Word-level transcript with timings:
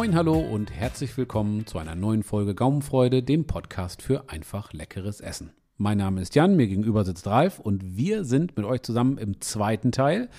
Moin, 0.00 0.14
hallo 0.14 0.38
und 0.38 0.70
herzlich 0.72 1.14
willkommen 1.18 1.66
zu 1.66 1.76
einer 1.76 1.94
neuen 1.94 2.22
Folge 2.22 2.54
Gaumenfreude, 2.54 3.22
dem 3.22 3.46
Podcast 3.46 4.00
für 4.00 4.30
einfach 4.30 4.72
leckeres 4.72 5.20
Essen. 5.20 5.52
Mein 5.76 5.98
Name 5.98 6.22
ist 6.22 6.34
Jan, 6.34 6.56
mir 6.56 6.68
gegenüber 6.68 7.04
sitzt 7.04 7.26
Ralf 7.26 7.58
und 7.58 7.98
wir 7.98 8.24
sind 8.24 8.56
mit 8.56 8.64
euch 8.64 8.80
zusammen 8.80 9.18
im 9.18 9.42
zweiten 9.42 9.92
Teil 9.92 10.30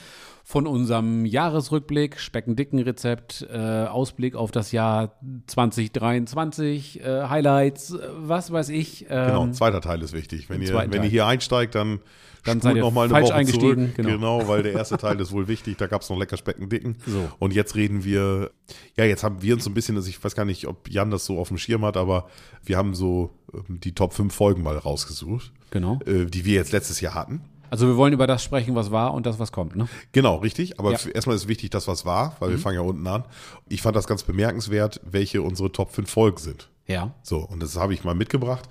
von 0.44 0.68
unserem 0.68 1.26
Jahresrückblick, 1.26 2.20
Speckendicken-Rezept, 2.20 3.48
äh, 3.52 3.86
Ausblick 3.86 4.36
auf 4.36 4.52
das 4.52 4.72
Jahr 4.72 5.16
2023, 5.48 7.02
äh, 7.02 7.24
Highlights, 7.24 7.92
äh, 7.92 8.00
was 8.18 8.52
weiß 8.52 8.70
ich. 8.70 9.06
Ähm, 9.10 9.28
genau, 9.28 9.48
zweiter 9.52 9.82
Teil 9.82 10.02
ist 10.02 10.14
wichtig. 10.14 10.50
Wenn, 10.50 10.62
ihr, 10.62 10.74
wenn 10.74 11.04
ihr 11.04 11.10
hier 11.10 11.26
einsteigt, 11.26 11.76
dann 11.76 12.00
dann 12.44 12.60
seid 12.60 12.76
ihr 12.76 12.82
noch 12.82 12.92
mal 12.92 13.04
eine 13.04 13.14
falsch 13.14 13.28
Woche 13.30 13.36
eingestiegen. 13.36 13.94
Genau. 13.96 14.10
genau. 14.10 14.48
weil 14.48 14.64
der 14.64 14.74
erste 14.74 14.98
Teil 14.98 15.20
ist 15.22 15.32
wohl 15.32 15.48
wichtig. 15.48 15.78
Da 15.78 15.88
gab 15.88 16.02
es 16.02 16.10
noch 16.10 16.18
lecker 16.18 16.38
Speckendicken. 16.38 16.98
So. 17.06 17.30
Und 17.40 17.54
jetzt 17.54 17.76
reden 17.76 18.04
wir, 18.04 18.52
ja, 18.98 19.06
jetzt 19.06 19.24
haben 19.24 19.42
wir 19.42 19.54
uns 19.54 19.64
so 19.64 19.70
ein 19.70 19.74
bisschen, 19.74 19.96
also 19.96 20.10
ich 20.10 20.24
weiß 20.24 20.36
gar 20.36 20.46
nicht, 20.46 20.68
ob 20.68 20.90
Jan 20.90 21.12
das 21.12 21.26
so 21.26 21.38
auf 21.38 21.50
dem 21.50 21.58
Schirm 21.58 21.86
hat, 21.86 21.98
aber 21.98 22.28
wir 22.64 22.78
haben 22.78 22.96
so 22.96 23.32
ähm, 23.54 23.80
die 23.80 23.94
Top 23.94 24.14
5 24.14 24.34
Folgen 24.34 24.64
mal 24.64 24.78
rausgesucht. 24.78 25.52
Genau. 25.70 26.00
Äh, 26.06 26.26
die 26.26 26.46
wir 26.46 26.56
jetzt 26.56 26.72
letztes 26.72 27.00
Jahr 27.00 27.14
hatten. 27.14 27.42
Also 27.72 27.88
wir 27.88 27.96
wollen 27.98 28.12
über 28.14 28.28
das 28.28 28.44
sprechen, 28.44 28.76
was 28.76 28.92
war 28.92 29.14
und 29.14 29.26
das, 29.26 29.40
was 29.40 29.52
kommt, 29.52 29.76
ne? 29.78 29.88
Genau, 30.12 30.36
richtig. 30.36 30.78
Aber 30.80 30.92
Ja. 30.92 31.00
erstmal 31.14 31.36
ist 31.38 31.48
wichtig, 31.48 31.70
das, 31.72 31.88
was 31.88 32.06
war, 32.06 32.36
weil 32.40 32.50
wir 32.50 32.58
Mhm. 32.58 32.62
fangen 32.62 32.76
ja 32.76 32.82
unten 32.82 33.08
an. 33.08 33.24
Ich 33.70 33.82
fand 33.82 33.96
das 33.96 34.08
ganz 34.08 34.24
bemerkenswert, 34.24 35.00
welche 35.10 35.42
unsere 35.42 35.72
Top 35.72 35.92
5 35.92 36.10
Folgen 36.12 36.38
sind. 36.38 36.70
Ja. 36.86 37.14
So, 37.24 37.38
und 37.38 37.62
das 37.64 37.78
habe 37.78 37.94
ich 37.94 38.04
mal 38.04 38.14
mitgebracht. 38.14 38.68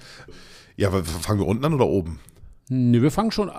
Ja, 0.77 0.91
fangen 0.91 1.41
wir 1.41 1.47
unten 1.47 1.65
an 1.65 1.73
oder 1.75 1.87
oben? 1.87 2.21
Nö, 2.69 3.01
wir 3.03 3.11
fangen 3.11 3.33
schon. 3.33 3.51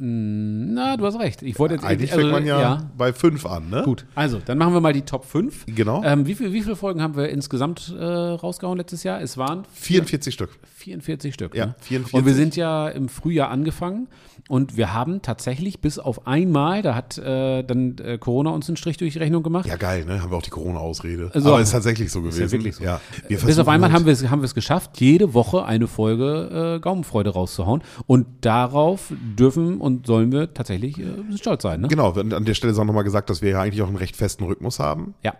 Äh, 0.00 0.04
Na, 0.04 0.96
du 0.96 1.06
hast 1.06 1.18
recht. 1.18 1.42
Ich 1.42 1.58
wollte 1.58 1.74
jetzt 1.74 1.84
Eigentlich 1.84 2.12
also, 2.12 2.22
fängt 2.22 2.32
man 2.32 2.46
ja, 2.46 2.90
bei 2.96 3.12
5 3.12 3.46
an, 3.46 3.70
ne? 3.70 3.82
Gut, 3.84 4.06
also 4.14 4.40
dann 4.44 4.58
machen 4.58 4.72
wir 4.72 4.80
mal 4.80 4.92
die 4.92 5.02
Top 5.02 5.24
5. 5.24 5.66
Genau. 5.66 6.02
Ähm, 6.04 6.26
wie, 6.26 6.34
viel, 6.34 6.52
wie 6.52 6.62
viele 6.62 6.76
Folgen 6.76 7.02
haben 7.02 7.16
wir 7.16 7.28
insgesamt 7.28 7.94
äh, 7.98 8.04
rausgehauen 8.04 8.78
letztes 8.78 9.02
Jahr? 9.02 9.20
Es 9.20 9.36
waren 9.36 9.64
44 9.72 10.32
Stück. 10.32 10.50
44 10.76 11.34
Stück. 11.34 11.54
Ja, 11.54 11.66
ne? 11.66 11.74
44. 11.80 12.14
Und 12.14 12.26
wir 12.26 12.34
sind 12.34 12.56
ja 12.56 12.88
im 12.88 13.08
Frühjahr 13.08 13.50
angefangen 13.50 14.08
und 14.48 14.76
wir 14.76 14.94
haben 14.94 15.20
tatsächlich 15.22 15.80
bis 15.80 15.98
auf 15.98 16.26
einmal, 16.26 16.82
da 16.82 16.94
hat 16.94 17.18
äh, 17.18 17.62
dann 17.62 17.98
äh, 17.98 18.18
Corona 18.18 18.50
uns 18.50 18.68
einen 18.68 18.76
Strich 18.76 18.96
durch 18.96 19.12
die 19.12 19.18
Rechnung 19.18 19.42
gemacht. 19.42 19.66
Ja, 19.66 19.76
geil, 19.76 20.04
ne? 20.04 20.22
Haben 20.22 20.30
wir 20.30 20.36
auch 20.38 20.42
die 20.42 20.50
Corona-Ausrede. 20.50 21.30
So. 21.34 21.50
Aber 21.50 21.60
ist 21.60 21.72
tatsächlich 21.72 22.10
so 22.10 22.22
gewesen. 22.22 22.42
ja 22.42 22.50
wirklich 22.50 22.76
so. 22.76 22.84
Ja. 22.84 23.00
Wir 23.26 23.38
Bis 23.38 23.58
auf 23.58 23.68
einmal 23.68 23.90
halt- 23.90 24.00
haben 24.00 24.06
wir 24.06 24.12
es 24.12 24.28
haben 24.30 24.42
geschafft, 24.54 25.00
jede 25.00 25.34
Woche 25.34 25.64
eine 25.64 25.86
Folge 25.86 26.76
äh, 26.76 26.80
Gaumenfreude 26.80 27.30
rauszuhauen. 27.30 27.82
Und 28.06 28.26
darauf 28.40 29.12
dürfen 29.38 29.78
und 29.88 30.06
sollen 30.06 30.30
wir 30.30 30.54
tatsächlich 30.54 30.98
äh, 30.98 31.36
stolz 31.36 31.62
sein. 31.62 31.80
Ne? 31.80 31.88
Genau, 31.88 32.12
an 32.12 32.44
der 32.44 32.54
Stelle 32.54 32.72
ist 32.72 32.78
auch 32.78 32.84
nochmal 32.84 33.04
gesagt, 33.04 33.28
dass 33.30 33.42
wir 33.42 33.50
ja 33.50 33.60
eigentlich 33.60 33.82
auch 33.82 33.88
einen 33.88 33.96
recht 33.96 34.14
festen 34.16 34.44
Rhythmus 34.44 34.78
haben. 34.78 35.14
Ja. 35.24 35.34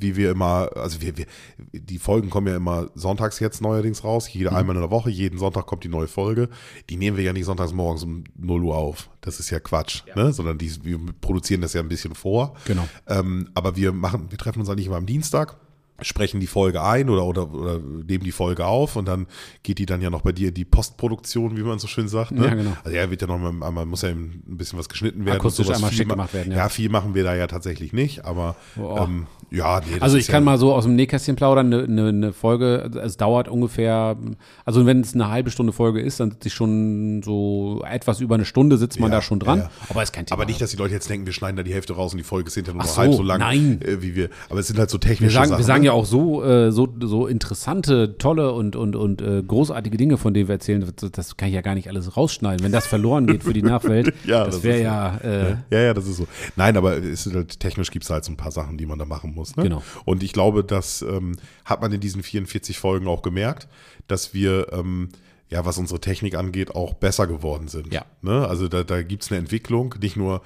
Wie 0.00 0.16
wir 0.16 0.30
immer, 0.30 0.70
also 0.74 1.00
wir, 1.00 1.16
wir, 1.16 1.26
die 1.72 1.98
Folgen 1.98 2.28
kommen 2.30 2.48
ja 2.48 2.56
immer 2.56 2.88
sonntags 2.94 3.38
jetzt 3.40 3.60
neuerdings 3.60 4.02
raus, 4.04 4.32
jede 4.32 4.50
Mhm. 4.50 4.56
einmal 4.56 4.76
in 4.76 4.82
der 4.82 4.90
Woche, 4.90 5.10
jeden 5.10 5.38
Sonntag 5.38 5.66
kommt 5.66 5.84
die 5.84 5.88
neue 5.88 6.08
Folge. 6.08 6.48
Die 6.90 6.96
nehmen 6.96 7.16
wir 7.16 7.24
ja 7.24 7.32
nicht 7.32 7.44
sonntags 7.44 7.72
morgens 7.72 8.02
um 8.02 8.24
0 8.36 8.64
Uhr 8.64 8.74
auf. 8.76 9.10
Das 9.20 9.38
ist 9.38 9.50
ja 9.50 9.60
Quatsch, 9.60 10.02
ne? 10.16 10.32
Sondern 10.32 10.58
die, 10.58 10.72
wir 10.84 10.98
produzieren 11.20 11.60
das 11.60 11.74
ja 11.74 11.80
ein 11.82 11.88
bisschen 11.88 12.14
vor. 12.14 12.54
Genau. 12.64 12.88
Ähm, 13.06 13.50
aber 13.54 13.76
wir 13.76 13.92
machen, 13.92 14.26
wir 14.30 14.38
treffen 14.38 14.60
uns 14.60 14.68
eigentlich 14.70 14.86
immer 14.86 14.96
am 14.96 15.06
Dienstag, 15.06 15.58
sprechen 16.02 16.40
die 16.40 16.46
Folge 16.46 16.82
ein 16.82 17.08
oder, 17.10 17.24
oder, 17.24 17.52
oder 17.52 17.78
nehmen 17.78 18.24
die 18.24 18.32
Folge 18.32 18.66
auf 18.66 18.96
und 18.96 19.06
dann 19.06 19.26
geht 19.62 19.78
die 19.78 19.86
dann 19.86 20.00
ja 20.00 20.10
noch 20.10 20.22
bei 20.22 20.32
dir 20.32 20.48
in 20.48 20.54
die 20.54 20.64
Postproduktion, 20.64 21.56
wie 21.56 21.62
man 21.62 21.78
so 21.78 21.86
schön 21.88 22.08
sagt. 22.08 22.32
Ne? 22.32 22.44
Ja, 22.46 22.54
genau. 22.54 22.72
Also 22.84 22.96
ja, 22.96 23.10
wird 23.10 23.20
ja 23.22 23.26
noch 23.28 23.38
mal, 23.38 23.66
einmal 23.66 23.86
muss 23.86 24.02
ja 24.02 24.10
ein 24.10 24.42
bisschen 24.46 24.78
was 24.78 24.88
geschnitten 24.88 25.20
werden. 25.24 25.34
und 25.36 25.40
Akustisch 25.40 25.66
sowas. 25.66 25.76
einmal 25.78 25.90
Viel 25.90 25.98
schick 25.98 26.08
ma- 26.08 26.14
gemacht 26.14 26.34
werden, 26.34 26.52
ja. 26.52 26.58
Ja, 26.58 26.68
viel 26.68 26.88
machen 26.88 27.14
wir 27.14 27.24
da 27.24 27.34
ja 27.34 27.46
tatsächlich 27.46 27.92
nicht, 27.92 28.24
aber 28.24 28.56
Boah. 28.76 29.04
ähm, 29.04 29.26
ja, 29.52 29.80
nee, 29.80 30.00
Also 30.00 30.16
ich 30.16 30.26
kann 30.26 30.42
ja, 30.42 30.50
mal 30.52 30.58
so 30.58 30.72
aus 30.74 30.84
dem 30.84 30.96
Nähkästchen 30.96 31.36
plaudern, 31.36 31.66
eine, 31.72 31.82
eine, 31.84 32.08
eine 32.08 32.32
Folge, 32.32 32.90
es 33.02 33.16
dauert 33.16 33.48
ungefähr, 33.48 34.16
also 34.64 34.86
wenn 34.86 35.00
es 35.00 35.14
eine 35.14 35.28
halbe 35.28 35.50
Stunde 35.50 35.72
Folge 35.72 36.00
ist, 36.00 36.20
dann 36.20 36.30
sitze 36.30 36.48
ich 36.48 36.54
schon 36.54 37.22
so 37.22 37.82
etwas 37.88 38.20
über 38.20 38.34
eine 38.36 38.44
Stunde 38.44 38.76
sitzt 38.78 38.98
man 39.00 39.10
Ja, 39.10 39.18
da 39.18 39.22
schon 39.22 39.38
dran. 39.38 39.58
ja. 39.60 39.70
Aber 39.88 40.02
ist 40.02 40.12
kein 40.12 40.26
Thema. 40.26 40.38
Aber 40.40 40.46
nicht, 40.46 40.60
dass 40.60 40.70
die 40.70 40.76
Leute 40.76 40.94
jetzt 40.94 41.08
denken, 41.10 41.26
wir 41.26 41.32
schneiden 41.32 41.56
da 41.56 41.62
die 41.62 41.72
Hälfte 41.74 41.92
raus 41.94 42.12
und 42.12 42.18
die 42.18 42.24
Folge 42.24 42.48
ist 42.48 42.54
hinterher 42.54 42.78
nur 42.80 42.86
so, 42.86 42.96
halb 42.96 43.12
so 43.14 43.22
lang, 43.22 43.40
nein. 43.40 43.80
Äh, 43.82 44.02
wie 44.02 44.14
wir. 44.16 44.28
Aber 44.48 44.60
es 44.60 44.66
sind 44.68 44.78
halt 44.78 44.90
so 44.90 44.96
wir 44.96 45.00
technische 45.00 45.34
sagen, 45.34 45.48
Sachen. 45.50 45.58
wir 45.58 45.64
sagen 45.64 45.80
ne? 45.80 45.86
ja 45.86 45.92
auch 45.92 46.06
so, 46.06 46.42
äh, 46.44 46.72
so, 46.72 46.88
so 47.00 47.26
interessante, 47.26 48.16
tolle 48.18 48.52
und, 48.52 48.76
und, 48.76 48.96
und 48.96 49.20
äh, 49.22 49.42
großartige 49.42 49.96
Dinge, 49.96 50.16
von 50.16 50.34
denen 50.34 50.48
wir 50.48 50.54
erzählen. 50.54 50.84
Das, 51.12 51.36
kann 51.36 51.48
ich 51.48 51.54
ja 51.54 51.60
gar 51.60 51.74
nicht 51.74 51.88
alles 51.88 52.16
rausschneiden. 52.16 52.64
Wenn 52.64 52.72
das 52.72 52.86
verloren 52.86 53.26
geht 53.26 53.42
für 53.44 53.52
die 53.52 53.62
Nachwelt, 53.72 54.14
Ja, 54.24 54.44
das 54.44 54.56
das 54.56 54.64
wäre 54.64 54.76
ist- 54.78 54.82
ja, 54.84 55.16
äh, 55.18 55.56
Ja, 55.70 55.78
ja, 55.80 55.94
das 55.94 56.06
ist 56.06 56.16
so. 56.16 56.26
Nein, 56.56 56.76
aber 56.76 56.96
ist 56.96 57.32
halt, 57.34 57.58
technisch 57.60 57.90
gibt 57.90 58.04
es 58.04 58.10
halt 58.10 58.24
so 58.24 58.32
ein 58.32 58.36
paar 58.36 58.52
Sachen, 58.52 58.76
die 58.78 58.86
man 58.86 58.98
da 58.98 59.04
machen 59.04 59.34
muss. 59.34 59.41
Ne? 59.56 59.64
Genau. 59.64 59.82
Und 60.04 60.22
ich 60.22 60.32
glaube, 60.32 60.64
das 60.64 61.02
ähm, 61.02 61.36
hat 61.64 61.80
man 61.80 61.92
in 61.92 62.00
diesen 62.00 62.22
44 62.22 62.78
Folgen 62.78 63.08
auch 63.08 63.22
gemerkt, 63.22 63.68
dass 64.08 64.34
wir, 64.34 64.72
ähm, 64.72 65.08
ja, 65.48 65.64
was 65.64 65.78
unsere 65.78 66.00
Technik 66.00 66.34
angeht, 66.34 66.74
auch 66.74 66.94
besser 66.94 67.26
geworden 67.26 67.68
sind. 67.68 67.92
Ja. 67.92 68.04
Ne? 68.22 68.46
Also 68.46 68.68
da, 68.68 68.84
da 68.84 69.02
gibt 69.02 69.24
es 69.24 69.30
eine 69.30 69.38
Entwicklung, 69.38 69.94
nicht 70.00 70.16
nur 70.16 70.42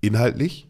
inhaltlich, 0.00 0.66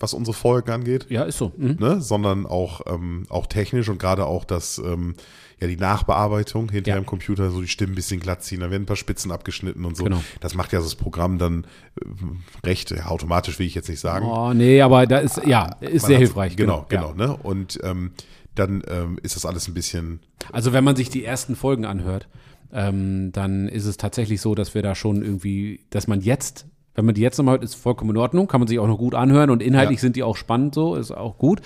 was 0.00 0.14
unsere 0.14 0.34
Folgen 0.34 0.70
angeht, 0.70 1.06
ja, 1.10 1.22
ist 1.24 1.38
so. 1.38 1.52
Mhm. 1.56 1.76
ne? 1.78 2.00
sondern 2.00 2.46
auch, 2.46 2.80
ähm, 2.86 3.24
auch 3.28 3.46
technisch 3.46 3.88
und 3.88 3.98
gerade 3.98 4.26
auch 4.26 4.44
das, 4.44 4.78
ähm, 4.78 5.14
ja, 5.60 5.66
die 5.68 5.76
Nachbearbeitung 5.76 6.70
hinter 6.70 6.90
Ja. 6.90 6.96
dem 6.96 7.04
Computer, 7.06 7.50
so 7.50 7.60
die 7.60 7.68
Stimmen 7.68 7.92
ein 7.92 7.96
bisschen 7.96 8.18
glatt 8.18 8.42
ziehen, 8.42 8.60
da 8.60 8.70
werden 8.70 8.84
ein 8.84 8.86
paar 8.86 8.96
Spitzen 8.96 9.30
abgeschnitten 9.30 9.84
und 9.84 9.96
so. 9.96 10.04
Genau. 10.04 10.22
Das 10.40 10.54
macht 10.54 10.72
ja 10.72 10.80
das 10.80 10.94
Programm 10.94 11.38
dann 11.38 11.66
ähm, 12.02 12.40
recht, 12.64 12.90
ja, 12.90 13.06
automatisch 13.06 13.58
will 13.58 13.66
ich 13.66 13.74
jetzt 13.74 13.88
nicht 13.90 14.00
sagen. 14.00 14.26
Oh, 14.26 14.54
nee, 14.54 14.80
aber 14.80 15.06
da 15.06 15.18
ist, 15.18 15.42
ja, 15.46 15.66
ist 15.80 16.02
Man 16.02 16.08
sehr 16.08 16.18
hilfreich. 16.18 16.56
Genau, 16.56 16.78
ja. 16.78 16.84
genau. 16.88 17.12
Ne? 17.12 17.36
Und 17.36 17.78
ähm, 17.82 18.12
dann 18.54 18.82
ähm, 18.88 19.18
ist 19.22 19.36
das 19.36 19.44
alles 19.44 19.68
ein 19.68 19.74
bisschen, 19.74 20.20
Also 20.50 20.72
wenn 20.72 20.82
man 20.82 20.96
sich 20.96 21.10
die 21.10 21.24
ersten 21.24 21.54
Folgen 21.56 21.84
anhört, 21.84 22.26
ähm, 22.72 23.30
dann 23.32 23.68
ist 23.68 23.84
es 23.84 23.96
tatsächlich 23.96 24.40
so, 24.40 24.54
dass 24.54 24.74
wir 24.74 24.82
da 24.82 24.94
schon 24.94 25.22
irgendwie, 25.22 25.80
dass 25.90 26.06
man 26.06 26.20
jetzt, 26.20 26.66
wenn 27.00 27.06
man 27.06 27.14
die 27.14 27.22
jetzt 27.22 27.38
nochmal 27.38 27.54
hört, 27.54 27.64
ist 27.64 27.74
vollkommen 27.74 28.10
in 28.10 28.16
Ordnung, 28.18 28.46
kann 28.46 28.60
man 28.60 28.68
sich 28.68 28.78
auch 28.78 28.86
noch 28.86 28.98
gut 28.98 29.14
anhören 29.14 29.48
und 29.48 29.62
inhaltlich 29.62 29.98
Ja. 29.98 30.02
sind 30.02 30.16
die 30.16 30.22
auch 30.22 30.36
spannend 30.36 30.74
so, 30.74 30.94
ist 30.96 31.10
auch 31.10 31.38
gut. 31.38 31.62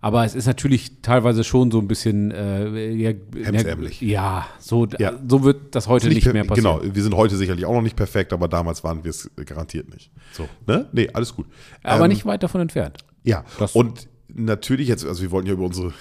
Aber 0.00 0.24
es 0.24 0.34
ist 0.36 0.46
natürlich 0.46 1.00
teilweise 1.02 1.42
schon 1.42 1.70
so 1.72 1.78
ein 1.80 1.88
bisschen 1.88 2.30
äh, 2.30 2.90
ja, 2.92 3.12
Hemdsärmlich. 3.42 4.00
Ja, 4.00 4.46
so, 4.60 4.86
Ja. 4.98 5.14
so 5.26 5.42
wird 5.42 5.74
das 5.74 5.88
heute 5.88 6.08
nicht, 6.08 6.22
per- 6.22 6.32
mehr 6.34 6.44
passieren. 6.44 6.80
Genau, 6.80 6.94
wir 6.94 7.02
sind 7.02 7.16
heute 7.16 7.36
sicherlich 7.36 7.64
auch 7.64 7.72
noch 7.72 7.82
nicht 7.82 7.96
perfekt, 7.96 8.32
aber 8.32 8.46
damals 8.46 8.84
waren 8.84 9.02
wir 9.04 9.10
es 9.10 9.28
garantiert 9.44 9.92
nicht. 9.92 10.12
So. 10.32 10.46
Ne? 10.66 10.86
Nee, 10.92 11.08
alles 11.14 11.34
gut. 11.34 11.46
Aber 11.82 12.04
Ähm, 12.04 12.10
nicht 12.10 12.24
weit 12.26 12.42
davon 12.42 12.60
entfernt. 12.60 12.98
Ja, 13.24 13.42
Das- 13.58 13.74
und 13.74 14.06
natürlich 14.32 14.86
jetzt, 14.86 15.04
also 15.04 15.22
wir 15.22 15.30
wollten 15.32 15.48
ja 15.48 15.54
über 15.54 15.64
unsere, 15.64 15.92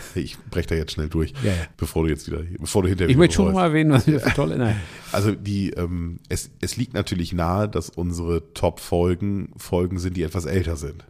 ich 0.14 0.38
breche 0.50 0.68
da 0.68 0.74
jetzt 0.74 0.92
schnell 0.92 1.08
durch, 1.08 1.32
Ja, 1.42 1.50
ja. 1.50 1.54
bevor 1.76 2.04
du 2.04 2.10
jetzt 2.10 2.26
wieder, 2.26 2.40
bevor 2.58 2.82
du 2.82 2.88
hinterher 2.88 3.10
Ich 3.10 3.16
möchte 3.16 3.36
schon 3.36 3.46
bereust. 3.46 3.56
mal 3.56 3.66
erwähnen, 3.66 3.92
was 3.92 4.06
wir 4.06 4.20
für 4.20 4.34
tolle. 4.34 4.56
Nein. 4.58 4.76
Also 5.12 5.32
die, 5.32 5.70
ähm, 5.70 6.18
es, 6.28 6.50
es 6.60 6.76
liegt 6.76 6.92
natürlich 6.92 7.32
nahe, 7.32 7.66
dass 7.68 7.88
unsere 7.88 8.52
Top-Folgen 8.52 9.50
Folgen 9.56 9.98
sind, 9.98 10.16
die 10.18 10.22
etwas 10.22 10.44
älter 10.44 10.76
sind. 10.76 11.04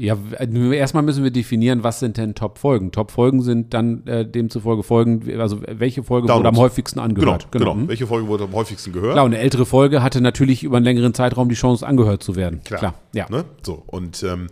Ja, 0.00 0.16
erstmal 0.70 1.02
müssen 1.02 1.24
wir 1.24 1.32
definieren, 1.32 1.82
was 1.82 1.98
sind 1.98 2.18
denn 2.18 2.36
Top-Folgen? 2.36 2.92
Top-Folgen 2.92 3.42
sind 3.42 3.74
dann 3.74 4.06
äh, 4.06 4.24
demzufolge 4.24 4.84
Folgen, 4.84 5.40
also 5.40 5.60
welche 5.66 6.04
Folge 6.04 6.28
wurde 6.28 6.34
am 6.34 6.42
Downloads. 6.44 6.60
häufigsten 6.60 6.98
Genau, 7.00 7.08
angehört. 7.08 7.48
genau. 7.50 7.74
Mhm. 7.74 7.88
Welche 7.88 8.06
Folge 8.06 8.28
wurde 8.28 8.44
am 8.44 8.52
häufigsten 8.52 8.92
gehört? 8.92 9.14
Klar, 9.14 9.24
und 9.24 9.34
eine 9.34 9.42
ältere 9.42 9.66
Folge 9.66 10.00
hatte 10.00 10.20
natürlich 10.20 10.62
über 10.62 10.76
einen 10.76 10.84
längeren 10.84 11.14
Zeitraum 11.14 11.48
die 11.48 11.56
Chance, 11.56 11.84
angehört 11.84 12.22
zu 12.22 12.36
werden. 12.36 12.60
Klar, 12.62 12.94
ja. 13.12 13.26
Ne? 13.28 13.44
So, 13.62 13.82
und 13.88 14.22
ähm, 14.22 14.46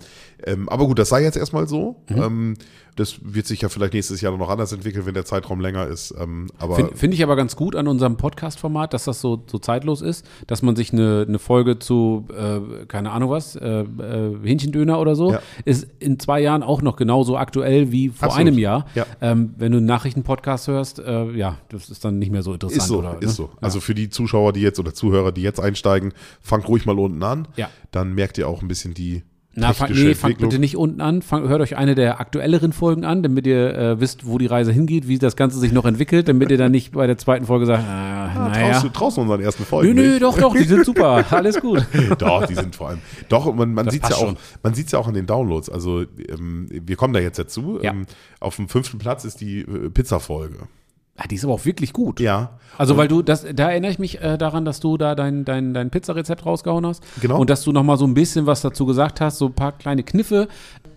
ähm, 0.44 0.68
aber 0.68 0.86
gut, 0.88 0.98
das 0.98 1.10
sei 1.10 1.22
jetzt 1.22 1.36
erstmal 1.36 1.68
so. 1.68 2.02
Mhm. 2.08 2.16
Ähm, 2.22 2.54
das 2.96 3.18
wird 3.22 3.46
sich 3.46 3.60
ja 3.60 3.68
vielleicht 3.68 3.92
nächstes 3.92 4.22
Jahr 4.22 4.36
noch 4.36 4.48
anders 4.48 4.72
entwickeln, 4.72 5.04
wenn 5.04 5.14
der 5.14 5.26
Zeitraum 5.26 5.60
länger 5.60 5.86
ist. 5.86 6.14
Ähm, 6.18 6.48
Finde 6.74 6.96
find 6.96 7.14
ich 7.14 7.22
aber 7.22 7.36
ganz 7.36 7.54
gut 7.54 7.76
an 7.76 7.88
unserem 7.88 8.16
Podcast-Format, 8.16 8.94
dass 8.94 9.04
das 9.04 9.20
so, 9.20 9.42
so 9.46 9.58
zeitlos 9.58 10.00
ist, 10.00 10.26
dass 10.46 10.62
man 10.62 10.76
sich 10.76 10.92
eine, 10.92 11.26
eine 11.28 11.38
Folge 11.38 11.78
zu, 11.78 12.26
äh, 12.36 12.86
keine 12.86 13.10
Ahnung 13.12 13.30
was, 13.30 13.54
äh, 13.54 13.80
äh, 13.80 14.36
Hähnchendöner 14.42 14.98
oder 14.98 15.14
so, 15.14 15.32
Ja. 15.32 15.40
ist 15.66 15.86
in 15.98 16.18
zwei 16.18 16.40
Jahren 16.40 16.62
auch 16.62 16.80
noch 16.80 16.96
genauso 16.96 17.36
aktuell 17.36 17.92
wie 17.92 18.08
vor 18.08 18.28
Absolut. 18.28 18.48
einem 18.48 18.58
Jahr. 18.58 18.86
Ja. 18.94 19.06
Ähm, 19.20 19.54
wenn 19.58 19.72
du 19.72 19.78
einen 19.78 19.86
Nachrichtenpodcast 19.86 20.68
hörst, 20.68 20.98
äh, 20.98 21.30
ja, 21.32 21.58
das 21.68 21.90
ist 21.90 22.02
dann 22.04 22.18
nicht 22.18 22.32
mehr 22.32 22.42
so 22.42 22.54
interessant. 22.54 22.80
ist 22.80 22.88
so, 22.88 22.98
oder, 23.00 23.16
ist 23.20 23.26
ne? 23.26 23.28
so. 23.28 23.50
Also 23.60 23.80
für 23.80 23.94
die 23.94 24.08
Zuschauer, 24.08 24.54
die 24.54 24.60
jetzt 24.60 24.80
oder 24.80 24.94
Zuhörer, 24.94 25.32
die 25.32 25.42
jetzt 25.42 25.60
einsteigen, 25.60 26.14
fangt 26.40 26.66
ruhig 26.66 26.86
mal 26.86 26.98
unten 26.98 27.22
an. 27.22 27.46
Ja. 27.56 27.68
Dann 27.90 28.14
merkt 28.14 28.38
ihr 28.38 28.48
auch 28.48 28.62
ein 28.62 28.68
bisschen 28.68 28.94
die 28.94 29.22
Na, 29.58 29.72
fang, 29.72 29.90
nee, 29.90 30.14
fangt 30.14 30.38
bitte 30.38 30.58
nicht 30.58 30.76
unten 30.76 31.00
an. 31.00 31.22
Fang, 31.22 31.48
hört 31.48 31.62
euch 31.62 31.76
eine 31.76 31.94
der 31.94 32.20
aktuelleren 32.20 32.72
Folgen 32.72 33.04
an, 33.04 33.22
damit 33.22 33.46
ihr 33.46 33.74
äh, 33.74 34.00
wisst, 34.00 34.26
wo 34.26 34.36
die 34.36 34.44
Reise 34.46 34.70
hingeht, 34.70 35.08
wie 35.08 35.18
das 35.18 35.34
Ganze 35.34 35.58
sich 35.58 35.72
noch 35.72 35.86
entwickelt, 35.86 36.28
damit 36.28 36.50
ihr 36.50 36.58
dann 36.58 36.72
nicht 36.72 36.92
bei 36.92 37.06
der 37.06 37.16
zweiten 37.16 37.46
Folge 37.46 37.64
sagt, 37.64 37.82
ah, 37.88 38.16
Ah, 38.36 38.48
naja. 38.50 38.70
traust, 38.72 38.84
du, 38.84 38.88
traust 38.90 39.16
du 39.16 39.20
unseren 39.22 39.40
ersten 39.40 39.62
Nö, 39.62 39.66
Folgen 39.66 39.94
nö, 39.94 40.08
nicht? 40.10 40.22
doch, 40.22 40.36
doch, 40.38 40.54
die 40.54 40.64
sind 40.64 40.84
super. 40.84 41.24
Alles 41.30 41.60
gut. 41.60 41.86
Doch, 42.18 42.44
die 42.46 42.54
sind 42.54 42.74
vor 42.76 42.88
allem. 42.90 42.98
Doch, 43.28 43.52
man, 43.54 43.72
man 43.72 43.88
sieht 43.88 44.02
ja 44.02 44.08
passt 44.10 44.22
auch, 44.22 44.34
man 44.62 44.74
sieht's 44.74 44.92
ja 44.92 44.98
auch 44.98 45.08
an 45.08 45.14
den 45.14 45.26
Downloads. 45.26 45.70
Also 45.70 46.02
ähm, 46.28 46.66
wir 46.70 46.96
kommen 46.96 47.14
da 47.14 47.20
jetzt 47.20 47.38
dazu. 47.38 47.78
Ja. 47.82 47.92
Ähm, 47.92 48.06
auf 48.40 48.56
dem 48.56 48.68
fünften 48.68 48.98
Platz 48.98 49.24
ist 49.24 49.40
die 49.40 49.60
äh, 49.60 49.88
Pizza-Folge. 49.90 50.68
Ah, 51.16 51.26
die 51.28 51.36
ist 51.36 51.44
aber 51.44 51.54
auch 51.54 51.64
wirklich 51.64 51.92
gut. 51.92 52.20
Ja. 52.20 52.58
Also, 52.76 52.96
weil 52.96 53.08
du, 53.08 53.22
das, 53.22 53.46
da 53.54 53.70
erinnere 53.70 53.90
ich 53.90 53.98
mich 53.98 54.20
äh, 54.20 54.36
daran, 54.36 54.64
dass 54.66 54.80
du 54.80 54.98
da 54.98 55.14
dein, 55.14 55.44
dein, 55.46 55.72
dein 55.72 55.90
Pizzarezept 55.90 56.44
rausgehauen 56.44 56.84
hast. 56.84 57.02
Genau. 57.20 57.38
Und 57.38 57.48
dass 57.48 57.62
du 57.62 57.72
noch 57.72 57.82
mal 57.82 57.96
so 57.96 58.06
ein 58.06 58.12
bisschen 58.12 58.44
was 58.46 58.60
dazu 58.60 58.84
gesagt 58.84 59.20
hast, 59.20 59.38
so 59.38 59.46
ein 59.46 59.54
paar 59.54 59.72
kleine 59.72 60.02
Kniffe. 60.02 60.48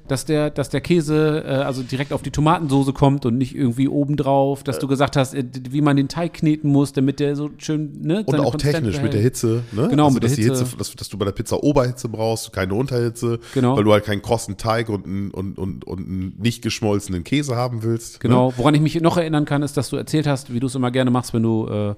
Dass 0.09 0.25
der, 0.25 0.49
dass 0.49 0.69
der 0.69 0.81
Käse 0.81 1.43
äh, 1.45 1.49
also 1.49 1.83
direkt 1.83 2.11
auf 2.11 2.21
die 2.21 2.31
Tomatensoße 2.31 2.91
kommt 2.93 3.25
und 3.25 3.37
nicht 3.37 3.55
irgendwie 3.55 3.87
obendrauf, 3.87 4.63
dass 4.63 4.79
du 4.79 4.87
gesagt 4.87 5.15
hast, 5.15 5.33
äh, 5.33 5.45
wie 5.69 5.81
man 5.81 5.95
den 5.95 6.07
Teig 6.07 6.33
kneten 6.33 6.69
muss, 6.69 6.91
damit 6.93 7.19
der 7.19 7.35
so 7.35 7.49
schön, 7.57 8.01
ne? 8.01 8.23
Und 8.25 8.39
auch 8.39 8.51
Konsistenz 8.51 8.75
technisch 8.75 8.95
mit 9.01 9.11
behält. 9.11 9.13
der 9.13 9.21
Hitze, 9.21 9.63
ne? 9.71 9.87
Genau, 9.89 10.05
also, 10.05 10.15
mit 10.15 10.23
der 10.23 10.29
dass 10.29 10.35
die 10.35 10.43
Hitze. 10.43 10.63
Hitze 10.63 10.77
dass, 10.77 10.95
dass 10.95 11.09
du 11.09 11.17
bei 11.17 11.25
der 11.25 11.31
Pizza 11.31 11.63
Oberhitze 11.63 12.09
brauchst, 12.09 12.51
keine 12.51 12.73
Unterhitze, 12.73 13.39
Genau. 13.53 13.77
weil 13.77 13.83
du 13.83 13.91
halt 13.93 14.03
keinen 14.05 14.21
krossen 14.21 14.57
Teig 14.57 14.89
und 14.89 15.05
einen, 15.05 15.31
und, 15.31 15.57
und, 15.57 15.85
und 15.85 15.99
einen 15.99 16.33
nicht 16.39 16.61
geschmolzenen 16.61 17.23
Käse 17.23 17.55
haben 17.55 17.83
willst. 17.83 18.19
Genau, 18.19 18.53
woran 18.57 18.73
ich 18.75 18.81
mich 18.81 18.99
noch 19.01 19.17
erinnern 19.17 19.45
kann, 19.45 19.61
ist, 19.61 19.77
dass 19.77 19.89
du 19.89 19.95
erzählt 19.95 20.27
hast, 20.27 20.53
wie 20.53 20.59
du 20.59 20.67
es 20.67 20.75
immer 20.75 20.91
gerne 20.91 21.11
machst, 21.11 21.33
wenn 21.33 21.43
du 21.43 21.67
äh, 21.67 21.95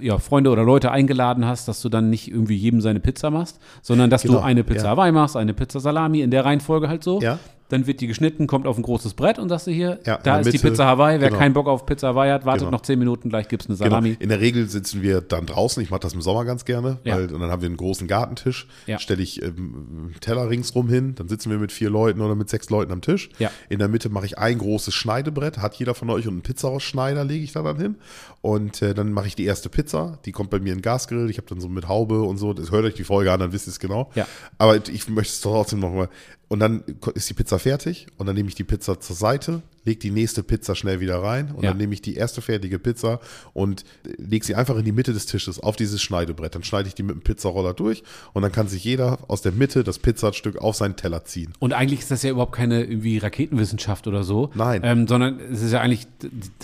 ja, 0.00 0.18
Freunde 0.18 0.50
oder 0.50 0.64
Leute 0.64 0.90
eingeladen 0.90 1.46
hast, 1.46 1.68
dass 1.68 1.80
du 1.80 1.88
dann 1.88 2.10
nicht 2.10 2.28
irgendwie 2.30 2.56
jedem 2.56 2.80
seine 2.80 3.00
Pizza 3.00 3.30
machst, 3.30 3.60
sondern 3.82 4.10
dass 4.10 4.22
Genau, 4.22 4.34
du 4.38 4.40
eine 4.40 4.64
Pizza 4.64 4.84
ja. 4.84 4.90
Hawaii 4.90 5.12
machst, 5.12 5.36
eine 5.36 5.54
Pizza 5.54 5.80
Salami, 5.80 6.20
in 6.20 6.30
der 6.30 6.44
Reihenfolge 6.44 6.88
halt 6.88 7.04
so. 7.04 7.20
Ja. 7.20 7.38
Dann 7.68 7.86
wird 7.86 8.00
die 8.00 8.06
geschnitten, 8.06 8.46
kommt 8.46 8.66
auf 8.66 8.76
ein 8.78 8.82
großes 8.82 9.14
Brett 9.14 9.38
und 9.38 9.48
sagst 9.48 9.66
du 9.66 9.70
hier, 9.72 9.98
Ja, 10.06 10.18
da 10.22 10.38
ist 10.38 10.46
die 10.46 10.52
Mitte. 10.58 10.68
Pizza 10.70 10.86
Hawaii. 10.86 11.20
Wer 11.20 11.28
Genau. 11.28 11.38
keinen 11.40 11.52
Bock 11.52 11.66
auf 11.66 11.84
Pizza 11.86 12.08
Hawaii 12.08 12.30
hat, 12.30 12.44
wartet 12.46 12.60
Genau. 12.62 12.70
noch 12.70 12.82
zehn 12.82 12.98
Minuten, 12.98 13.28
gleich 13.28 13.48
gibt's 13.48 13.66
eine 13.66 13.76
Genau. 13.76 13.88
Salami. 13.90 14.16
In 14.20 14.28
der 14.28 14.40
Regel 14.40 14.68
sitzen 14.68 15.02
wir 15.02 15.20
dann 15.20 15.46
draußen. 15.46 15.82
Ich 15.82 15.90
mache 15.90 16.00
das 16.00 16.14
im 16.14 16.22
Sommer 16.22 16.44
ganz 16.44 16.64
gerne, 16.64 16.98
Ja. 17.04 17.16
weil 17.16 17.32
und 17.32 17.40
dann 17.40 17.50
haben 17.50 17.62
wir 17.62 17.66
einen 17.66 17.76
großen 17.76 18.06
Gartentisch. 18.06 18.68
Ja. 18.86 18.98
Stelle 18.98 19.22
ich 19.22 19.42
ähm, 19.42 20.14
Teller 20.20 20.48
ringsrum 20.48 20.88
hin. 20.88 21.14
Dann 21.16 21.28
sitzen 21.28 21.50
wir 21.50 21.58
mit 21.58 21.72
vier 21.72 21.90
Leuten 21.90 22.20
oder 22.20 22.34
mit 22.34 22.48
sechs 22.48 22.70
Leuten 22.70 22.92
am 22.92 23.00
Tisch. 23.00 23.30
In 23.68 23.78
der 23.78 23.88
Mitte 23.88 24.08
mache 24.10 24.26
ich 24.26 24.38
ein 24.38 24.58
großes 24.58 24.94
Schneidebrett. 24.94 25.58
Hat 25.58 25.74
jeder 25.74 25.94
von 25.94 26.08
euch 26.10 26.26
und 26.28 26.34
einen 26.34 26.42
Pizzarossschneider 26.42 27.24
lege 27.24 27.42
ich 27.44 27.52
da 27.52 27.62
dann 27.62 27.78
hin. 27.78 27.96
Und 28.42 28.80
äh, 28.82 28.94
dann 28.94 29.12
mache 29.12 29.26
ich 29.26 29.34
die 29.34 29.44
erste 29.44 29.68
Pizza. 29.68 30.18
Die 30.24 30.32
kommt 30.32 30.50
bei 30.50 30.60
mir 30.60 30.72
in 30.72 30.82
Gasgrill. 30.82 31.28
Ich 31.30 31.38
habe 31.38 31.48
dann 31.48 31.60
so 31.60 31.68
mit 31.68 31.88
Haube 31.88 32.22
und 32.22 32.36
so. 32.38 32.52
Das 32.52 32.70
hört 32.70 32.84
euch 32.84 32.94
die 32.94 33.04
Folge 33.04 33.32
an, 33.32 33.40
dann 33.40 33.52
wisst 33.52 33.66
ihr 33.66 33.72
es 33.72 33.80
genau. 33.80 34.10
Ja. 34.14 34.26
Aber 34.58 34.76
ich 34.76 35.08
möchte 35.08 35.32
es 35.32 35.40
trotzdem 35.40 35.80
nochmal. 35.80 36.08
Und 36.48 36.60
dann 36.60 36.84
ist 37.14 37.28
die 37.28 37.34
Pizza 37.34 37.58
fertig 37.58 38.06
und 38.18 38.26
dann 38.26 38.36
nehme 38.36 38.48
ich 38.48 38.54
die 38.54 38.64
Pizza 38.64 39.00
zur 39.00 39.16
Seite, 39.16 39.62
lege 39.86 39.98
die 40.00 40.10
nächste 40.10 40.42
Pizza 40.42 40.74
schnell 40.74 41.00
wieder 41.00 41.22
rein 41.22 41.52
und 41.56 41.62
Ja. 41.64 41.70
dann 41.70 41.78
nehme 41.78 41.94
ich 41.94 42.02
die 42.02 42.14
erste 42.16 42.42
fertige 42.42 42.78
Pizza 42.78 43.20
und 43.54 43.84
lege 44.18 44.44
sie 44.44 44.54
einfach 44.54 44.76
in 44.76 44.84
die 44.84 44.92
Mitte 44.92 45.12
des 45.12 45.26
Tisches 45.26 45.58
auf 45.60 45.76
dieses 45.76 46.02
Schneidebrett. 46.02 46.54
Dann 46.54 46.64
schneide 46.64 46.88
ich 46.88 46.94
die 46.94 47.02
mit 47.02 47.14
dem 47.16 47.22
Pizzaroller 47.22 47.72
durch 47.72 48.02
und 48.34 48.42
dann 48.42 48.52
kann 48.52 48.68
sich 48.68 48.84
jeder 48.84 49.18
aus 49.28 49.42
der 49.42 49.52
Mitte 49.52 49.84
das 49.84 49.98
Pizzastück 49.98 50.58
auf 50.58 50.76
seinen 50.76 50.96
Teller 50.96 51.24
ziehen. 51.24 51.52
Und 51.60 51.72
eigentlich 51.72 52.00
ist 52.00 52.10
das 52.10 52.22
ja 52.22 52.30
überhaupt 52.30 52.52
keine 52.54 52.84
irgendwie 52.84 53.18
Raketenwissenschaft 53.18 54.06
oder 54.06 54.24
so. 54.24 54.50
Nein. 54.54 54.82
Ähm, 54.84 55.06
sondern 55.06 55.38
es 55.40 55.62
ist 55.62 55.72
ja 55.72 55.80
eigentlich, 55.80 56.06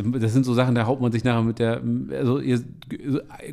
das 0.04 0.32
sind 0.32 0.44
so 0.44 0.52
Sachen, 0.54 0.74
da 0.74 0.86
haut 0.86 1.00
man 1.00 1.12
sich 1.12 1.24
nachher 1.24 1.42
mit 1.42 1.58
der, 1.60 1.80
also 2.12 2.38
ihr 2.40 2.62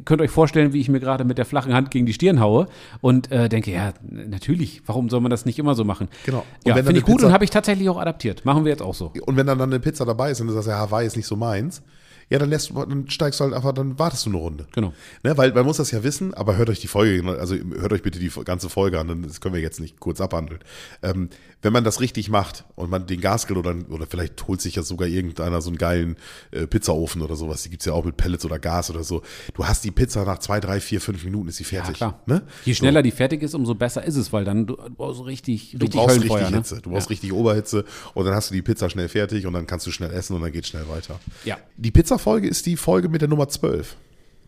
könnt 0.06 0.22
euch 0.22 0.32
vorstellen, 0.32 0.74
wie 0.74 0.82
ich 0.82 0.90
mir 0.90 1.00
gerade 1.00 1.24
mit 1.24 1.38
der 1.38 1.46
flachen 1.46 1.74
Hand 1.74 1.92
gegen 1.92 2.06
die 2.06 2.14
Stirn 2.14 2.40
haue 2.40 2.68
und 3.02 3.32
äh, 3.32 3.50
denke, 3.50 3.72
ja, 3.72 3.94
natürlich, 4.10 4.82
warum 4.88 5.10
soll 5.10 5.22
man 5.22 5.30
das 5.30 5.46
nicht 5.46 5.60
immer 5.60 5.76
so 5.76 5.84
machen? 5.84 6.08
Genau. 6.26 6.40
Und 6.40 6.70
Ja, 6.70 6.76
finde 6.76 6.94
ich 6.98 7.04
gut 7.06 7.18
Pizza- 7.18 7.28
und 7.28 7.34
habe 7.34 7.44
ich 7.44 7.50
tatsächlich 7.52 7.88
auch 7.90 8.00
adaptiert. 8.00 8.46
Machen 8.46 8.64
wir 8.66 8.72
jetzt 8.72 8.82
auch 8.82 8.96
so. 8.96 9.12
Und 9.26 9.36
wenn 9.38 9.46
dann, 9.48 9.59
dann 9.60 9.70
eine 9.70 9.80
Pizza 9.80 10.06
dabei 10.06 10.32
ist 10.32 10.42
und 10.42 10.48
du 10.48 10.54
sagst, 10.54 10.68
ja, 10.68 10.78
Hawaii 10.78 11.06
ist 11.06 11.16
nicht 11.18 11.28
so 11.28 11.36
meins, 11.36 11.82
ja, 12.30 12.38
dann 12.38 12.50
lässt 12.50 12.72
dann 12.76 13.10
steigst 13.10 13.40
du 13.40 13.46
halt 13.46 13.54
einfach, 13.54 13.74
dann 13.74 13.98
wartest 13.98 14.26
du 14.26 14.30
eine 14.30 14.38
Runde. 14.38 14.68
Genau. 14.74 14.94
Ne, 15.24 15.36
weil 15.38 15.52
man 15.52 15.66
muss 15.66 15.78
das 15.78 15.92
ja 15.92 16.04
wissen, 16.04 16.34
aber 16.34 16.58
hört 16.58 16.70
euch 16.70 16.80
die 16.80 16.88
Folge, 16.88 17.28
also 17.40 17.56
hört 17.56 17.92
euch 17.92 18.04
bitte 18.04 18.20
die 18.20 18.30
ganze 18.46 18.70
Folge 18.70 19.00
an, 19.00 19.24
das 19.24 19.42
können 19.42 19.56
wir 19.56 19.62
jetzt 19.62 19.80
nicht 19.80 20.00
kurz 20.00 20.22
abhandeln. 20.22 20.60
Ähm, 21.02 21.30
wenn 21.62 21.74
man 21.74 21.84
das 21.84 22.00
richtig 22.00 22.30
macht 22.30 22.66
und 22.76 22.90
man 22.90 23.06
den 23.06 23.20
Gasgrill 23.22 23.58
oder, 23.58 23.76
oder 23.90 24.08
vielleicht 24.08 24.48
holt 24.48 24.62
sich 24.62 24.76
ja 24.76 24.84
sogar 24.84 25.08
irgendeiner 25.08 25.62
so 25.62 25.70
einen 25.70 25.78
geilen 25.78 26.16
äh, 26.52 26.68
Pizzaofen 26.68 27.22
oder 27.22 27.36
sowas, 27.36 27.64
die 27.64 27.70
gibt's 27.70 27.86
ja 27.86 27.94
auch 27.94 28.06
mit 28.06 28.18
Pellets 28.18 28.46
oder 28.46 28.60
Gas 28.60 28.90
oder 28.90 29.04
so. 29.04 29.22
Du 29.54 29.66
hast 29.66 29.84
die 29.84 29.92
Pizza 29.92 30.24
nach 30.24 30.40
zwei, 30.40 30.60
drei, 30.60 30.80
vier, 30.80 31.02
fünf 31.02 31.24
Minuten 31.24 31.50
ist 31.50 31.58
sie 31.58 31.64
fertig. 31.64 31.96
klar. 31.98 32.22
Ne? 32.26 32.44
Je 32.64 32.74
schneller 32.74 33.02
die 33.02 33.12
fertig 33.12 33.42
ist, 33.44 33.54
umso 33.54 33.76
besser 33.76 34.04
ist 34.04 34.16
es, 34.16 34.32
weil 34.32 34.46
dann 34.46 34.68
du 34.68 34.76
du 34.76 34.90
brauchst 34.96 35.18
so 35.18 35.24
richtig, 35.24 35.72
Du 35.72 35.86
richtig 35.86 36.00
brauchst 36.00 36.16
Höllenfeuer, 36.18 36.38
richtig 36.38 36.52
ne? 36.52 36.58
Hitze, 36.58 36.82
du 36.82 36.90
brauchst 36.92 37.10
richtig 37.10 37.34
Oberhitze 37.34 37.86
und 38.14 38.26
dann 38.26 38.34
hast 38.34 38.50
du 38.50 38.54
die 38.56 38.62
Pizza 38.62 38.90
schnell 38.90 39.10
fertig 39.10 39.46
und 39.46 39.54
dann 39.54 39.68
kannst 39.68 39.86
du 39.86 39.92
schnell 39.92 40.12
essen 40.12 40.36
und 40.36 40.42
dann 40.42 40.52
geht 40.52 40.66
schnell 40.66 40.88
weiter. 40.88 41.20
Ja. 41.44 41.58
Die 41.78 41.92
Pizza-Folge 41.92 42.48
ist 42.48 42.66
die 42.66 42.78
Folge 42.78 43.10
mit 43.10 43.22
der 43.22 43.28
Nummer 43.28 43.50
12. 43.50 43.98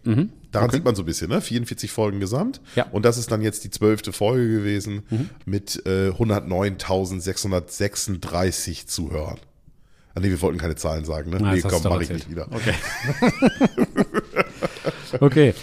Daran 0.04 0.32
Okay. 0.68 0.76
sieht 0.78 0.84
man 0.86 0.96
so 0.96 1.04
ein 1.04 1.06
bisschen, 1.06 1.30
ne? 1.30 1.40
44 1.42 1.92
Folgen 1.92 2.20
gesamt. 2.20 2.60
Ja. 2.76 2.88
Und 2.92 3.06
das 3.06 3.18
ist 3.18 3.32
dann 3.32 3.42
jetzt 3.42 3.64
die 3.64 3.70
zwölfte 3.70 4.12
Folge 4.12 4.50
gewesen 4.50 5.04
mit 5.46 5.82
äh, 5.86 6.10
109.636 6.10 8.88
Zuhörern. 8.88 9.38
Ah, 10.14 10.20
nee, 10.20 10.28
wir 10.30 10.42
wollten 10.42 10.58
keine 10.58 10.76
Zahlen 10.76 11.06
sagen, 11.06 11.30
ne? 11.32 11.38
Ah, 11.42 11.54
nee, 11.54 11.62
komm, 11.62 11.82
mach 11.84 12.02
ich 12.02 12.10
nicht 12.10 12.30
wieder. 12.30 12.48
Okay. 12.52 12.74
okay. 15.22 15.54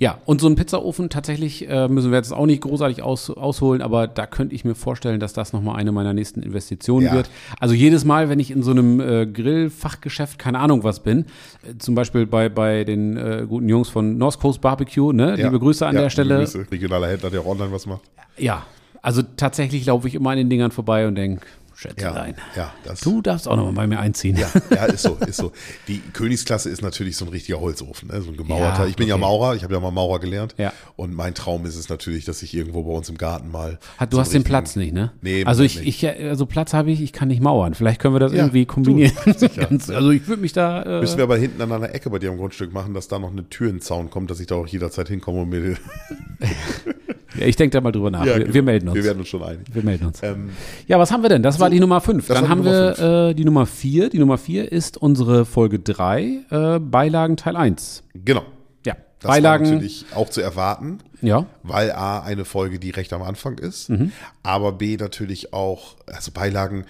Ja, 0.00 0.16
und 0.24 0.40
so 0.40 0.48
ein 0.48 0.56
Pizzaofen 0.56 1.10
tatsächlich 1.10 1.68
äh, 1.68 1.86
müssen 1.86 2.10
wir 2.10 2.16
jetzt 2.16 2.32
auch 2.32 2.46
nicht 2.46 2.62
großartig 2.62 3.02
aus, 3.02 3.28
ausholen, 3.28 3.82
aber 3.82 4.06
da 4.08 4.26
könnte 4.26 4.54
ich 4.54 4.64
mir 4.64 4.74
vorstellen, 4.74 5.20
dass 5.20 5.34
das 5.34 5.52
nochmal 5.52 5.76
eine 5.76 5.92
meiner 5.92 6.14
nächsten 6.14 6.42
Investitionen 6.42 7.04
Ja. 7.04 7.12
wird. 7.12 7.28
Also 7.60 7.74
jedes 7.74 8.06
Mal, 8.06 8.30
wenn 8.30 8.40
ich 8.40 8.50
in 8.50 8.62
so 8.62 8.70
einem 8.70 8.98
äh, 8.98 9.26
Grillfachgeschäft, 9.26 10.38
keine 10.38 10.58
Ahnung 10.58 10.84
was 10.84 11.00
bin, 11.00 11.26
äh, 11.62 11.76
zum 11.78 11.94
Beispiel 11.94 12.24
bei, 12.26 12.48
bei 12.48 12.84
den 12.84 13.18
äh, 13.18 13.44
guten 13.46 13.68
Jungs 13.68 13.90
von 13.90 14.16
North 14.16 14.40
Coast 14.40 14.62
Barbecue, 14.62 15.12
ne? 15.12 15.36
Ja. 15.38 15.46
liebe 15.46 15.58
Grüße 15.60 15.86
an 15.86 15.94
Ja, 15.94 16.00
der 16.02 16.10
Stelle. 16.10 16.38
Grüße. 16.38 16.66
Regionaler 16.70 17.08
Händler, 17.08 17.28
der 17.28 17.42
auch 17.42 17.46
online 17.46 17.70
was 17.70 17.84
macht. 17.84 18.00
Ja, 18.38 18.64
also 19.02 19.20
tatsächlich 19.36 19.84
laufe 19.84 20.08
ich 20.08 20.14
immer 20.14 20.30
an 20.30 20.38
den 20.38 20.48
Dingern 20.48 20.70
vorbei 20.70 21.06
und 21.06 21.14
denke, 21.14 21.42
Schätzelein, 21.80 22.34
ja, 22.56 22.74
das. 22.84 23.00
du 23.00 23.22
darfst 23.22 23.48
auch 23.48 23.56
nochmal 23.56 23.72
bei 23.72 23.86
mir 23.86 23.98
einziehen. 23.98 24.36
Ja, 24.36 24.50
ja, 24.68 24.84
ist 24.84 25.00
so, 25.00 25.14
ist 25.14 25.38
so. 25.38 25.52
Die 25.88 26.00
Königsklasse 26.12 26.68
ist 26.68 26.82
natürlich 26.82 27.16
so 27.16 27.24
ein 27.24 27.30
richtiger 27.30 27.58
Holzofen, 27.58 28.10
ne? 28.10 28.20
so 28.20 28.30
ein 28.30 28.36
gemauerter. 28.36 28.82
Ja, 28.82 28.86
ich 28.86 28.96
bin 28.96 29.08
ja 29.08 29.14
okay. 29.14 29.22
Maurer, 29.22 29.54
ich 29.54 29.62
habe 29.62 29.72
ja 29.72 29.80
mal 29.80 29.90
Maurer 29.90 30.18
gelernt. 30.18 30.54
Ja. 30.58 30.74
Und 30.96 31.14
mein 31.14 31.34
Traum 31.34 31.64
ist 31.64 31.76
es 31.76 31.88
natürlich, 31.88 32.26
dass 32.26 32.42
ich 32.42 32.52
irgendwo 32.52 32.82
bei 32.82 32.90
uns 32.90 33.08
im 33.08 33.16
Garten 33.16 33.50
mal. 33.50 33.78
Hat, 33.96 34.12
du 34.12 34.16
so 34.16 34.20
hast 34.20 34.34
den 34.34 34.44
Platz 34.44 34.76
nicht, 34.76 34.92
ne? 34.92 35.12
Nee, 35.22 35.46
also 35.46 35.62
ich, 35.62 35.86
ich, 35.86 36.06
also 36.06 36.44
Platz 36.44 36.74
habe 36.74 36.90
ich, 36.90 37.00
ich 37.00 37.14
kann 37.14 37.28
nicht 37.28 37.40
mauern. 37.40 37.72
Vielleicht 37.72 37.98
können 37.98 38.14
wir 38.14 38.20
das 38.20 38.32
Ja, 38.32 38.40
irgendwie 38.40 38.66
du, 38.66 38.74
kombinieren. 38.74 39.12
sicher. 39.38 39.64
Ganz, 39.64 39.88
also 39.88 40.10
ich 40.10 40.28
würde 40.28 40.42
mich 40.42 40.52
da. 40.52 40.82
Äh, 40.82 41.00
Müssen 41.00 41.16
wir 41.16 41.24
aber 41.24 41.38
hinten 41.38 41.62
an 41.62 41.72
einer 41.72 41.94
Ecke 41.94 42.10
bei 42.10 42.18
dir 42.18 42.30
am 42.30 42.36
Grundstück 42.36 42.74
machen, 42.74 42.92
dass 42.92 43.08
da 43.08 43.18
noch 43.18 43.30
eine 43.30 43.48
Türenzaun 43.48 44.10
kommt, 44.10 44.30
dass 44.30 44.38
ich 44.38 44.48
da 44.48 44.56
auch 44.56 44.66
jederzeit 44.66 45.08
hinkomme 45.08 45.40
und 45.40 45.48
mir. 45.48 45.76
ja, 47.38 47.46
ich 47.46 47.56
denke 47.56 47.72
da 47.74 47.80
mal 47.80 47.92
drüber 47.92 48.10
nach. 48.10 48.24
Ja, 48.24 48.36
wir, 48.36 48.40
genau. 48.44 48.54
wir 48.54 48.62
melden 48.62 48.88
uns. 48.88 48.96
Wir 48.96 49.04
werden 49.04 49.18
uns 49.20 49.28
schon 49.28 49.42
einig. 49.42 49.66
Wir 49.72 49.82
melden 49.84 50.06
uns. 50.06 50.22
Ähm, 50.22 50.50
Ja, 50.86 50.98
was 50.98 51.12
haben 51.12 51.22
wir 51.22 51.28
denn? 51.28 51.42
Das 51.42 51.58
war 51.60 51.68
so, 51.68 51.72
die 51.74 51.80
Nummer 51.80 52.00
5. 52.00 52.26
das 52.26 52.34
Dann 52.34 52.44
war 52.44 52.50
haben 52.50 52.64
wir 52.64 53.28
äh, 53.30 53.34
die 53.34 53.44
Nummer 53.44 53.66
4. 53.66 54.08
Die 54.10 54.18
Nummer 54.18 54.38
4 54.38 54.70
ist 54.72 54.96
unsere 54.96 55.44
Folge 55.44 55.78
3, 55.78 56.38
äh, 56.50 56.78
Beilagen 56.80 57.36
Teil 57.36 57.56
1. 57.56 58.02
genau. 58.14 58.42
Ja, 58.86 58.94
Das 59.18 59.28
war 59.28 59.34
Beilagen. 59.36 59.64
natürlich 59.64 60.06
auch 60.14 60.28
zu 60.30 60.40
erwarten, 60.40 60.98
Ja, 61.20 61.46
weil 61.62 61.92
A, 61.92 62.20
eine 62.22 62.44
Folge, 62.44 62.78
die 62.78 62.90
recht 62.90 63.12
am 63.12 63.22
Anfang 63.22 63.58
ist, 63.58 63.90
Mhm. 63.90 64.12
aber 64.42 64.72
B, 64.72 64.96
natürlich 64.96 65.52
auch, 65.52 65.96
also 66.06 66.30
Beilagen 66.32 66.84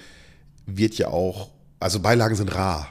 wird 0.66 0.94
ja 0.94 1.09
auch, 1.09 1.50
also 1.80 2.00
Beilagen 2.00 2.37
sind 2.37 2.54
rar. 2.54 2.88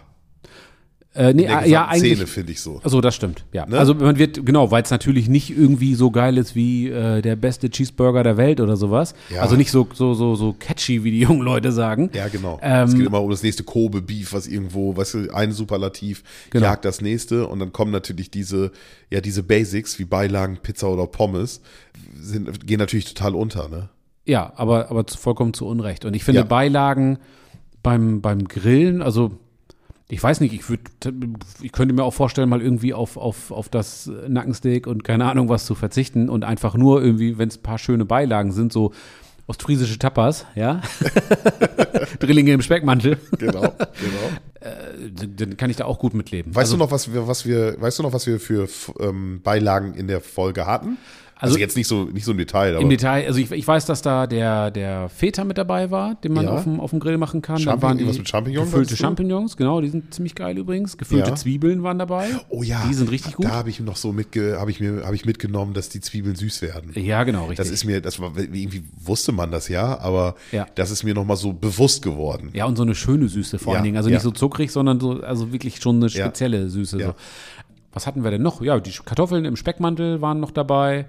Äh, 1.20 1.34
nee, 1.34 1.50
ah, 1.50 1.66
ja, 1.66 1.86
eigentlich. 1.88 2.14
Szene, 2.14 2.28
finde 2.28 2.52
ich 2.54 2.62
so. 2.62 2.80
So, 2.86 3.02
das 3.02 3.14
stimmt. 3.14 3.44
Ja. 3.52 3.66
Ne? 3.66 3.78
Also 3.78 3.94
man 3.94 4.18
wird, 4.18 4.46
genau, 4.46 4.72
weil 4.72 4.84
es 4.84 4.90
natürlich 4.90 5.28
nicht 5.28 5.50
irgendwie 5.50 5.94
so 5.94 6.12
geil 6.12 6.38
ist 6.38 6.56
wie 6.56 6.88
äh, 6.88 7.22
der 7.22 7.36
beste 7.36 7.70
Cheeseburger 7.70 8.24
der 8.24 8.38
Welt 8.38 8.62
oder 8.62 8.78
sowas. 8.78 9.14
Ja. 9.30 9.42
Also 9.42 9.58
nicht 9.58 9.70
so, 9.70 9.86
so, 9.94 10.14
so, 10.14 10.36
so 10.36 10.56
catchy, 10.58 11.04
wie 11.04 11.12
die 11.12 11.20
jungen 11.28 11.42
Leute 11.42 11.74
sagen. 11.74 12.10
Ja, 12.14 12.30
genau. 12.30 12.58
Ähm, 12.62 12.88
es 12.88 12.96
geht 12.96 13.06
immer 13.06 13.22
um 13.22 13.30
das 13.30 13.44
nächste 13.44 13.64
Kobe-Beef, 13.64 14.32
was 14.32 14.48
irgendwo, 14.48 14.96
weißt 14.96 15.16
du, 15.16 15.34
ein 15.34 15.52
Superlativ 15.52 16.24
Genau. 16.52 16.68
jagt 16.68 16.86
das 16.86 17.02
nächste 17.02 17.48
und 17.48 17.60
dann 17.60 17.74
kommen 17.74 17.92
natürlich 17.92 18.32
diese, 18.32 18.72
ja, 19.12 19.20
diese 19.20 19.44
Basics 19.44 20.00
wie 20.00 20.06
Beilagen, 20.06 20.60
Pizza 20.64 20.88
oder 20.88 21.06
Pommes, 21.06 21.60
sind, 22.18 22.66
gehen 22.66 22.80
natürlich 22.80 23.14
total 23.14 23.36
unter, 23.36 23.68
ne? 23.68 23.90
Ja, 24.26 24.54
aber, 24.56 24.90
aber 24.90 25.04
vollkommen 25.06 25.54
zu 25.54 25.68
Unrecht. 25.68 26.06
Und 26.06 26.14
ich 26.14 26.24
finde 26.24 26.42
Ja. 26.42 26.46
Beilagen 26.46 27.18
beim, 27.84 28.22
beim 28.22 28.48
Grillen, 28.48 29.02
also 29.02 29.32
ich 30.12 30.22
weiß 30.22 30.40
nicht, 30.40 30.54
ich 30.54 30.68
würde, 30.70 30.84
ich 31.62 31.72
könnte 31.72 31.94
mir 31.94 32.04
auch 32.04 32.14
vorstellen, 32.14 32.50
mal 32.50 32.64
irgendwie 32.64 32.96
auf, 32.96 33.16
auf, 33.16 33.52
auf 33.52 33.70
das 33.70 34.12
Nackensteak 34.28 34.88
und 34.88 35.04
keine 35.04 35.26
Ahnung 35.26 35.50
was 35.50 35.66
zu 35.66 35.76
verzichten 35.76 36.30
und 36.30 36.44
einfach 36.44 36.76
nur 36.76 37.04
irgendwie, 37.04 37.38
wenn 37.38 37.48
es 37.48 37.58
ein 37.58 37.64
paar 37.64 37.78
schöne 37.78 38.06
Beilagen 38.06 38.52
sind, 38.52 38.74
so 38.74 38.92
ostfriesische 39.46 40.00
Tapas, 40.00 40.48
ja. 40.56 40.82
Drillinge 42.20 42.54
im 42.54 42.62
Speckmantel, 42.62 43.18
Genau, 43.38 43.62
genau. 43.72 45.28
dann 45.38 45.58
kann 45.58 45.70
ich 45.70 45.78
da 45.78 45.86
auch 45.86 46.00
gut 46.00 46.16
mitleben. 46.16 46.56
Weißt 46.56 46.74
du 46.74 46.78
noch, 46.78 46.90
was 46.90 47.14
wir, 47.14 47.28
was 47.28 47.46
wir, 47.46 47.80
weißt 47.80 48.00
du 48.00 48.04
noch, 48.04 48.14
was 48.14 48.26
wir 48.26 48.40
für 48.40 48.68
ähm, 49.00 49.42
Beilagen 49.44 49.94
in 49.94 50.08
der 50.08 50.22
Folge 50.22 50.66
hatten? 50.66 50.98
Also, 51.42 51.54
Also- 51.54 51.60
jetzt 51.60 51.78
nicht 51.78 51.88
so, 51.88 52.04
nicht 52.04 52.26
so 52.26 52.32
im 52.34 52.38
Detail, 52.38 52.74
aber 52.74 52.82
Im 52.82 52.90
Detail, 52.90 53.26
also 53.26 53.40
ich, 53.40 53.50
ich 53.52 53.66
weiß, 53.66 53.86
dass 53.86 54.02
da 54.02 54.28
der, 54.28 54.72
der 54.72 55.08
Feta 55.08 55.46
mit 55.46 55.58
dabei 55.58 55.90
war, 55.90 56.16
den 56.16 56.34
man 56.34 56.44
Ja. 56.44 56.52
auf, 56.52 56.64
dem, 56.64 56.82
auf 56.82 56.90
dem 56.90 57.00
Grill 57.00 57.18
machen 57.18 57.42
kann. 57.42 57.56
Dann 57.64 57.64
Champignon- 57.64 57.82
waren 57.82 57.98
die 57.98 58.04
irgendwas 58.04 58.18
mit 58.18 58.28
Champignon, 58.30 58.66
gefüllte? 58.66 58.98
Champignons, 58.98 59.56
genau, 59.56 59.80
die 59.80 59.88
sind 59.88 60.14
ziemlich 60.14 60.36
geil 60.36 60.58
übrigens. 60.58 60.98
Gefüllte 60.98 61.30
Ja. 61.30 61.36
Zwiebeln 61.36 61.82
waren 61.82 61.98
dabei. 61.98 62.28
oh 62.50 62.62
ja, 62.62 62.84
Die 62.90 62.94
sind 62.94 63.10
richtig 63.10 63.36
gut. 63.36 63.46
Da 63.46 63.52
habe 63.52 63.70
ich 63.70 63.80
noch 63.80 63.96
so 63.96 64.12
mitge, 64.12 64.58
habe 64.60 64.70
ich 64.70 64.82
mir, 64.82 65.04
habe 65.06 65.16
ich 65.16 65.24
mitgenommen, 65.26 65.74
dass 65.74 65.88
die 65.88 66.02
Zwiebeln 66.02 66.36
süß 66.36 66.62
werden. 66.62 66.92
Ja, 66.96 67.24
genau, 67.24 67.44
richtig. 67.46 67.58
Das 67.58 67.70
ist 67.70 67.86
mir, 67.86 68.02
das 68.02 68.20
war, 68.20 68.34
irgendwie 68.38 68.84
wusste 69.02 69.32
man 69.32 69.50
das 69.50 69.70
ja, 69.70 69.98
aber 70.00 70.36
Ja. 70.52 70.68
das 70.76 70.92
ist 70.92 71.04
mir 71.06 71.14
nochmal 71.14 71.38
so 71.38 71.54
bewusst 71.54 72.02
geworden. 72.02 72.50
ja, 72.54 72.66
und 72.66 72.76
so 72.76 72.84
eine 72.84 72.96
schöne 72.96 73.30
Süße 73.30 73.60
vor 73.60 73.76
allen 73.76 73.84
Dingen. 73.86 73.96
Also 73.98 74.10
nicht 74.10 74.22
so 74.22 74.32
zuckrig, 74.32 74.72
sondern 74.72 75.00
so, 75.00 75.22
also 75.22 75.54
wirklich 75.54 75.80
schon 75.82 75.96
eine 75.98 76.10
spezielle 76.10 76.70
Süße. 76.70 77.00
So. 77.00 77.14
Was 77.94 78.06
hatten 78.08 78.24
wir 78.24 78.32
denn 78.32 78.42
noch? 78.42 78.62
Ja, 78.62 78.80
die 78.80 78.92
Kartoffeln 78.92 79.46
im 79.46 79.56
Speckmantel 79.56 80.22
waren 80.22 80.40
noch 80.40 80.52
dabei. 80.52 81.08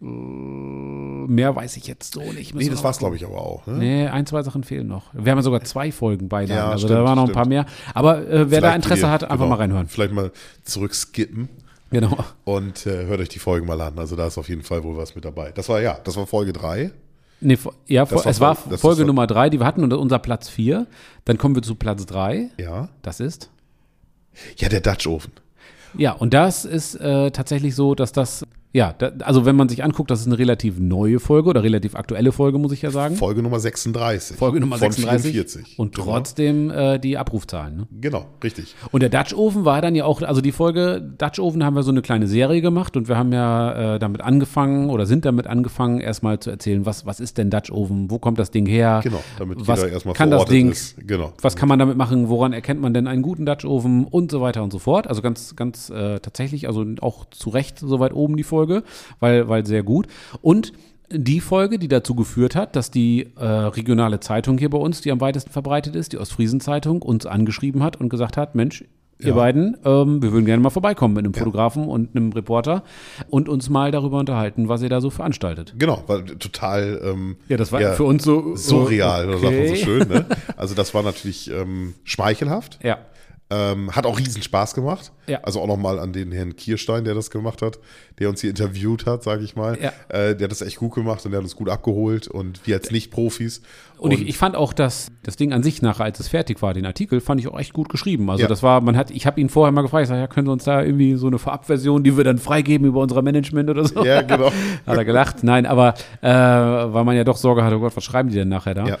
Mehr 0.00 1.54
weiß 1.56 1.76
ich 1.76 1.86
jetzt 1.86 2.14
so 2.14 2.20
nicht. 2.32 2.54
Nee, 2.54 2.68
das 2.68 2.84
war's, 2.84 2.98
glaube 2.98 3.16
ich, 3.16 3.24
aber 3.24 3.38
auch. 3.38 3.66
Ne? 3.66 3.74
Nee, 3.74 4.06
ein, 4.08 4.26
zwei 4.26 4.42
Sachen 4.42 4.62
fehlen 4.64 4.86
noch. 4.86 5.12
Wir 5.12 5.32
haben 5.32 5.38
ja 5.38 5.42
sogar 5.42 5.62
zwei 5.64 5.90
Folgen 5.92 6.28
beide. 6.28 6.54
Ja, 6.54 6.68
also 6.70 6.86
stimmt, 6.86 7.00
da 7.00 7.04
waren 7.04 7.16
noch 7.16 7.26
ein 7.28 7.32
paar 7.32 7.46
mehr. 7.48 7.66
Aber 7.94 8.18
äh, 8.28 8.50
wer 8.50 8.60
da 8.60 8.68
Vielleicht 8.68 8.76
Interesse 8.76 9.02
ihr- 9.06 9.10
hat, 9.10 9.24
einfach 9.24 9.36
genau, 9.36 9.48
mal 9.48 9.56
reinhören. 9.56 9.88
Vielleicht 9.88 10.12
mal 10.12 10.30
zurückskippen 10.64 11.48
Genau. 11.90 12.18
und 12.44 12.86
äh, 12.86 13.06
hört 13.06 13.20
euch 13.20 13.28
die 13.30 13.38
Folgen 13.38 13.66
mal 13.66 13.80
an. 13.80 13.98
Also 13.98 14.14
da 14.14 14.26
ist 14.26 14.38
auf 14.38 14.48
jeden 14.48 14.62
Fall 14.62 14.84
wohl 14.84 14.96
was 14.96 15.14
mit 15.14 15.24
dabei. 15.24 15.52
Das 15.52 15.68
war 15.68 15.80
ja, 15.80 15.98
das 16.04 16.16
war 16.16 16.26
Folge 16.26 16.52
3. 16.52 16.90
Nee, 17.40 17.56
ja, 17.86 18.04
Das 18.04 18.24
war 18.24 18.30
es 18.30 18.40
war 18.40 18.58
das 18.68 18.80
Folge 18.80 19.04
Nummer 19.04 19.26
drei, 19.28 19.48
die 19.48 19.60
wir 19.60 19.66
hatten 19.66 19.84
und 19.84 19.92
unser 19.92 20.18
Platz 20.18 20.48
vier. 20.48 20.86
Dann 21.24 21.38
kommen 21.38 21.54
wir 21.54 21.62
zu 21.62 21.76
Platz 21.76 22.04
drei. 22.04 22.50
Ja. 22.58 22.88
Das 23.02 23.20
ist. 23.20 23.48
Ja, 24.56 24.68
der 24.68 24.80
Dutch 24.80 25.06
Oven. 25.06 25.32
Ja, 25.94 26.12
und 26.12 26.34
das 26.34 26.64
ist 26.64 26.94
äh, 26.96 27.30
tatsächlich 27.30 27.74
so, 27.74 27.94
dass 27.94 28.12
das, 28.12 28.44
ja, 28.72 28.92
da, 28.92 29.12
also 29.20 29.46
wenn 29.46 29.56
man 29.56 29.68
sich 29.68 29.82
anguckt, 29.82 30.10
das 30.10 30.20
ist 30.20 30.26
eine 30.26 30.38
relativ 30.38 30.78
neue 30.78 31.20
Folge 31.20 31.48
oder 31.48 31.62
relativ 31.62 31.94
aktuelle 31.94 32.32
Folge, 32.32 32.58
muss 32.58 32.72
ich 32.72 32.82
ja 32.82 32.90
sagen. 32.90 33.16
Folge 33.16 33.42
Nummer 33.42 33.58
36. 33.60 34.36
Folge 34.36 34.60
Nummer 34.60 34.76
von 34.76 34.92
36. 34.92 35.32
44. 35.32 35.78
Und 35.78 35.94
Genau. 35.94 36.06
trotzdem 36.06 36.70
äh, 36.70 36.98
die 36.98 37.16
Abrufzahlen. 37.16 37.76
Ne? 37.78 37.86
Genau, 38.00 38.26
richtig. 38.44 38.74
Und 38.92 39.02
der 39.02 39.08
Dutch 39.08 39.32
Oven 39.34 39.64
war 39.64 39.80
dann 39.80 39.94
ja 39.94 40.04
auch, 40.04 40.20
also 40.20 40.42
die 40.42 40.52
Folge 40.52 41.00
Dutch 41.16 41.38
Oven 41.38 41.64
haben 41.64 41.74
wir 41.74 41.82
so 41.82 41.90
eine 41.90 42.02
kleine 42.02 42.26
Serie 42.26 42.60
gemacht 42.60 42.96
und 42.96 43.08
wir 43.08 43.16
haben 43.16 43.32
ja 43.32 43.94
äh, 43.94 43.98
damit 43.98 44.20
angefangen 44.20 44.90
oder 44.90 45.06
sind 45.06 45.24
damit 45.24 45.46
angefangen, 45.46 46.00
erstmal 46.00 46.38
zu 46.38 46.50
erzählen, 46.50 46.84
was, 46.84 47.06
was 47.06 47.20
ist 47.20 47.38
denn 47.38 47.48
Dutch 47.48 47.70
Oven, 47.72 48.10
wo 48.10 48.18
kommt 48.18 48.38
das 48.38 48.50
Ding 48.50 48.66
her? 48.66 49.00
Genau, 49.02 49.22
damit 49.38 49.66
was 49.66 49.80
jeder 49.80 49.92
erstmal 49.92 50.14
kann 50.14 50.30
das 50.30 50.44
Ding, 50.44 50.72
ist. 50.72 50.96
Genau. 51.06 51.32
was 51.40 51.56
kann 51.56 51.70
man 51.70 51.78
damit 51.78 51.96
machen, 51.96 52.28
woran 52.28 52.52
erkennt 52.52 52.82
man 52.82 52.92
denn 52.92 53.06
einen 53.06 53.22
guten 53.22 53.46
Dutch 53.46 53.64
Oven 53.64 54.04
und 54.04 54.30
so 54.30 54.42
weiter 54.42 54.62
und 54.62 54.72
so 54.72 54.78
fort. 54.78 55.06
Also 55.06 55.22
ganz, 55.22 55.56
ganz 55.56 55.88
äh, 55.88 56.20
tatsächlich, 56.20 56.66
also 56.68 56.84
auch 57.00 57.24
zu 57.30 57.48
Recht 57.48 57.78
so 57.78 57.98
weit 57.98 58.12
oben 58.12 58.36
die 58.36 58.42
Folge, 58.42 58.57
weil, 59.20 59.48
weil 59.48 59.66
sehr 59.66 59.82
gut. 59.82 60.06
Und 60.42 60.72
die 61.10 61.40
Folge, 61.40 61.78
die 61.78 61.88
dazu 61.88 62.14
geführt 62.14 62.54
hat, 62.54 62.76
dass 62.76 62.90
die 62.90 63.28
äh, 63.38 63.44
regionale 63.44 64.20
Zeitung 64.20 64.58
hier 64.58 64.68
bei 64.68 64.78
uns, 64.78 65.00
die 65.00 65.10
am 65.10 65.20
weitesten 65.20 65.50
verbreitet 65.50 65.96
ist, 65.96 66.12
die 66.12 66.18
Ostfriesen-Zeitung, 66.18 67.00
uns 67.00 67.24
angeschrieben 67.24 67.82
hat 67.82 67.96
und 67.96 68.10
gesagt 68.10 68.36
hat, 68.36 68.54
Mensch, 68.54 68.84
ihr 69.18 69.28
Ja. 69.28 69.34
beiden, 69.34 69.76
ähm, 69.84 70.22
wir 70.22 70.32
würden 70.32 70.44
gerne 70.44 70.62
mal 70.62 70.70
vorbeikommen 70.70 71.14
mit 71.14 71.24
einem 71.24 71.34
Fotografen 71.34 71.88
und 71.88 72.14
einem 72.14 72.30
Reporter 72.32 72.82
und 73.30 73.48
uns 73.48 73.68
mal 73.70 73.90
darüber 73.90 74.18
unterhalten, 74.18 74.68
was 74.68 74.82
ihr 74.82 74.90
da 74.90 75.00
so 75.00 75.08
veranstaltet. 75.10 75.74
Genau, 75.78 76.04
war 76.06 76.24
total 76.24 77.00
ähm, 77.02 77.36
Ja, 77.48 77.56
das 77.56 77.72
war 77.72 77.80
für 77.94 78.04
uns 78.04 78.22
so 78.22 78.54
surreal, 78.54 79.28
oder 79.28 79.38
sagt 79.38 79.54
man 79.56 79.66
so 79.66 79.72
okay. 79.72 79.76
schön. 79.84 80.08
Ne? 80.08 80.26
Also 80.56 80.74
das 80.74 80.92
war 80.92 81.02
natürlich 81.02 81.50
ähm, 81.50 81.94
schmeichelhaft. 82.04 82.78
Ja. 82.82 82.98
Ähm, 83.50 83.96
hat 83.96 84.04
auch 84.04 84.18
riesen 84.18 84.42
Spaß 84.42 84.74
gemacht. 84.74 85.10
Ja. 85.26 85.40
Also 85.42 85.60
auch 85.62 85.66
nochmal 85.66 85.98
an 85.98 86.12
den 86.12 86.32
Herrn 86.32 86.54
Kierstein, 86.54 87.04
der 87.04 87.14
das 87.14 87.30
gemacht 87.30 87.62
hat, 87.62 87.78
der 88.18 88.28
uns 88.28 88.42
hier 88.42 88.50
interviewt 88.50 89.06
hat, 89.06 89.22
sage 89.22 89.42
ich 89.42 89.56
mal. 89.56 89.78
Ja. 89.80 89.92
Äh, 90.08 90.36
der 90.36 90.44
hat 90.44 90.50
das 90.50 90.60
echt 90.60 90.76
gut 90.76 90.94
gemacht 90.94 91.24
und 91.24 91.30
der 91.30 91.38
hat 91.38 91.44
uns 91.44 91.56
gut 91.56 91.70
abgeholt 91.70 92.28
und 92.28 92.66
wir 92.66 92.76
als 92.76 92.90
Nicht-Profis. 92.90 93.62
Und, 93.96 94.12
ich, 94.12 94.28
ich 94.28 94.36
fand 94.36 94.54
auch, 94.54 94.74
dass 94.74 95.10
das 95.22 95.36
Ding 95.36 95.54
an 95.54 95.62
sich 95.62 95.80
nachher, 95.80 96.04
als 96.04 96.20
es 96.20 96.28
fertig 96.28 96.60
war, 96.60 96.74
den 96.74 96.84
Artikel, 96.84 97.20
fand 97.22 97.40
ich 97.40 97.48
auch 97.48 97.58
echt 97.58 97.72
gut 97.72 97.88
geschrieben. 97.88 98.28
Also 98.28 98.42
Ja. 98.42 98.48
das 98.48 98.62
war, 98.62 98.82
man 98.82 98.98
hat, 98.98 99.10
ich 99.10 99.26
habe 99.26 99.40
ihn 99.40 99.48
vorher 99.48 99.72
mal 99.72 99.80
gefragt, 99.82 100.02
ich 100.02 100.08
sag, 100.08 100.18
ja, 100.18 100.26
können 100.26 100.46
Sie 100.46 100.52
uns 100.52 100.64
da 100.64 100.82
irgendwie 100.82 101.14
so 101.16 101.26
eine 101.26 101.38
Vorabversion, 101.38 102.04
die 102.04 102.18
wir 102.18 102.24
dann 102.24 102.36
freigeben 102.36 102.86
über 102.86 103.00
unser 103.00 103.22
Management 103.22 103.70
oder 103.70 103.84
so? 103.86 104.04
Ja, 104.04 104.20
genau. 104.20 104.52
hat 104.86 104.96
er 104.98 105.04
gelacht. 105.06 105.42
Nein, 105.42 105.64
aber 105.64 105.94
äh, 106.20 106.28
weil 106.28 107.04
man 107.04 107.16
ja 107.16 107.24
doch 107.24 107.38
Sorge 107.38 107.64
hatte, 107.64 107.76
oh 107.76 107.80
Gott, 107.80 107.96
was 107.96 108.04
schreiben 108.04 108.28
die 108.28 108.36
denn 108.36 108.48
nachher 108.50 108.74
da? 108.74 108.86
Ja. 108.86 108.98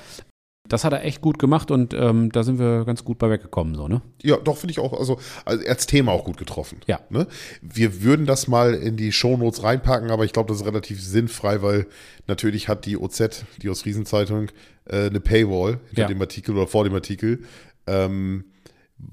Das 0.68 0.84
hat 0.84 0.92
er 0.92 1.04
echt 1.04 1.20
gut 1.20 1.38
gemacht 1.38 1.70
und 1.70 1.94
ähm, 1.94 2.30
da 2.32 2.42
sind 2.42 2.58
wir 2.58 2.84
ganz 2.84 3.04
gut 3.04 3.18
bei 3.18 3.30
weggekommen, 3.30 3.74
so, 3.74 3.88
ne? 3.88 4.02
Ja, 4.22 4.36
doch, 4.36 4.56
finde 4.58 4.72
ich 4.72 4.78
auch, 4.78 4.92
also, 4.98 5.18
also 5.44 5.66
als 5.66 5.86
Thema 5.86 6.12
auch 6.12 6.24
gut 6.24 6.36
getroffen. 6.36 6.80
Ja. 6.86 7.00
Ne? 7.10 7.26
Wir 7.62 8.02
würden 8.02 8.26
das 8.26 8.48
mal 8.48 8.74
in 8.74 8.96
die 8.96 9.12
Shownotes 9.12 9.62
reinpacken, 9.62 10.10
aber 10.10 10.24
ich 10.24 10.32
glaube, 10.32 10.48
das 10.48 10.60
ist 10.60 10.66
relativ 10.66 11.02
sinnfrei, 11.02 11.62
weil 11.62 11.86
natürlich 12.26 12.68
hat 12.68 12.84
die 12.86 12.96
OZ, 12.98 13.44
die 13.62 13.68
Ostfriesen-Zeitung, 13.70 14.48
äh, 14.84 15.06
eine 15.06 15.20
Paywall 15.20 15.80
hinter 15.88 16.02
Ja. 16.02 16.08
dem 16.08 16.20
Artikel 16.20 16.54
oder 16.56 16.66
vor 16.66 16.84
dem 16.84 16.94
Artikel. 16.94 17.42
Ähm, 17.86 18.44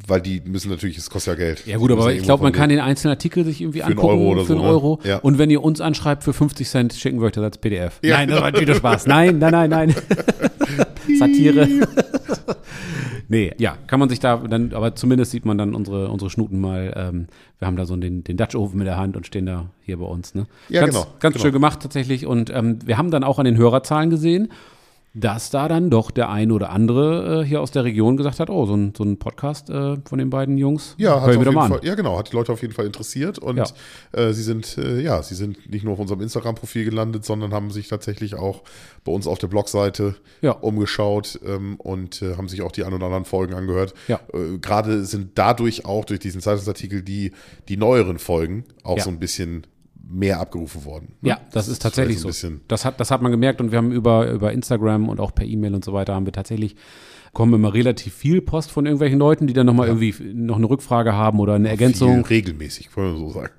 weil 0.08 0.22
die 0.22 0.42
müssen 0.42 0.70
natürlich, 0.70 0.98
es 0.98 1.10
kostet 1.10 1.38
ja 1.38 1.46
Geld. 1.46 1.66
Ja 1.68 1.78
gut, 1.78 1.92
aber 1.92 2.12
ich 2.14 2.24
glaube, 2.24 2.44
man 2.44 2.54
kann 2.54 2.70
den- 2.70 2.80
einzelnen 2.80 3.12
Artikel 3.12 3.46
sich 3.46 3.62
irgendwie 3.62 3.80
Für 3.80 3.86
einen 3.86 3.98
angucken 3.98 4.14
Euro 4.20 4.32
oder 4.32 4.42
für 4.42 4.48
so, 4.48 4.54
einen 4.54 4.64
ne? 4.64 4.68
Euro. 4.70 5.00
Ja. 5.04 5.18
Und 5.18 5.38
wenn 5.38 5.50
ihr 5.50 5.64
uns 5.64 5.80
anschreibt 5.82 6.24
für 6.24 6.34
50 6.34 6.68
Cent, 6.68 6.94
schicken 6.94 7.20
wir 7.20 7.28
euch 7.28 7.34
das 7.34 7.44
als 7.44 7.58
PDF. 7.60 8.00
Ja, 8.04 8.18
nein, 8.18 8.30
das 8.30 8.42
war 8.42 8.60
wieder 8.60 8.76
Spaß. 8.76 9.06
Nein, 9.08 9.38
nein, 9.40 9.52
nein, 9.52 9.70
nein. 9.70 9.96
Satire. 11.20 11.68
nee, 13.28 13.54
ja, 13.58 13.78
kann 13.88 14.00
man 14.00 14.10
sich 14.10 14.20
da 14.20 14.38
dann, 14.38 14.74
aber 14.74 14.96
zumindest 14.96 15.32
sieht 15.32 15.46
man 15.46 15.58
dann 15.58 15.76
unsere, 15.76 16.10
unsere 16.10 16.30
Schnuten 16.30 16.60
mal. 16.60 16.94
Ähm, 16.96 17.28
wir 17.60 17.68
haben 17.68 17.76
da 17.78 17.86
so 17.86 17.96
den, 17.96 18.24
den 18.24 18.38
Dutch 18.38 18.56
Oven 18.56 18.78
mit 18.78 18.88
der 18.88 18.98
Hand 18.98 19.16
und 19.16 19.26
stehen 19.28 19.46
da 19.46 19.70
hier 19.82 19.98
bei 19.98 20.06
uns. 20.06 20.36
Ne? 20.36 20.48
Ja, 20.70 20.82
ganz, 20.82 20.94
genau, 20.94 21.08
Ganz 21.20 21.34
genau. 21.36 21.44
schön 21.44 21.54
gemacht 21.54 21.80
tatsächlich. 21.82 22.26
Und 22.26 22.50
ähm, 22.50 22.80
wir 22.86 22.98
haben 22.98 23.12
dann 23.12 23.24
auch 23.24 23.40
an 23.40 23.46
den 23.46 23.58
Hörerzahlen 23.58 24.10
gesehen, 24.10 24.50
dass 25.16 25.50
da 25.50 25.68
dann 25.68 25.90
doch 25.90 26.12
der 26.12 26.30
ein 26.30 26.52
oder 26.52 26.70
andere 26.72 27.42
äh, 27.42 27.46
hier 27.46 27.62
aus 27.62 27.72
der 27.72 27.86
Region 27.86 28.18
gesagt 28.18 28.40
hat, 28.40 28.50
oh, 28.50 28.66
so 28.66 28.76
ein, 28.76 28.94
so 28.96 29.04
ein 29.04 29.18
Podcast 29.18 29.70
äh, 29.70 29.96
von 30.06 30.20
den 30.20 30.30
beiden 30.30 30.58
Jungs, 30.58 30.94
Ja, 30.98 31.22
hat 31.22 31.30
auf 31.30 31.44
jeden. 31.44 31.54
Fall, 31.54 31.80
ja 31.84 31.96
genau, 31.96 32.18
hat 32.18 32.32
die 32.32 32.36
Leute 32.36 32.52
auf 32.52 32.62
jeden 32.62 32.74
Fall 32.74 32.86
interessiert 32.86 33.40
und 33.40 33.58
Ja. 33.58 33.66
äh, 34.12 34.34
sie 34.34 34.44
sind 34.44 34.78
äh, 34.78 35.00
ja, 35.00 35.24
sie 35.24 35.36
sind 35.36 35.72
nicht 35.72 35.84
nur 35.86 35.94
auf 35.94 36.00
unserem 36.00 36.22
Instagram-Profil 36.22 36.86
gelandet, 36.86 37.24
sondern 37.26 37.54
haben 37.54 37.72
sich 37.72 37.88
tatsächlich 37.88 38.36
auch 38.36 38.64
bei 39.04 39.12
uns 39.12 39.26
auf 39.26 39.38
der 39.40 39.48
Blogseite 39.48 40.16
Ja. 40.42 40.52
umgeschaut 40.52 41.40
ähm, 41.46 41.76
und 41.78 42.22
äh, 42.22 42.36
haben 42.36 42.50
sich 42.50 42.62
auch 42.62 42.72
die 42.74 42.84
ein 42.84 42.94
oder 42.94 43.06
anderen 43.06 43.26
Folgen 43.26 43.54
angehört. 43.54 43.94
Ja. 44.08 44.20
Äh, 44.34 44.58
Gerade 44.60 45.06
sind 45.06 45.32
dadurch 45.36 45.86
auch 45.86 46.06
durch 46.06 46.20
diesen 46.20 46.42
Zeitungsartikel 46.42 47.02
die 47.02 47.32
die 47.70 47.78
neueren 47.78 48.20
Folgen 48.20 48.66
auch 48.84 49.00
so 49.00 49.10
ein 49.10 49.20
bisschen 49.20 49.66
mehr 50.08 50.40
abgerufen 50.40 50.86
worden. 50.86 51.16
ne? 51.22 51.30
Ja, 51.30 51.40
das 51.52 51.68
ist 51.68 51.82
tatsächlich 51.82 52.20
so. 52.20 52.30
Das 52.68 52.86
hat, 52.86 53.00
das 53.00 53.12
hat 53.12 53.22
man 53.22 53.32
gemerkt 53.32 53.60
und 53.62 53.72
wir 53.72 53.78
haben 53.78 53.92
über, 53.92 54.30
über 54.32 54.52
Instagram 54.52 55.10
und 55.10 55.20
auch 55.20 55.34
per 55.34 55.46
E-Mail 55.46 55.76
und 55.76 55.84
so 55.84 55.94
weiter 55.94 56.14
haben 56.14 56.26
wir 56.26 56.34
tatsächlich 56.34 56.76
kommen 57.34 57.54
immer 57.54 57.74
relativ 57.74 58.14
viel 58.14 58.42
Post 58.42 58.72
von 58.72 58.86
irgendwelchen 58.86 59.20
Leuten, 59.20 59.46
die 59.46 59.54
dann 59.54 59.66
nochmal 59.66 59.88
irgendwie 59.88 60.16
noch 60.34 60.56
eine 60.56 60.70
Rückfrage 60.70 61.14
haben 61.14 61.40
oder 61.40 61.56
eine 61.56 61.70
Ergänzung. 61.70 62.26
Viel 62.26 62.38
regelmäßig, 62.38 62.92
können 62.92 63.14
wir 63.14 63.20
so 63.20 63.30
sagen. 63.30 63.52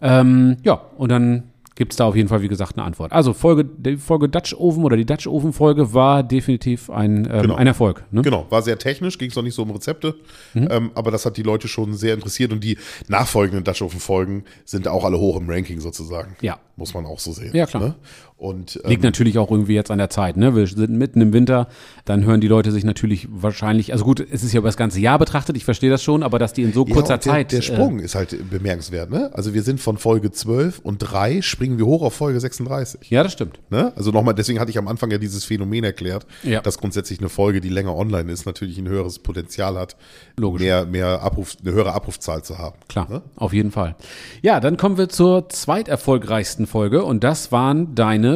Ähm, 0.00 0.56
ja, 0.64 0.80
und 0.96 1.10
dann 1.10 1.51
gibt 1.74 1.92
es 1.92 1.96
da 1.96 2.06
auf 2.06 2.16
jeden 2.16 2.28
Fall, 2.28 2.42
wie 2.42 2.48
gesagt, 2.48 2.76
eine 2.76 2.84
Antwort. 2.84 3.12
Also 3.12 3.32
Folge, 3.32 3.64
die 3.64 3.96
Folge 3.96 4.28
Dutch 4.28 4.54
Oven 4.54 4.84
oder 4.84 4.96
die 4.96 5.06
Dutch 5.06 5.26
Oven 5.26 5.52
Folge 5.52 5.94
war 5.94 6.22
definitiv 6.22 6.90
ein, 6.90 7.26
ähm, 7.30 7.42
Genau. 7.42 7.54
ein 7.54 7.66
Erfolg. 7.66 8.04
Ne? 8.10 8.22
Genau, 8.22 8.46
war 8.50 8.62
sehr 8.62 8.78
technisch, 8.78 9.18
ging 9.18 9.30
es 9.30 9.36
noch 9.36 9.42
nicht 9.42 9.54
so 9.54 9.62
um 9.62 9.70
Rezepte, 9.70 10.14
Mhm. 10.54 10.68
ähm, 10.70 10.90
aber 10.94 11.10
das 11.10 11.24
hat 11.26 11.36
die 11.36 11.42
Leute 11.42 11.68
schon 11.68 11.94
sehr 11.94 12.14
interessiert 12.14 12.52
und 12.52 12.62
die 12.62 12.76
nachfolgenden 13.08 13.64
Dutch 13.64 13.82
Oven 13.82 14.00
Folgen 14.00 14.44
sind 14.64 14.86
auch 14.88 15.04
alle 15.04 15.18
hoch 15.18 15.36
im 15.40 15.48
Ranking 15.48 15.80
sozusagen. 15.80 16.36
Ja. 16.40 16.58
Muss 16.76 16.94
man 16.94 17.04
auch 17.06 17.18
so 17.18 17.32
sehen. 17.32 17.54
Ja, 17.54 17.66
klar. 17.66 17.82
Ne? 17.82 17.94
Und 18.42 18.80
ähm, 18.84 18.90
Liegt 18.90 19.02
natürlich 19.02 19.38
auch 19.38 19.50
irgendwie 19.50 19.74
jetzt 19.74 19.90
an 19.90 19.98
der 19.98 20.10
Zeit. 20.10 20.36
Ne? 20.36 20.54
Wir 20.54 20.66
sind 20.66 20.90
mitten 20.90 21.20
im 21.20 21.32
Winter, 21.32 21.68
dann 22.04 22.24
hören 22.24 22.40
die 22.40 22.48
Leute 22.48 22.72
sich 22.72 22.84
natürlich 22.84 23.28
wahrscheinlich, 23.30 23.92
also 23.92 24.04
gut, 24.04 24.20
es 24.20 24.42
ist 24.42 24.52
ja 24.52 24.58
über 24.58 24.68
das 24.68 24.76
ganze 24.76 25.00
Jahr 25.00 25.18
betrachtet, 25.18 25.56
ich 25.56 25.64
verstehe 25.64 25.90
das 25.90 26.02
schon, 26.02 26.22
aber 26.22 26.38
dass 26.38 26.52
die 26.52 26.62
in 26.62 26.72
so 26.72 26.84
Ja, 26.86 26.92
kurzer 26.94 27.14
und 27.14 27.24
der, 27.24 27.32
Zeit. 27.32 27.52
Der 27.52 27.60
äh, 27.60 27.62
Sprung 27.62 28.00
ist 28.00 28.14
halt 28.14 28.36
bemerkenswert, 28.50 29.10
ne? 29.10 29.30
Also 29.32 29.54
wir 29.54 29.62
sind 29.62 29.80
von 29.80 29.96
Folge 29.96 30.30
12 30.32 30.80
und 30.80 30.98
3 30.98 31.40
springen 31.40 31.62
springen 31.62 31.78
wir 31.78 31.86
hoch 31.86 32.02
auf 32.02 32.14
Folge 32.14 32.40
36. 32.40 33.08
Ja, 33.10 33.22
das 33.22 33.32
stimmt. 33.34 33.60
Ne? 33.70 33.92
Also 33.94 34.10
nochmal, 34.10 34.34
deswegen 34.34 34.58
hatte 34.58 34.70
ich 34.72 34.78
am 34.78 34.88
Anfang 34.88 35.12
ja 35.12 35.18
dieses 35.18 35.44
Phänomen 35.44 35.84
erklärt, 35.84 36.26
Ja. 36.42 36.60
dass 36.60 36.76
grundsätzlich 36.78 37.20
eine 37.20 37.28
Folge, 37.28 37.60
die 37.60 37.68
länger 37.68 37.94
online 37.94 38.32
ist, 38.32 38.46
natürlich 38.46 38.78
ein 38.78 38.88
höheres 38.88 39.20
Potenzial 39.20 39.78
hat, 39.78 39.96
Logisch. 40.36 40.60
mehr, 40.62 40.84
mehr 40.86 41.22
Abruf, 41.22 41.56
eine 41.62 41.72
höhere 41.72 41.92
Abrufzahl 41.92 42.42
zu 42.42 42.58
haben. 42.58 42.74
Klar, 42.88 43.08
Ne? 43.08 43.22
auf 43.36 43.52
jeden 43.52 43.70
Fall. 43.70 43.94
Ja, 44.42 44.58
dann 44.58 44.76
kommen 44.76 44.98
wir 44.98 45.08
zur 45.08 45.48
zweiterfolgreichsten 45.50 46.66
Folge 46.66 47.04
und 47.04 47.22
das 47.22 47.52
waren 47.52 47.94
deine 47.94 48.31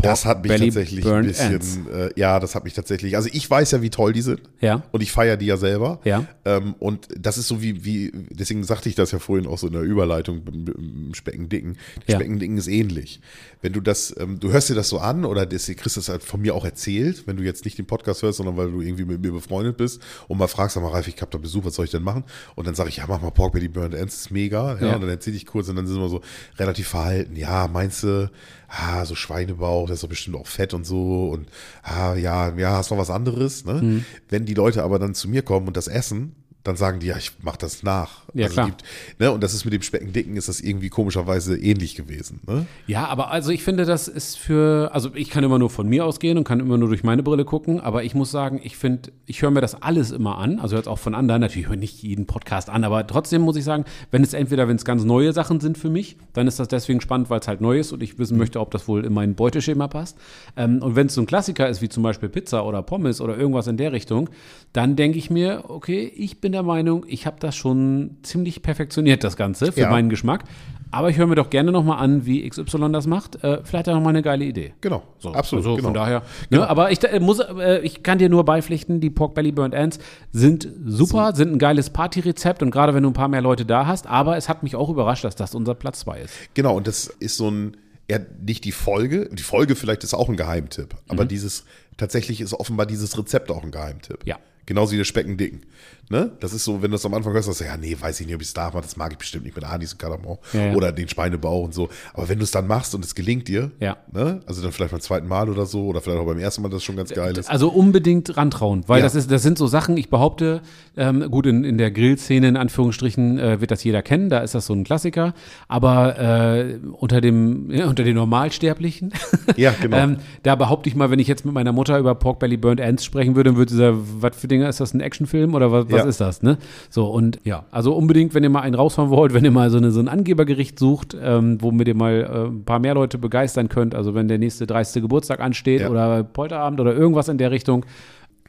Das 0.00 0.24
hat 0.24 0.42
mich 0.42 0.50
Belly 0.52 0.66
tatsächlich 0.66 1.04
ein 1.06 1.26
bisschen, 1.26 1.88
äh, 1.92 2.10
ja, 2.14 2.38
das 2.38 2.54
hat 2.54 2.62
mich 2.64 2.72
tatsächlich, 2.72 3.16
also 3.16 3.28
ich 3.32 3.50
weiß 3.50 3.72
ja, 3.72 3.82
wie 3.82 3.90
toll 3.90 4.12
die 4.12 4.22
sind. 4.22 4.40
Ja. 4.60 4.82
Und 4.92 5.02
ich 5.02 5.10
feiere 5.10 5.36
die 5.36 5.46
ja 5.46 5.56
selber. 5.56 6.00
Ja. 6.04 6.24
Ähm, 6.44 6.74
und 6.78 7.08
das 7.18 7.36
ist 7.36 7.48
so 7.48 7.60
wie, 7.62 7.84
wie, 7.84 8.12
deswegen 8.30 8.62
sagte 8.62 8.88
ich 8.88 8.94
das 8.94 9.10
ja 9.10 9.18
vorhin 9.18 9.46
auch 9.48 9.58
so 9.58 9.66
in 9.66 9.72
der 9.72 9.82
Überleitung 9.82 10.42
im- 10.46 11.14
Speckendicken. 11.14 11.76
Ja. 12.06 12.14
Speckendicken 12.16 12.58
ist 12.58 12.68
ähnlich. 12.68 13.20
Wenn 13.60 13.72
du 13.72 13.80
das, 13.80 14.14
ähm, 14.20 14.38
du 14.38 14.52
hörst 14.52 14.68
dir 14.70 14.74
das 14.76 14.88
so 14.88 14.98
an 15.00 15.24
oder 15.24 15.46
das, 15.46 15.66
kriegst 15.66 15.96
das 15.96 16.08
halt 16.08 16.22
von 16.22 16.40
mir 16.40 16.54
auch 16.54 16.64
erzählt, 16.64 17.26
wenn 17.26 17.36
du 17.36 17.42
jetzt 17.42 17.64
nicht 17.64 17.76
den 17.78 17.86
Podcast 17.86 18.22
hörst, 18.22 18.36
sondern 18.36 18.56
weil 18.56 18.70
du 18.70 18.80
irgendwie 18.80 19.04
mit 19.04 19.20
mir 19.20 19.32
befreundet 19.32 19.76
bist 19.78 20.00
und 20.28 20.38
mal 20.38 20.46
fragst, 20.46 20.74
sag 20.74 20.82
mal, 20.84 20.90
Ralf, 20.92 21.08
ich 21.08 21.20
hab 21.20 21.30
da 21.32 21.38
Besuch, 21.38 21.64
was 21.64 21.74
soll 21.74 21.86
ich 21.86 21.90
denn 21.90 22.02
machen? 22.04 22.22
Und 22.54 22.66
dann 22.68 22.74
sage 22.76 22.88
ich, 22.90 22.98
ja, 22.98 23.06
mach 23.08 23.20
mal 23.20 23.30
Pork 23.30 23.52
Belly 23.52 23.68
Burned 23.68 23.94
Ends, 23.94 24.14
ist 24.20 24.30
mega. 24.30 24.76
Ja, 24.80 24.86
Ja. 24.88 24.94
Und 24.94 25.00
dann 25.00 25.10
erzähle 25.10 25.36
ich 25.36 25.44
kurz 25.46 25.68
und 25.68 25.74
dann 25.76 25.86
sind 25.88 25.98
wir 25.98 26.08
so 26.08 26.20
relativ 26.58 26.86
verhalten. 26.88 27.34
Ja, 27.34 27.66
meinst 27.66 28.02
du, 28.04 28.30
ah, 28.68 29.04
so 29.04 29.14
Schweinebauch, 29.14 29.87
das 29.88 29.96
ist 29.96 30.02
doch 30.04 30.08
bestimmt 30.08 30.36
auch 30.36 30.46
fett 30.46 30.74
und 30.74 30.84
so 30.84 31.30
und 31.30 31.48
ah, 31.82 32.14
ja, 32.14 32.54
ja, 32.56 32.72
hast 32.72 32.90
noch 32.90 32.98
was 32.98 33.10
anderes. 33.10 33.64
Ne? 33.64 33.74
Mhm. 33.74 34.04
Wenn 34.28 34.44
die 34.44 34.54
Leute 34.54 34.82
aber 34.82 34.98
dann 34.98 35.14
zu 35.14 35.28
mir 35.28 35.42
kommen 35.42 35.68
und 35.68 35.76
das 35.76 35.88
essen, 35.88 36.34
dann 36.64 36.76
sagen 36.76 37.00
die, 37.00 37.06
ja, 37.06 37.16
ich 37.16 37.32
mach 37.40 37.56
das 37.56 37.82
nach. 37.82 38.24
Ja, 38.34 38.44
Also 38.44 38.54
klar. 38.54 38.66
Gibt, 38.66 38.84
ne? 39.18 39.32
Und 39.32 39.42
das 39.42 39.54
ist 39.54 39.64
mit 39.64 39.72
dem 39.72 39.82
Speckendicken 39.82 40.36
ist 40.36 40.48
das 40.48 40.60
irgendwie 40.60 40.90
komischerweise 40.90 41.56
ähnlich 41.56 41.94
gewesen. 41.94 42.40
Ne? 42.46 42.66
Ja, 42.86 43.06
aber 43.06 43.30
also 43.30 43.50
ich 43.50 43.62
finde, 43.62 43.84
das 43.86 44.08
ist 44.08 44.36
für, 44.36 44.90
also 44.92 45.10
ich 45.14 45.30
kann 45.30 45.44
immer 45.44 45.58
nur 45.58 45.70
von 45.70 45.88
mir 45.88 46.04
ausgehen 46.04 46.36
und 46.36 46.44
kann 46.44 46.60
immer 46.60 46.76
nur 46.76 46.88
durch 46.88 47.04
meine 47.04 47.22
Brille 47.22 47.44
gucken, 47.44 47.80
aber 47.80 48.04
ich 48.04 48.14
muss 48.14 48.30
sagen, 48.30 48.60
ich 48.62 48.76
finde, 48.76 49.12
ich 49.24 49.40
höre 49.40 49.50
mir 49.50 49.60
das 49.60 49.82
alles 49.82 50.10
immer 50.10 50.38
an, 50.38 50.58
also 50.58 50.76
jetzt 50.76 50.88
auch 50.88 50.98
von 50.98 51.14
anderen, 51.14 51.40
natürlich 51.40 51.68
höre 51.68 51.74
ich 51.74 51.80
nicht 51.80 52.02
jeden 52.02 52.26
Podcast 52.26 52.68
an, 52.68 52.84
aber 52.84 53.06
trotzdem 53.06 53.42
muss 53.42 53.56
ich 53.56 53.64
sagen, 53.64 53.84
wenn 54.10 54.22
es 54.22 54.34
entweder, 54.34 54.68
wenn 54.68 54.76
es 54.76 54.84
ganz 54.84 55.04
neue 55.04 55.32
Sachen 55.32 55.60
sind 55.60 55.78
für 55.78 55.90
mich, 55.90 56.16
dann 56.34 56.46
ist 56.46 56.58
das 56.58 56.68
deswegen 56.68 57.00
spannend, 57.00 57.30
weil 57.30 57.40
es 57.40 57.48
halt 57.48 57.60
neu 57.60 57.78
ist 57.78 57.92
und 57.92 58.02
ich 58.02 58.18
wissen 58.18 58.36
möchte, 58.36 58.60
ob 58.60 58.70
das 58.72 58.88
wohl 58.88 59.06
in 59.06 59.14
mein 59.14 59.34
Beuteschema 59.34 59.88
passt. 59.88 60.18
Ähm, 60.56 60.82
und 60.82 60.96
wenn 60.96 61.06
es 61.06 61.14
so 61.14 61.22
ein 61.22 61.26
Klassiker 61.26 61.68
ist, 61.68 61.80
wie 61.80 61.88
zum 61.88 62.02
Beispiel 62.02 62.28
Pizza 62.28 62.66
oder 62.66 62.82
Pommes 62.82 63.20
oder 63.20 63.38
irgendwas 63.38 63.68
in 63.68 63.76
der 63.76 63.92
Richtung, 63.92 64.28
dann 64.72 64.96
denke 64.96 65.18
ich 65.18 65.30
mir, 65.30 65.64
okay, 65.68 66.12
ich 66.14 66.40
bin 66.40 66.47
der 66.52 66.62
Meinung, 66.62 67.04
ich 67.08 67.26
habe 67.26 67.36
das 67.40 67.56
schon 67.56 68.16
ziemlich 68.22 68.62
perfektioniert, 68.62 69.24
das 69.24 69.36
Ganze, 69.36 69.72
für 69.72 69.80
Ja. 69.80 69.90
meinen 69.90 70.08
Geschmack. 70.08 70.44
Aber 70.90 71.10
ich 71.10 71.18
höre 71.18 71.26
mir 71.26 71.34
doch 71.34 71.50
gerne 71.50 71.70
nochmal 71.70 71.98
an, 71.98 72.24
wie 72.24 72.48
XY 72.48 72.90
das 72.92 73.06
macht. 73.06 73.44
Äh, 73.44 73.60
vielleicht 73.62 73.88
er 73.88 73.94
nochmal 73.94 74.10
eine 74.12 74.22
geile 74.22 74.44
Idee. 74.46 74.72
Genau, 74.80 75.02
So, 75.18 75.32
absolut. 75.34 75.62
Also 75.64 75.76
genau. 75.76 75.88
von 75.88 75.94
daher. 75.94 76.22
Ne, 76.48 76.66
aber 76.66 76.90
ich 76.90 77.04
äh, 77.04 77.20
muss, 77.20 77.40
äh, 77.40 77.80
ich 77.82 78.02
kann 78.02 78.16
dir 78.18 78.30
nur 78.30 78.44
beipflichten, 78.46 78.98
die 79.00 79.10
Pork 79.10 79.34
Belly 79.34 79.52
Burnt 79.52 79.74
Ends 79.74 79.98
sind 80.32 80.66
super, 80.86 81.34
sind 81.34 81.52
ein 81.52 81.58
geiles 81.58 81.90
Partyrezept 81.90 82.62
und 82.62 82.70
gerade 82.70 82.94
wenn 82.94 83.02
du 83.02 83.10
ein 83.10 83.14
paar 83.14 83.28
mehr 83.28 83.42
Leute 83.42 83.66
da 83.66 83.86
hast. 83.86 84.06
Aber 84.06 84.38
es 84.38 84.48
hat 84.48 84.62
mich 84.62 84.76
auch 84.76 84.88
überrascht, 84.88 85.24
dass 85.24 85.36
das 85.36 85.54
unser 85.54 85.74
Platz 85.74 86.00
2 86.00 86.20
ist. 86.20 86.34
Genau, 86.54 86.74
und 86.76 86.86
das 86.86 87.06
ist 87.20 87.36
so 87.36 87.50
ein, 87.50 87.76
ja, 88.10 88.18
nicht 88.40 88.64
die 88.64 88.72
Folge, 88.72 89.28
die 89.30 89.42
Folge 89.42 89.76
vielleicht 89.76 90.04
ist 90.04 90.14
auch 90.14 90.30
ein 90.30 90.36
Geheimtipp, 90.38 90.94
aber 91.08 91.26
dieses, 91.26 91.64
tatsächlich 91.98 92.40
ist 92.40 92.54
offenbar 92.54 92.86
dieses 92.86 93.18
Rezept 93.18 93.50
auch 93.50 93.62
ein 93.62 93.70
Geheimtipp. 93.72 94.20
Ja. 94.24 94.38
Genauso 94.64 94.92
wie 94.92 94.96
der 94.98 95.04
Speckendicken. 95.04 95.62
Ne? 96.10 96.30
Das 96.40 96.54
ist 96.54 96.64
so, 96.64 96.76
wenn 96.82 96.90
du 96.90 96.94
das 96.94 97.04
am 97.04 97.12
Anfang 97.12 97.32
hörst, 97.34 97.46
sagst 97.46 97.60
du, 97.60 97.64
ja, 97.64 97.76
nee, 97.76 97.94
weiß 97.98 98.18
ich 98.20 98.26
nicht, 98.26 98.34
ob 98.34 98.40
ich 98.40 98.48
es 98.48 98.54
darf, 98.54 98.72
das 98.74 98.96
mag 98.96 99.12
ich 99.12 99.18
bestimmt 99.18 99.44
nicht 99.44 99.54
mit 99.54 99.64
Anis 99.64 99.92
und 99.92 99.98
Kardamom 99.98 100.38
Ja, 100.54 100.66
ja. 100.68 100.74
oder 100.74 100.90
den 100.90 101.08
Schweinebauch 101.08 101.64
und 101.64 101.74
so. 101.74 101.88
Aber 102.14 102.28
wenn 102.30 102.38
du 102.38 102.44
es 102.44 102.50
dann 102.50 102.66
machst 102.66 102.94
und 102.94 103.04
es 103.04 103.14
gelingt 103.14 103.46
dir, 103.48 103.70
Ja. 103.78 103.98
ne? 104.12 104.40
also 104.46 104.62
dann 104.62 104.72
vielleicht 104.72 104.92
beim 104.92 105.00
zweiten 105.00 105.28
Mal 105.28 105.50
oder 105.50 105.66
so 105.66 105.84
oder 105.86 106.00
vielleicht 106.00 106.18
auch 106.20 106.24
beim 106.26 106.38
ersten 106.38 106.62
Mal, 106.62 106.70
das 106.70 106.82
schon 106.82 106.96
ganz 106.96 107.10
geil 107.12 107.36
ist. 107.36 107.50
Also 107.50 107.68
unbedingt 107.68 108.36
rantrauen, 108.36 108.84
weil 108.86 109.02
das, 109.02 109.14
ist, 109.14 109.30
das 109.30 109.42
sind 109.42 109.58
so 109.58 109.66
Sachen, 109.66 109.96
ich 109.98 110.08
behaupte, 110.08 110.62
ähm, 110.96 111.30
gut, 111.30 111.44
in, 111.46 111.62
in 111.64 111.76
der 111.76 111.90
Grillszene 111.90 112.48
in 112.48 112.56
Anführungsstrichen 112.56 113.38
äh, 113.38 113.60
wird 113.60 113.70
das 113.70 113.84
jeder 113.84 114.00
kennen, 114.02 114.30
da 114.30 114.38
ist 114.38 114.54
das 114.54 114.64
so 114.66 114.72
ein 114.74 114.84
Klassiker, 114.84 115.34
aber 115.68 116.18
äh, 116.18 116.78
unter, 116.92 117.20
dem, 117.20 117.68
unter 117.86 118.02
den 118.04 118.14
Normalsterblichen, 118.16 119.12
Ja, 119.56 119.72
genau. 119.80 119.96
ähm, 119.96 120.16
da 120.42 120.54
behaupte 120.54 120.88
ich 120.88 120.96
mal, 120.96 121.10
wenn 121.10 121.18
ich 121.18 121.28
jetzt 121.28 121.44
mit 121.44 121.52
meiner 121.54 121.72
Mutter 121.72 121.98
über 121.98 122.14
Pork 122.14 122.38
Belly 122.38 122.56
Burnt 122.56 122.80
Ends 122.80 123.04
sprechen 123.04 123.36
würde, 123.36 123.50
dann 123.50 123.56
würde 123.58 123.70
sie 123.72 123.76
sagen, 123.78 123.98
was 124.20 124.36
für 124.36 124.48
Dinge, 124.48 124.68
ist 124.68 124.80
das 124.80 124.94
ein 124.94 125.00
Actionfilm 125.00 125.54
oder 125.54 125.70
was, 125.70 125.88
was 125.98 126.04
Ja. 126.04 126.08
ist 126.08 126.20
das, 126.20 126.42
ne? 126.42 126.58
So, 126.90 127.06
und 127.06 127.38
ja, 127.44 127.64
also 127.70 127.94
unbedingt, 127.94 128.34
wenn 128.34 128.42
ihr 128.42 128.50
mal 128.50 128.60
einen 128.62 128.74
raushauen 128.74 129.10
wollt, 129.10 129.32
wenn 129.34 129.44
ihr 129.44 129.50
mal 129.50 129.70
so, 129.70 129.78
eine, 129.78 129.90
so 129.90 130.00
ein 130.00 130.08
Angebergericht 130.08 130.78
sucht, 130.78 131.16
ähm, 131.20 131.58
womit 131.60 131.88
ihr 131.88 131.94
mal 131.94 132.12
äh, 132.22 132.48
ein 132.48 132.64
paar 132.64 132.78
mehr 132.78 132.94
Leute 132.94 133.18
begeistern 133.18 133.68
könnt, 133.68 133.94
also 133.94 134.14
wenn 134.14 134.28
der 134.28 134.38
nächste 134.38 134.66
30. 134.66 135.02
Geburtstag 135.02 135.40
ansteht 135.40 135.80
Ja. 135.82 135.90
oder 135.90 136.24
Polterabend 136.24 136.80
oder 136.80 136.94
irgendwas 136.94 137.28
in 137.28 137.38
der 137.38 137.50
Richtung, 137.50 137.84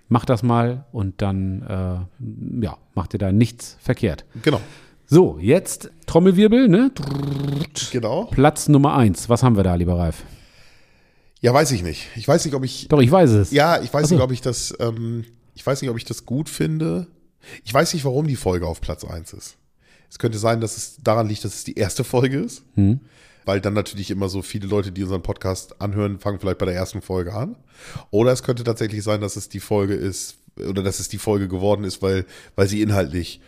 macht 0.07 0.29
das 0.29 0.41
mal 0.43 0.85
und 0.91 1.21
dann, 1.21 1.61
äh, 1.63 2.63
ja, 2.65 2.77
macht 2.95 3.13
ihr 3.13 3.19
da 3.19 3.31
nichts 3.31 3.77
verkehrt. 3.79 4.25
genau. 4.41 4.59
So, 5.11 5.39
jetzt 5.41 5.89
Trommelwirbel, 6.05 6.67
ne? 6.67 6.91
Genau. 7.91 8.25
Platz 8.25 8.67
Nummer 8.69 8.95
eins. 8.95 9.27
Was 9.27 9.41
haben 9.41 9.55
wir 9.55 9.63
da, 9.63 9.73
lieber 9.73 9.97
Ralf? 9.97 10.23
Ja, 11.41 11.53
weiß 11.53 11.71
ich 11.71 11.81
nicht. 11.83 12.07
Ich 12.15 12.27
weiß 12.27 12.45
nicht, 12.45 12.53
ob 12.53 12.63
ich, 12.63 12.87
Doch, 12.89 13.01
ich 13.01 13.09
weiß 13.11 13.31
es. 13.31 13.51
Ja, 13.51 13.81
ich 13.81 13.91
weiß 13.93 14.09
so. 14.09 14.15
nicht, 14.15 14.23
ob 14.23 14.31
ich 14.31 14.41
das, 14.41 14.71
ähm, 14.79 15.25
ich 15.55 15.65
weiß 15.65 15.81
nicht, 15.81 15.89
ob 15.89 15.97
ich 15.97 16.05
das 16.05 16.25
gut 16.27 16.47
finde. 16.49 17.07
Ich 17.63 17.73
weiß 17.73 17.93
nicht, 17.93 18.05
warum 18.05 18.27
die 18.27 18.35
Folge 18.35 18.67
auf 18.67 18.81
Platz 18.81 19.03
1 19.03 19.33
ist. 19.33 19.57
Es 20.09 20.19
könnte 20.19 20.37
sein, 20.37 20.59
dass 20.61 20.77
es 20.77 20.97
daran 21.03 21.27
liegt, 21.27 21.45
dass 21.45 21.53
es 21.53 21.63
die 21.63 21.75
erste 21.75 22.03
Folge 22.03 22.39
ist. 22.39 22.63
Hm. 22.75 22.99
Weil 23.45 23.61
dann 23.61 23.73
natürlich 23.73 24.11
immer 24.11 24.29
so 24.29 24.41
viele 24.41 24.67
Leute, 24.67 24.91
die 24.91 25.03
unseren 25.03 25.23
Podcast 25.23 25.81
anhören, 25.81 26.19
fangen 26.19 26.39
vielleicht 26.39 26.57
bei 26.57 26.65
der 26.65 26.75
ersten 26.75 27.01
Folge 27.01 27.33
an. 27.33 27.55
Oder 28.11 28.31
es 28.31 28.43
könnte 28.43 28.63
tatsächlich 28.63 29.03
sein, 29.03 29.21
dass 29.21 29.35
es 29.35 29.49
die 29.49 29.59
Folge 29.59 29.93
ist, 29.93 30.37
oder 30.57 30.83
dass 30.83 30.99
es 30.99 31.07
die 31.07 31.17
Folge 31.17 31.47
geworden 31.47 31.83
ist, 31.83 32.01
weil, 32.01 32.25
weil 32.55 32.67
sie 32.67 32.81
inhaltlich 32.81 33.41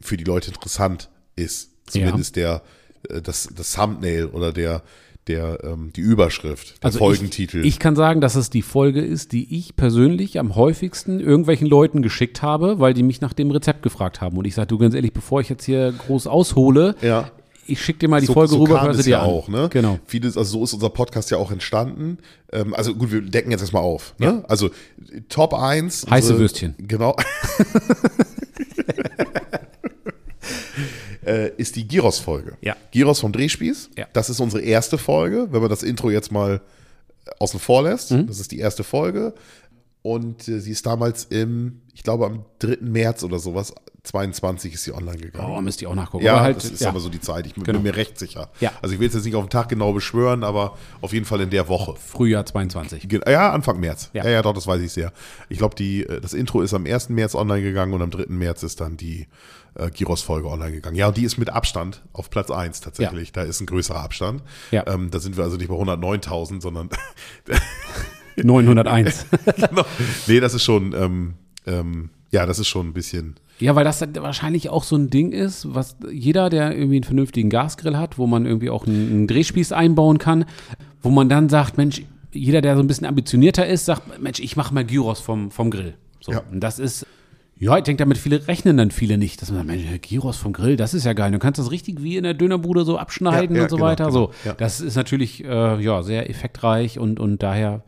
für 0.00 0.16
die 0.16 0.24
Leute 0.24 0.50
interessant 0.50 1.08
ist. 1.34 1.70
Zumindest 1.86 2.36
der, 2.36 2.62
äh, 3.08 3.22
das, 3.22 3.48
das 3.54 3.72
Thumbnail 3.72 4.26
oder 4.26 4.52
der, 4.52 4.82
der, 5.28 5.62
ähm, 5.64 5.92
die 5.94 6.00
Überschrift, 6.00 6.82
der 6.82 6.92
Folgentitel. 6.92 7.60
Ich, 7.60 7.66
ich 7.74 7.78
kann 7.78 7.94
sagen, 7.96 8.20
dass 8.20 8.34
es 8.34 8.50
die 8.50 8.62
Folge 8.62 9.00
ist, 9.00 9.32
die 9.32 9.56
ich 9.56 9.76
persönlich 9.76 10.38
am 10.38 10.56
häufigsten 10.56 11.20
irgendwelchen 11.20 11.66
Leuten 11.66 12.02
geschickt 12.02 12.42
habe, 12.42 12.80
weil 12.80 12.94
die 12.94 13.02
mich 13.02 13.20
nach 13.20 13.32
dem 13.32 13.50
Rezept 13.50 13.82
gefragt 13.82 14.20
haben. 14.20 14.36
Und 14.36 14.46
ich 14.46 14.54
sage, 14.54 14.66
du 14.68 14.78
ganz 14.78 14.94
ehrlich, 14.94 15.12
bevor 15.12 15.40
ich 15.40 15.48
jetzt 15.48 15.64
hier 15.64 15.92
groß 15.92 16.26
aushole, 16.26 16.94
Ja. 17.02 17.30
ich 17.66 17.80
schicke 17.82 17.98
dir 18.00 18.08
mal 18.08 18.20
die 18.20 18.26
so, 18.26 18.32
Folge 18.32 18.50
so 18.52 18.62
rüber, 18.62 18.76
kam 18.76 18.86
hör 18.86 18.94
sie 18.94 19.00
es 19.00 19.04
dir 19.04 19.10
ja 19.12 19.22
an. 19.22 19.26
auch, 19.28 19.48
ne? 19.48 19.68
Genau. 19.70 19.98
Vieles, 20.06 20.36
also 20.36 20.58
so 20.58 20.64
ist 20.64 20.72
unser 20.74 20.90
Podcast 20.90 21.30
ja 21.30 21.36
auch 21.36 21.50
entstanden. 21.52 22.18
Ähm, 22.52 22.74
also 22.74 22.94
gut, 22.94 23.12
wir 23.12 23.20
decken 23.20 23.50
jetzt 23.50 23.60
erstmal 23.60 23.82
auf. 23.82 24.14
Ne? 24.18 24.42
Also 24.48 24.70
Top 25.28 25.52
1. 25.54 26.06
Heiße 26.10 26.28
unsere- 26.32 26.38
Würstchen. 26.40 26.74
Genau. 26.78 27.14
äh, 31.28 31.52
ist 31.56 31.76
die 31.76 31.86
Giros-Folge. 31.86 32.56
Ja. 32.60 32.76
Giros 32.90 33.20
vom 33.20 33.32
Drehspieß. 33.32 33.90
Ja. 33.96 34.06
Das 34.12 34.30
ist 34.30 34.40
unsere 34.40 34.62
erste 34.62 34.98
Folge, 34.98 35.48
wenn 35.50 35.60
man 35.60 35.70
das 35.70 35.82
Intro 35.82 36.10
jetzt 36.10 36.32
mal 36.32 36.60
außen 37.38 37.60
vor 37.60 37.82
lässt. 37.82 38.10
Mhm. 38.10 38.26
Das 38.26 38.40
ist 38.40 38.50
die 38.50 38.58
erste 38.58 38.84
Folge. 38.84 39.34
Und 40.02 40.48
äh, 40.48 40.60
sie 40.60 40.70
ist 40.70 40.86
damals 40.86 41.24
im, 41.24 41.82
ich 41.92 42.02
glaube 42.02 42.26
am 42.26 42.44
3. 42.60 42.78
März 42.80 43.22
oder 43.22 43.38
sowas, 43.38 43.74
22 44.08 44.74
ist 44.74 44.84
sie 44.84 44.92
online 44.94 45.18
gegangen. 45.18 45.52
Oh, 45.52 45.60
müsst 45.60 45.80
ihr 45.82 45.90
auch 45.90 45.94
nachgucken. 45.94 46.24
Ja, 46.24 46.40
halt, 46.40 46.56
das 46.56 46.64
ist 46.70 46.80
ja. 46.80 46.88
aber 46.88 47.00
so 47.00 47.08
die 47.08 47.20
Zeit. 47.20 47.46
Ich 47.46 47.54
bin 47.54 47.64
Genau. 47.64 47.80
mir 47.80 47.94
recht 47.94 48.18
sicher. 48.18 48.48
Ja. 48.60 48.72
Also 48.82 48.94
ich 48.94 49.00
will 49.00 49.08
es 49.08 49.14
jetzt 49.14 49.24
nicht 49.24 49.34
auf 49.36 49.44
den 49.44 49.50
Tag 49.50 49.68
genau 49.68 49.92
beschwören, 49.92 50.44
aber 50.44 50.76
auf 51.00 51.12
jeden 51.12 51.26
Fall 51.26 51.40
in 51.42 51.50
der 51.50 51.68
Woche. 51.68 51.94
Frühjahr 51.96 52.44
22. 52.46 53.08
Ge- 53.08 53.20
Ja, 53.30 53.52
Anfang 53.52 53.78
März. 53.80 54.10
Ja. 54.14 54.24
Ja, 54.24 54.30
ja, 54.30 54.42
doch, 54.42 54.54
das 54.54 54.66
weiß 54.66 54.80
ich 54.82 54.92
sehr. 54.92 55.12
Ich 55.48 55.58
glaube, 55.58 55.82
äh, 55.82 56.20
das 56.20 56.32
Intro 56.34 56.62
ist 56.62 56.74
am 56.74 56.86
1. 56.86 57.10
März 57.10 57.34
online 57.34 57.62
gegangen 57.62 57.92
und 57.92 58.02
am 58.02 58.10
3. 58.10 58.24
März 58.28 58.62
ist 58.62 58.80
dann 58.80 58.96
die 58.96 59.26
äh, 59.74 59.90
Giros-Folge 59.90 60.48
online 60.48 60.72
gegangen. 60.72 60.96
Ja, 60.96 61.08
und 61.08 61.16
die 61.16 61.24
ist 61.24 61.36
mit 61.36 61.50
Abstand 61.50 62.02
auf 62.14 62.30
Platz 62.30 62.50
1 62.50 62.80
tatsächlich. 62.80 63.32
Da 63.32 63.42
ist 63.42 63.60
ein 63.60 63.66
größerer 63.66 64.00
Abstand. 64.00 64.42
Ja. 64.70 64.86
Ähm, 64.86 65.10
da 65.10 65.18
sind 65.20 65.36
wir 65.36 65.44
also 65.44 65.56
nicht 65.58 65.68
bei 65.68 65.74
109.000, 65.74 66.60
sondern 66.62 66.88
901. 68.42 69.26
genau. 69.56 69.84
nee, 70.26 70.40
das 70.40 70.54
ist 70.54 70.64
schon, 70.64 70.92
ähm, 70.94 71.34
ähm, 71.66 72.10
ja, 72.30 72.46
das 72.46 72.58
ist 72.58 72.68
schon 72.68 72.88
ein 72.88 72.92
bisschen, 72.92 73.36
Ja, 73.60 73.74
weil 73.74 73.84
das 73.84 74.00
wahrscheinlich 74.20 74.68
auch 74.70 74.84
so 74.84 74.96
ein 74.96 75.10
Ding 75.10 75.32
ist, 75.32 75.74
was 75.74 75.96
jeder, 76.10 76.48
der 76.48 76.76
irgendwie 76.76 76.96
einen 76.96 77.04
vernünftigen 77.04 77.50
Gasgrill 77.50 77.96
hat, 77.96 78.16
wo 78.18 78.26
man 78.26 78.46
irgendwie 78.46 78.70
auch 78.70 78.86
einen, 78.86 79.10
einen 79.10 79.26
Drehspieß 79.26 79.72
einbauen 79.72 80.18
kann, 80.18 80.44
wo 81.02 81.10
man 81.10 81.28
dann 81.28 81.48
sagt, 81.48 81.76
Mensch, 81.76 82.02
jeder, 82.32 82.60
der 82.60 82.76
so 82.76 82.82
ein 82.82 82.86
bisschen 82.86 83.06
ambitionierter 83.06 83.66
ist, 83.66 83.86
sagt, 83.86 84.20
Mensch, 84.20 84.38
ich 84.40 84.56
mache 84.56 84.72
mal 84.74 84.84
Gyros 84.84 85.20
vom, 85.20 85.50
vom 85.50 85.70
Grill. 85.70 85.94
So, 86.20 86.32
Ja. 86.32 86.42
und 86.52 86.60
das 86.60 86.78
ist, 86.78 87.04
Ja, 87.60 87.76
ich 87.76 87.82
denke, 87.84 88.02
damit 88.02 88.18
viele 88.18 88.46
rechnen 88.46 88.76
dann 88.76 88.90
viele 88.90 89.18
nicht, 89.18 89.42
dass 89.42 89.50
man 89.50 89.66
sagt, 89.66 89.68
Mensch, 89.68 90.00
Gyros 90.02 90.36
vom 90.36 90.52
Grill, 90.52 90.76
das 90.76 90.94
ist 90.94 91.04
ja 91.04 91.12
geil. 91.12 91.32
Du 91.32 91.38
kannst 91.38 91.58
das 91.58 91.70
richtig 91.70 92.02
wie 92.02 92.16
in 92.16 92.22
der 92.24 92.34
Dönerbude 92.34 92.84
so 92.84 92.98
abschneiden 92.98 93.56
Ja, 93.56 93.62
ja, 93.62 93.64
und 93.64 93.70
so 93.70 93.76
genau, 93.76 93.86
weiter. 93.88 94.04
genau, 94.06 94.14
so, 94.28 94.30
ja. 94.44 94.52
das 94.54 94.80
ist 94.80 94.94
natürlich 94.94 95.44
äh, 95.44 95.82
ja 95.82 96.02
sehr 96.02 96.30
effektreich 96.30 96.98
und 96.98 97.18
und 97.18 97.42
daher, 97.42 97.82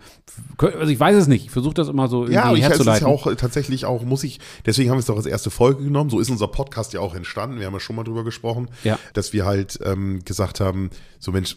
also 0.58 0.90
ich 0.92 0.98
weiß 0.98 1.16
es 1.16 1.28
nicht. 1.28 1.44
Ich 1.46 1.50
versuche 1.50 1.74
das 1.74 1.88
immer 1.88 2.08
so 2.08 2.22
irgendwie 2.24 2.34
Ja, 2.34 2.46
ich, 2.52 2.58
es 2.60 2.66
ist 2.66 2.68
herzuleiten. 2.70 3.06
ja 3.06 3.12
auch 3.12 3.26
äh, 3.28 3.36
tatsächlich 3.36 3.84
auch, 3.84 4.02
muss 4.02 4.24
ich, 4.24 4.40
deswegen 4.66 4.90
haben 4.90 4.96
wir 4.96 5.00
es 5.00 5.06
doch 5.06 5.16
als 5.16 5.26
erste 5.26 5.50
Folge 5.50 5.84
genommen. 5.84 6.10
So 6.10 6.18
ist 6.20 6.30
unser 6.30 6.48
Podcast 6.48 6.92
ja 6.92 7.00
auch 7.00 7.14
entstanden. 7.14 7.58
Wir 7.60 7.66
haben 7.66 7.74
ja 7.74 7.80
schon 7.80 7.94
mal 7.96 8.04
drüber 8.04 8.24
gesprochen, 8.24 8.68
Ja. 8.84 8.98
dass 9.14 9.32
wir 9.32 9.44
halt 9.46 9.78
ähm, 9.84 10.20
gesagt 10.24 10.60
haben, 10.60 10.90
so 11.20 11.32
Mensch, 11.32 11.56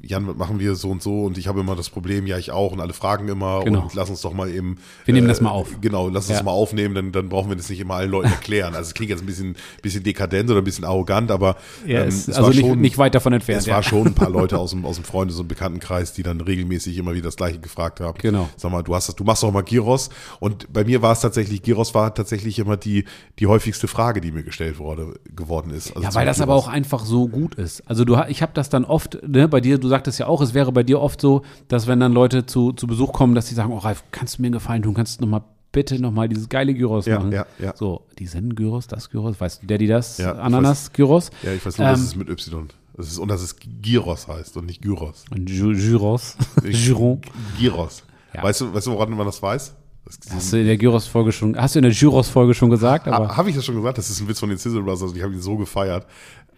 Jan, 0.00 0.24
machen 0.36 0.58
wir 0.60 0.74
so 0.76 0.88
und 0.90 1.02
so? 1.02 1.24
Und 1.24 1.36
ich 1.36 1.48
habe 1.48 1.60
immer 1.60 1.74
das 1.76 1.90
Problem, 1.90 2.26
ja, 2.26 2.38
ich 2.38 2.50
auch. 2.52 2.72
Und 2.72 2.80
alle 2.80 2.92
fragen 2.92 3.28
immer 3.28 3.64
Genau. 3.64 3.82
und 3.82 3.94
lass 3.94 4.08
uns 4.10 4.20
doch 4.22 4.32
mal 4.32 4.48
eben. 4.50 4.78
Wir 5.04 5.12
nehmen 5.14 5.28
das 5.28 5.40
mal 5.40 5.50
auf. 5.50 5.80
Genau, 5.80 6.08
lass 6.08 6.28
uns 6.28 6.38
Ja. 6.38 6.44
mal 6.44 6.52
aufnehmen, 6.52 6.94
dann, 6.94 7.12
dann 7.12 7.28
brauchen 7.28 7.41
wir 7.48 7.56
das 7.56 7.68
nicht 7.68 7.80
immer 7.80 7.94
allen 7.94 8.10
Leuten 8.10 8.30
erklären. 8.30 8.74
Also 8.74 8.88
es 8.88 8.94
klingt 8.94 9.10
jetzt 9.10 9.20
ein 9.20 9.26
bisschen, 9.26 9.56
bisschen 9.82 10.02
dekadent 10.02 10.50
oder 10.50 10.60
ein 10.60 10.64
bisschen 10.64 10.84
arrogant, 10.84 11.30
aber 11.30 11.56
ja, 11.86 12.02
ähm, 12.02 12.08
ist 12.08 12.28
es 12.28 12.36
also 12.36 12.42
war 12.42 12.50
nicht, 12.50 12.60
schon, 12.60 12.80
nicht 12.80 12.98
weit 12.98 13.14
davon 13.14 13.32
entfernt. 13.32 13.60
es 13.60 13.66
ja. 13.66 13.76
war 13.76 13.82
schon 13.82 14.08
ein 14.08 14.14
paar 14.14 14.30
Leute 14.30 14.58
aus 14.58 14.70
dem, 14.70 14.84
aus 14.84 14.96
dem 14.96 15.04
Freundes- 15.04 15.38
und 15.38 15.48
Bekanntenkreis, 15.48 16.12
die 16.12 16.22
dann 16.22 16.40
regelmäßig 16.40 16.96
immer 16.96 17.14
wieder 17.14 17.24
das 17.24 17.36
Gleiche 17.36 17.58
gefragt 17.58 18.00
haben. 18.00 18.18
Genau. 18.18 18.48
Sag 18.56 18.70
mal, 18.72 18.82
du 18.82 18.94
hast 18.94 19.08
das, 19.08 19.16
du 19.16 19.24
machst 19.24 19.42
doch 19.42 19.52
mal 19.52 19.62
Gyros. 19.62 20.10
Und 20.40 20.72
bei 20.72 20.84
mir 20.84 21.02
war 21.02 21.12
es 21.12 21.20
tatsächlich, 21.20 21.62
Gyros 21.62 21.94
war 21.94 22.14
tatsächlich 22.14 22.58
immer 22.58 22.76
die, 22.76 23.04
die 23.38 23.46
häufigste 23.46 23.88
Frage, 23.88 24.20
die 24.20 24.32
mir 24.32 24.42
gestellt 24.42 24.78
wurde, 24.78 25.14
geworden 25.34 25.70
ist. 25.70 25.90
Also 25.90 26.02
Ja, 26.02 26.14
weil 26.14 26.26
das 26.26 26.36
Gyros. 26.36 26.48
aber 26.48 26.54
auch 26.56 26.68
einfach 26.68 27.04
so 27.04 27.28
gut 27.28 27.54
ist. 27.54 27.82
Also 27.88 28.04
du, 28.04 28.16
ich 28.28 28.42
habe 28.42 28.52
das 28.54 28.68
dann 28.68 28.84
oft, 28.84 29.18
ne, 29.26 29.48
bei 29.48 29.60
dir, 29.60 29.78
du 29.78 29.88
sagtest 29.88 30.18
ja 30.18 30.26
auch, 30.26 30.40
es 30.40 30.54
wäre 30.54 30.72
bei 30.72 30.82
dir 30.82 31.00
oft 31.00 31.20
so, 31.20 31.42
dass 31.68 31.86
wenn 31.86 32.00
dann 32.00 32.12
Leute 32.12 32.46
zu, 32.46 32.72
zu 32.72 32.86
Besuch 32.86 33.12
kommen, 33.12 33.34
dass 33.34 33.48
sie 33.48 33.54
sagen, 33.54 33.72
oh 33.72 33.78
Ralf, 33.78 34.04
kannst 34.10 34.38
du 34.38 34.42
mir 34.42 34.46
einen 34.46 34.54
Gefallen 34.54 34.82
tun, 34.82 34.94
kannst 34.94 35.20
du 35.20 35.24
noch 35.24 35.30
mal 35.30 35.44
bitte 35.72 35.98
noch 36.00 36.12
mal 36.12 36.28
dieses 36.28 36.48
geile 36.48 36.74
Gyros 36.74 37.06
Ja, 37.06 37.18
machen. 37.18 37.32
ja, 37.32 37.46
ja. 37.58 37.74
So, 37.76 38.02
die 38.18 38.26
Zen-Gyros, 38.26 38.86
das 38.86 39.10
Gyros, 39.10 39.40
weißt 39.40 39.62
du, 39.62 39.66
der, 39.66 39.78
die 39.78 39.86
das, 39.86 40.18
Ja, 40.18 40.32
ich 40.34 40.38
Ananas-Gyros. 40.40 41.30
Ja, 41.42 41.52
ich 41.52 41.64
weiß 41.64 41.78
nur, 41.78 41.88
Ähm, 41.88 41.94
es 41.94 42.16
mit 42.16 42.28
Y. 42.28 42.68
Das 42.96 43.08
ist, 43.10 43.18
und 43.18 43.28
dass 43.28 43.40
es 43.42 43.56
Gyros 43.80 44.28
heißt 44.28 44.56
und 44.58 44.66
nicht 44.66 44.82
Gyros. 44.82 45.24
und 45.30 45.48
Gy- 45.48 45.74
Gyros, 45.74 46.36
Gyron. 46.62 47.20
Gyros. 47.58 48.02
Ja. 48.34 48.42
Weißt 48.42 48.60
du, 48.60 48.72
weißt 48.74 48.86
du, 48.86 48.92
woran 48.92 49.10
man 49.10 49.26
das 49.26 49.42
weiß? 49.42 49.74
Das 50.04 50.18
Hast 50.34 50.52
du 50.52 50.58
in 50.58 50.66
der 50.66 50.76
Gyros-Folge 50.76 51.32
schon, 51.32 51.56
hast 51.56 51.74
du 51.74 51.78
in 51.78 51.84
der 51.84 51.92
Gyros-Folge 51.92 52.52
schon 52.54 52.68
gesagt, 52.70 53.08
aber 53.08 53.34
Habe 53.36 53.48
ich 53.48 53.56
das 53.56 53.64
schon 53.64 53.76
gesagt? 53.76 53.96
Das 53.98 54.10
ist 54.10 54.20
ein 54.20 54.28
Witz 54.28 54.40
von 54.40 54.48
den 54.50 54.58
Sizzle 54.58 54.82
Brothers 54.82 55.02
und 55.10 55.16
ich 55.16 55.22
habe 55.22 55.32
ihn 55.32 55.40
so 55.40 55.56
gefeiert. 55.56 56.06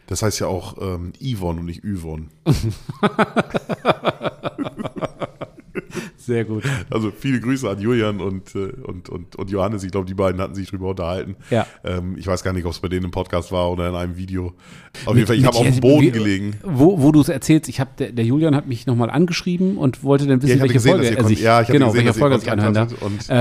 Das 0.07 0.23
heißt 0.23 0.41
ja 0.41 0.49
auch 0.49 0.77
ähm, 0.81 1.13
Yvonne 1.23 1.61
und 1.61 1.67
nicht 1.67 1.83
Yvonne. 1.85 2.27
sehr 6.27 6.45
gut. 6.45 6.65
Also 6.91 7.11
viele 7.17 7.41
Grüße 7.41 7.69
an 7.69 7.81
Julian 7.81 8.21
und, 8.21 8.55
äh, 8.55 8.71
und, 8.83 9.09
und, 9.09 9.37
und 9.37 9.51
Johannes. 9.51 9.85
Ich 9.85 9.91
glaube, 9.93 10.07
die 10.07 10.15
beiden 10.15 10.41
hatten 10.41 10.55
sich 10.55 10.69
drüber 10.71 10.89
unterhalten. 10.91 11.37
Ja. 11.51 11.67
Ähm, 11.85 12.17
ich 12.19 12.27
weiß 12.27 12.43
gar 12.43 12.53
nicht, 12.53 12.65
ob 12.65 12.73
es 12.73 12.79
bei 12.81 12.89
denen 12.89 13.05
im 13.07 13.11
Podcast 13.11 13.53
war 13.53 13.71
oder 13.71 13.89
in 13.89 13.95
einem 13.95 14.17
Video. 14.17 14.53
Auf 15.07 15.15
jeden 15.15 15.27
Fall, 15.27 15.37
ich 15.37 15.45
habe 15.45 15.57
auf 15.57 15.65
Mit- 15.65 15.75
dem 15.77 15.81
Boden 15.81 16.03
wie- 16.07 16.11
gelegen. 16.11 16.57
Wo, 16.63 17.01
wo 17.03 17.13
du 17.13 17.21
es 17.21 17.29
erzählst, 17.29 17.69
ich 17.69 17.81
habe 17.81 17.91
der, 17.99 18.13
der 18.13 18.25
Julian 18.25 18.55
hat 18.55 18.67
mich 18.69 18.87
nochmal 18.87 19.11
angeschrieben 19.11 19.77
und 19.77 20.03
wollte 20.05 20.27
dann 20.27 20.41
wissen, 20.43 20.57
Ja, 20.57 20.63
welche 20.63 20.75
gesehen, 20.75 20.93
Folge 20.99 21.17
er 21.17 21.25
sich, 21.25 21.41
ja, 21.41 21.61
ich 21.63 21.69
genau, 21.69 21.87
gesehen, 21.87 21.95
welche 21.99 22.07
dass 22.09 22.17
ihr 22.17 22.21
Folge 22.21 22.39
sich 22.39 22.51
anhören 22.53 22.75
darf. 22.75 22.95
Äh, 23.29 23.35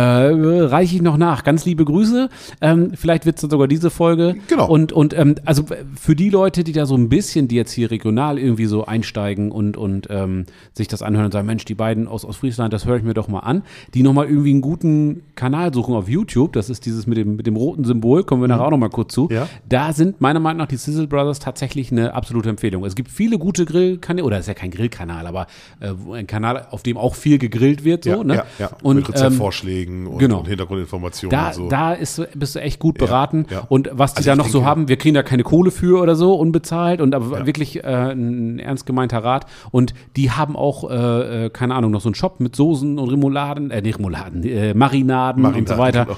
reiche 0.65 0.95
ich 0.95 1.01
noch 1.01 1.17
nach. 1.17 1.43
Ganz 1.43 1.65
liebe 1.65 1.85
Grüße. 1.85 2.29
Ähm, 2.61 2.91
vielleicht 2.95 3.25
wird 3.25 3.41
es 3.41 3.49
sogar 3.49 3.67
diese 3.67 3.89
Folge. 3.89 4.35
Genau. 4.47 4.67
Und, 4.67 4.91
und 4.91 5.17
ähm, 5.17 5.35
also 5.45 5.63
für 5.95 6.15
die 6.15 6.29
Leute, 6.29 6.63
die 6.63 6.71
da 6.71 6.85
so 6.85 6.95
ein 6.95 7.09
bisschen, 7.09 7.47
die 7.47 7.55
jetzt 7.55 7.71
hier 7.71 7.91
regional 7.91 8.39
irgendwie 8.39 8.65
so 8.65 8.85
einsteigen 8.85 9.51
und, 9.51 9.77
und 9.77 10.07
ähm, 10.09 10.45
sich 10.73 10.87
das 10.87 11.01
anhören 11.01 11.25
und 11.25 11.31
sagen, 11.31 11.45
Mensch, 11.47 11.65
die 11.65 11.75
beiden 11.75 12.07
aus, 12.07 12.25
aus 12.25 12.37
Friesland, 12.37 12.72
das 12.73 12.85
höre 12.85 12.97
ich 12.97 13.03
mir 13.03 13.13
doch 13.13 13.27
mal 13.27 13.39
an, 13.39 13.63
die 13.93 14.03
nochmal 14.03 14.27
irgendwie 14.27 14.51
einen 14.51 14.61
guten 14.61 15.23
Kanal 15.35 15.73
suchen 15.73 15.95
auf 15.95 16.09
YouTube, 16.09 16.53
das 16.53 16.69
ist 16.69 16.85
dieses 16.85 17.07
mit 17.07 17.17
dem, 17.17 17.35
mit 17.35 17.47
dem 17.47 17.55
roten 17.55 17.85
Symbol, 17.85 18.23
kommen 18.23 18.41
wir 18.41 18.47
nachher 18.47 18.65
auch 18.65 18.71
nochmal 18.71 18.89
kurz 18.89 19.13
zu. 19.13 19.25
Mhm. 19.25 19.35
Ja. 19.35 19.47
Da 19.69 19.93
sind 19.93 20.21
meiner 20.21 20.39
Meinung 20.39 20.57
nach 20.57 20.67
die 20.67 20.77
Sizzle 20.77 21.07
Brothers 21.07 21.39
tatsächlich 21.39 21.91
eine 21.91 22.13
absolute 22.13 22.49
Empfehlung. 22.49 22.83
Es 22.85 22.95
gibt 22.95 23.09
viele 23.09 23.37
gute 23.37 23.65
Grillkanäle, 23.65 24.25
oder 24.25 24.39
ist 24.39 24.47
ja 24.47 24.53
kein 24.53 24.71
Grillkanal, 24.71 25.27
aber 25.27 25.47
äh, 25.79 25.91
ein 26.13 26.27
Kanal, 26.27 26.67
auf 26.71 26.83
dem 26.83 26.97
auch 26.97 27.15
viel 27.15 27.37
gegrillt 27.37 27.83
wird, 27.83 28.03
so, 28.03 28.09
ja, 28.09 28.23
ne? 28.23 28.35
ja, 28.35 28.45
ja. 28.59 28.69
Und, 28.81 28.97
mit 28.97 29.09
Rezeptvorschlägen 29.09 30.07
und, 30.07 30.17
genau. 30.19 30.39
und 30.39 30.47
Hintergrundinformationen 30.47 31.31
da, 31.31 31.47
und 31.47 31.53
so. 31.53 31.67
da 31.69 31.93
ist, 31.93 32.21
bist 32.35 32.55
du 32.55 32.59
echt 32.59 32.79
gut 32.79 32.97
beraten. 32.97 33.45
Und 33.69 33.89
was 33.91 34.13
die 34.13 34.17
Also 34.19 34.31
da 34.31 34.35
noch 34.35 34.47
so 34.47 34.59
denke- 34.59 34.69
haben, 34.69 34.87
wir 34.87 34.97
kriegen 34.97 35.15
da 35.15 35.23
keine 35.23 35.43
Kohle 35.43 35.71
für 35.71 36.01
oder 36.01 36.15
so, 36.15 36.33
unbezahlt 36.33 37.01
und 37.01 37.13
aber 37.13 37.45
wirklich 37.45 37.83
äh, 37.83 38.11
ein 38.11 38.59
ernst 38.59 38.85
gemeinter 38.85 39.23
Rat. 39.23 39.45
Und 39.71 39.93
die 40.15 40.31
haben 40.31 40.55
auch, 40.55 40.89
äh, 40.89 41.45
äh, 41.45 41.49
keine 41.49 41.75
Ahnung, 41.75 41.91
noch 41.91 42.01
so 42.01 42.09
einen 42.09 42.15
Shop 42.15 42.39
mit 42.39 42.55
Soßen 42.63 42.97
und 42.97 43.09
Remouladen, 43.09 43.71
äh, 43.71 43.81
nicht 43.81 43.97
Remouladen, 43.99 44.43
äh, 44.43 44.73
Marinaden, 44.73 45.43
und 45.45 45.51
so 45.67 45.75
Marinaden, 45.75 45.77
weiter. 45.77 46.05
genau. 46.05 46.17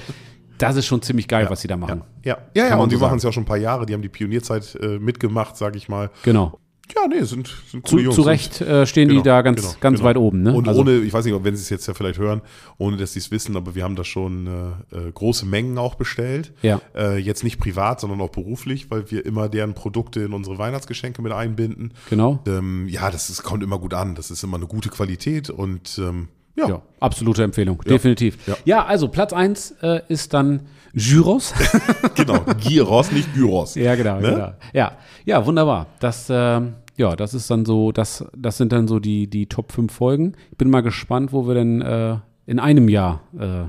Das 0.57 0.75
ist 0.77 0.85
schon 0.85 1.01
ziemlich 1.01 1.27
geil, 1.27 1.47
was 1.49 1.61
sie 1.61 1.67
da 1.67 1.75
machen. 1.75 2.01
ja, 2.23 2.37
ja, 2.55 2.63
ja, 2.65 2.69
man 2.71 2.81
und 2.81 2.91
die 2.91 2.95
so 2.95 3.01
machen 3.03 3.17
es 3.17 3.23
ja 3.23 3.29
auch 3.29 3.33
schon 3.33 3.43
ein 3.43 3.47
paar 3.47 3.57
Jahre. 3.57 3.85
Die 3.85 3.93
haben 3.93 4.01
die 4.01 4.09
Pionierzeit 4.09 4.77
äh, 4.81 4.99
mitgemacht, 4.99 5.57
sage 5.57 5.77
ich 5.77 5.89
mal. 5.89 6.09
Genau. 6.23 6.59
Ja, 6.95 7.07
nee, 7.09 7.23
sind, 7.23 7.47
sind 7.71 7.85
Zu, 7.87 7.95
coole 7.95 8.03
Jungs. 8.03 8.15
zu 8.15 8.21
Recht 8.21 8.61
äh, 8.61 8.85
stehen 8.85 9.09
Genau, 9.09 9.21
die 9.21 9.25
da 9.27 9.41
ganz, 9.41 9.59
genau, 9.63 9.73
ganz 9.81 9.97
genau. 9.97 10.07
weit 10.09 10.17
oben. 10.17 10.43
Ne? 10.43 10.53
Und 10.53 10.67
Also- 10.67 10.81
ohne, 10.81 10.97
ich 10.99 11.11
weiß 11.11 11.25
nicht, 11.25 11.33
ob 11.33 11.43
wenn 11.43 11.55
sie 11.55 11.63
es 11.63 11.69
jetzt 11.71 11.87
ja 11.87 11.95
vielleicht 11.95 12.19
hören, 12.19 12.41
ohne 12.77 12.95
dass 12.95 13.13
sie 13.13 13.19
es 13.19 13.31
wissen, 13.31 13.57
aber 13.57 13.73
wir 13.73 13.83
haben 13.83 13.95
da 13.95 14.03
schon 14.03 14.45
äh, 14.91 14.95
äh, 14.95 15.11
große 15.11 15.47
Mengen 15.47 15.79
auch 15.79 15.95
bestellt. 15.95 16.53
Ja. 16.61 16.79
Äh, 16.95 17.17
jetzt 17.17 17.43
nicht 17.43 17.59
privat, 17.59 17.99
sondern 17.99 18.21
auch 18.21 18.29
beruflich, 18.29 18.91
weil 18.91 19.09
wir 19.09 19.25
immer 19.25 19.49
deren 19.49 19.73
Produkte 19.73 20.21
in 20.21 20.31
unsere 20.31 20.59
Weihnachtsgeschenke 20.59 21.23
mit 21.23 21.31
einbinden. 21.33 21.91
Genau. 22.11 22.39
Ähm, 22.47 22.87
ja, 22.87 23.09
das 23.09 23.31
ist, 23.31 23.41
kommt 23.41 23.63
immer 23.63 23.79
gut 23.79 23.95
an. 23.95 24.13
Das 24.13 24.29
ist 24.29 24.43
immer 24.43 24.57
eine 24.57 24.67
gute 24.67 24.89
Qualität 24.89 25.49
und 25.49 25.97
ähm, 25.97 26.27
ja. 26.55 26.67
Ja, 26.69 26.81
absolute 26.99 27.43
Empfehlung, 27.43 27.81
definitiv. 27.81 28.37
Ja. 28.47 28.55
Ja, 28.65 28.85
also 28.85 29.07
Platz 29.07 29.33
1 29.33 29.75
äh, 29.81 30.01
ist 30.07 30.33
dann 30.33 30.61
Gyros. 30.93 31.53
genau. 32.15 32.39
Gyros, 32.61 33.11
nicht 33.11 33.33
Gyros. 33.33 33.75
Ja, 33.75 33.95
genau, 33.95 34.19
Ne? 34.19 34.29
genau. 34.31 34.53
Ja, 34.73 34.93
ja, 35.25 35.45
wunderbar. 35.45 35.87
Das, 35.99 36.27
ähm, 36.29 36.75
ja, 36.97 37.15
das 37.15 37.33
ist 37.33 37.51
dann 37.51 37.65
so, 37.65 37.91
das, 37.91 38.23
das 38.35 38.57
sind 38.57 38.71
dann 38.71 38.87
so 38.87 38.99
die, 38.99 39.27
die 39.27 39.47
Top 39.47 39.71
5 39.73 39.91
Folgen. 39.91 40.33
Ich 40.51 40.57
bin 40.57 40.69
mal 40.69 40.81
gespannt, 40.81 41.33
wo 41.33 41.47
wir 41.47 41.53
denn 41.55 41.81
äh, 41.81 42.17
in 42.45 42.59
einem 42.59 42.87
Jahr 42.87 43.21
äh, 43.37 43.65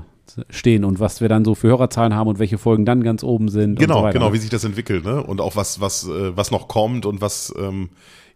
stehen 0.49 0.85
und 0.85 0.99
was 0.99 1.19
wir 1.19 1.27
dann 1.29 1.43
so 1.43 1.55
für 1.55 1.67
Hörerzahlen 1.67 2.13
haben 2.13 2.27
und 2.27 2.39
welche 2.39 2.57
Folgen 2.57 2.85
dann 2.85 3.03
ganz 3.03 3.23
oben 3.23 3.49
sind. 3.49 3.79
Genau, 3.79 4.05
so 4.05 4.13
genau, 4.13 4.31
wie 4.33 4.37
sich 4.37 4.49
das 4.49 4.63
entwickelt, 4.63 5.03
ne? 5.05 5.21
Und 5.23 5.41
auch 5.41 5.55
was, 5.55 5.81
was, 5.81 6.07
äh, 6.07 6.35
was 6.37 6.51
noch 6.51 6.67
kommt 6.67 7.05
und 7.05 7.21
was, 7.21 7.53
ähm, 7.57 7.89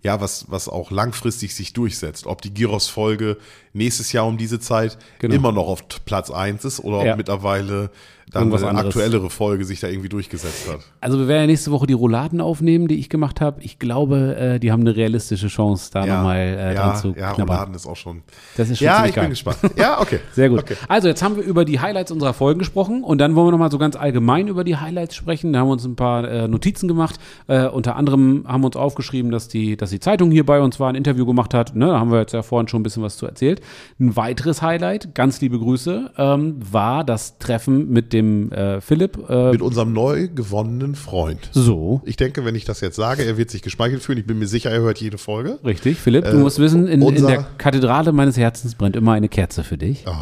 ja, 0.03 0.19
was, 0.19 0.45
was 0.49 0.67
auch 0.67 0.89
langfristig 0.91 1.53
sich 1.53 1.73
durchsetzt. 1.73 2.25
Ob 2.25 2.41
die 2.41 2.53
Gyros-Folge 2.53 3.37
nächstes 3.73 4.11
Jahr 4.11 4.25
um 4.25 4.37
diese 4.37 4.59
Zeit 4.59 4.97
Genau. 5.19 5.35
immer 5.35 5.51
noch 5.51 5.67
auf 5.67 5.83
Platz 6.05 6.31
1 6.31 6.65
ist 6.65 6.79
oder 6.79 7.05
Ja. 7.05 7.11
ob 7.11 7.17
mittlerweile 7.17 7.91
dann 8.31 8.43
Irgendwas 8.43 8.61
eine 8.63 8.79
anderes. 8.79 8.95
aktuellere 8.95 9.29
Folge 9.29 9.65
sich 9.65 9.81
da 9.81 9.87
irgendwie 9.87 10.07
durchgesetzt 10.07 10.69
hat. 10.71 10.79
Also 11.01 11.19
wir 11.19 11.27
werden 11.27 11.41
ja 11.41 11.47
nächste 11.47 11.71
Woche 11.71 11.85
die 11.85 11.93
Rouladen 11.93 12.39
aufnehmen, 12.39 12.87
die 12.87 12.95
ich 12.95 13.09
gemacht 13.09 13.41
habe. 13.41 13.61
Ich 13.61 13.77
glaube, 13.77 14.37
äh, 14.37 14.59
die 14.59 14.71
haben 14.71 14.81
eine 14.81 14.95
realistische 14.95 15.47
Chance, 15.47 15.89
da 15.91 16.05
nochmal 16.05 16.37
äh, 16.37 16.73
ja, 16.73 16.73
dran 16.73 16.95
zu 16.95 17.07
ja, 17.09 17.33
knabbern. 17.33 17.55
Rouladen 17.57 17.75
ist 17.75 17.85
auch 17.85 17.97
schon. 17.97 18.21
Das 18.55 18.69
ist 18.69 18.77
schon 18.77 18.85
Ja, 18.85 19.05
ich 19.05 19.13
geil. 19.15 19.25
bin 19.25 19.31
gespannt. 19.31 19.57
Ja, 19.75 19.99
okay. 19.99 20.19
Sehr 20.31 20.47
gut. 20.49 20.59
Okay. 20.59 20.75
Also 20.87 21.09
jetzt 21.09 21.21
haben 21.21 21.35
wir 21.35 21.43
über 21.43 21.65
die 21.65 21.81
Highlights 21.81 22.09
unserer 22.11 22.33
Folgen 22.33 22.59
gesprochen 22.59 23.03
und 23.03 23.17
dann 23.17 23.35
wollen 23.35 23.47
wir 23.47 23.51
noch 23.51 23.57
mal 23.57 23.71
so 23.71 23.77
ganz 23.77 23.97
allgemein 23.97 24.47
über 24.47 24.63
die 24.63 24.77
Highlights 24.77 25.15
sprechen. 25.15 25.51
Da 25.51 25.59
haben 25.59 25.67
wir 25.67 25.73
uns 25.73 25.83
ein 25.83 25.97
paar 25.97 26.23
äh, 26.25 26.47
Notizen 26.47 26.87
gemacht. 26.87 27.19
Äh, 27.47 27.67
unter 27.67 27.97
anderem 27.97 28.45
haben 28.47 28.61
wir 28.61 28.67
uns 28.67 28.77
aufgeschrieben, 28.77 29.31
dass 29.31 29.49
die, 29.49 29.75
dass 29.75 29.89
die 29.89 29.99
Zeitung 29.99 30.31
hier 30.31 30.45
bei 30.45 30.61
uns 30.61 30.79
war, 30.79 30.87
ein 30.87 30.95
Interview 30.95 31.25
gemacht 31.25 31.53
hat. 31.53 31.75
Ne, 31.75 31.87
da 31.87 31.99
haben 31.99 32.11
wir 32.11 32.19
jetzt 32.19 32.31
ja 32.31 32.43
vorhin 32.43 32.69
schon 32.69 32.79
ein 32.79 32.83
bisschen 32.83 33.03
was 33.03 33.17
zu 33.17 33.25
erzählt. 33.25 33.59
Ein 33.99 34.15
weiteres 34.15 34.61
Highlight, 34.61 35.13
ganz 35.15 35.41
liebe 35.41 35.59
Grüße, 35.59 36.11
ähm, 36.17 36.55
war 36.71 37.03
das 37.03 37.37
Treffen 37.39 37.89
mit 37.89 38.13
dem 38.13 38.20
äh, 38.51 38.81
Philipp. 38.81 39.17
Äh, 39.29 39.51
Mit 39.51 39.61
unserem 39.61 39.93
neu 39.93 40.27
gewonnenen 40.27 40.95
Freund. 40.95 41.49
so. 41.51 42.01
Ich 42.05 42.15
denke, 42.17 42.45
wenn 42.45 42.55
ich 42.55 42.65
das 42.65 42.81
jetzt 42.81 42.95
sage, 42.95 43.23
er 43.23 43.37
wird 43.37 43.49
sich 43.49 43.61
geschmeichelt 43.61 44.01
fühlen. 44.03 44.17
Ich 44.19 44.25
bin 44.25 44.39
mir 44.39 44.47
sicher, 44.47 44.69
er 44.71 44.81
hört 44.81 44.99
jede 44.99 45.17
Folge. 45.17 45.59
Richtig, 45.65 45.97
Philipp, 45.99 46.25
du 46.25 46.31
Äh, 46.31 46.35
musst 46.35 46.59
wissen, 46.59 46.87
in, 46.87 47.01
in 47.01 47.25
der 47.27 47.45
Kathedrale 47.57 48.11
meines 48.11 48.37
Herzens 48.37 48.75
brennt 48.75 48.95
immer 48.95 49.13
eine 49.13 49.29
Kerze 49.29 49.63
für 49.63 49.77
dich. 49.77 50.05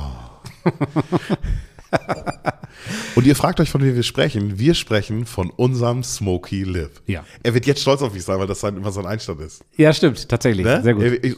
Und 3.15 3.25
ihr 3.25 3.35
fragt 3.35 3.59
euch, 3.59 3.69
von 3.71 3.81
wem 3.81 3.95
wir 3.95 4.03
sprechen. 4.03 4.57
Wir 4.59 4.73
sprechen 4.73 5.25
von 5.25 5.49
unserem 5.49 6.03
Smoky 6.03 6.63
Lip. 6.63 7.01
Ja. 7.07 7.25
Er 7.43 7.53
wird 7.53 7.65
jetzt 7.65 7.81
stolz 7.81 8.01
auf 8.01 8.13
mich 8.13 8.23
sein, 8.23 8.39
weil 8.39 8.47
das 8.47 8.59
sein, 8.61 8.77
immer 8.77 8.91
sein 8.91 9.05
Einstand 9.05 9.41
ist. 9.41 9.63
Ja, 9.75 9.91
stimmt, 9.91 10.29
tatsächlich. 10.29 10.65
Ne? 10.65 10.81
Sehr 10.83 10.93
gut. 10.93 11.03
Er- 11.03 11.23
ich- 11.23 11.35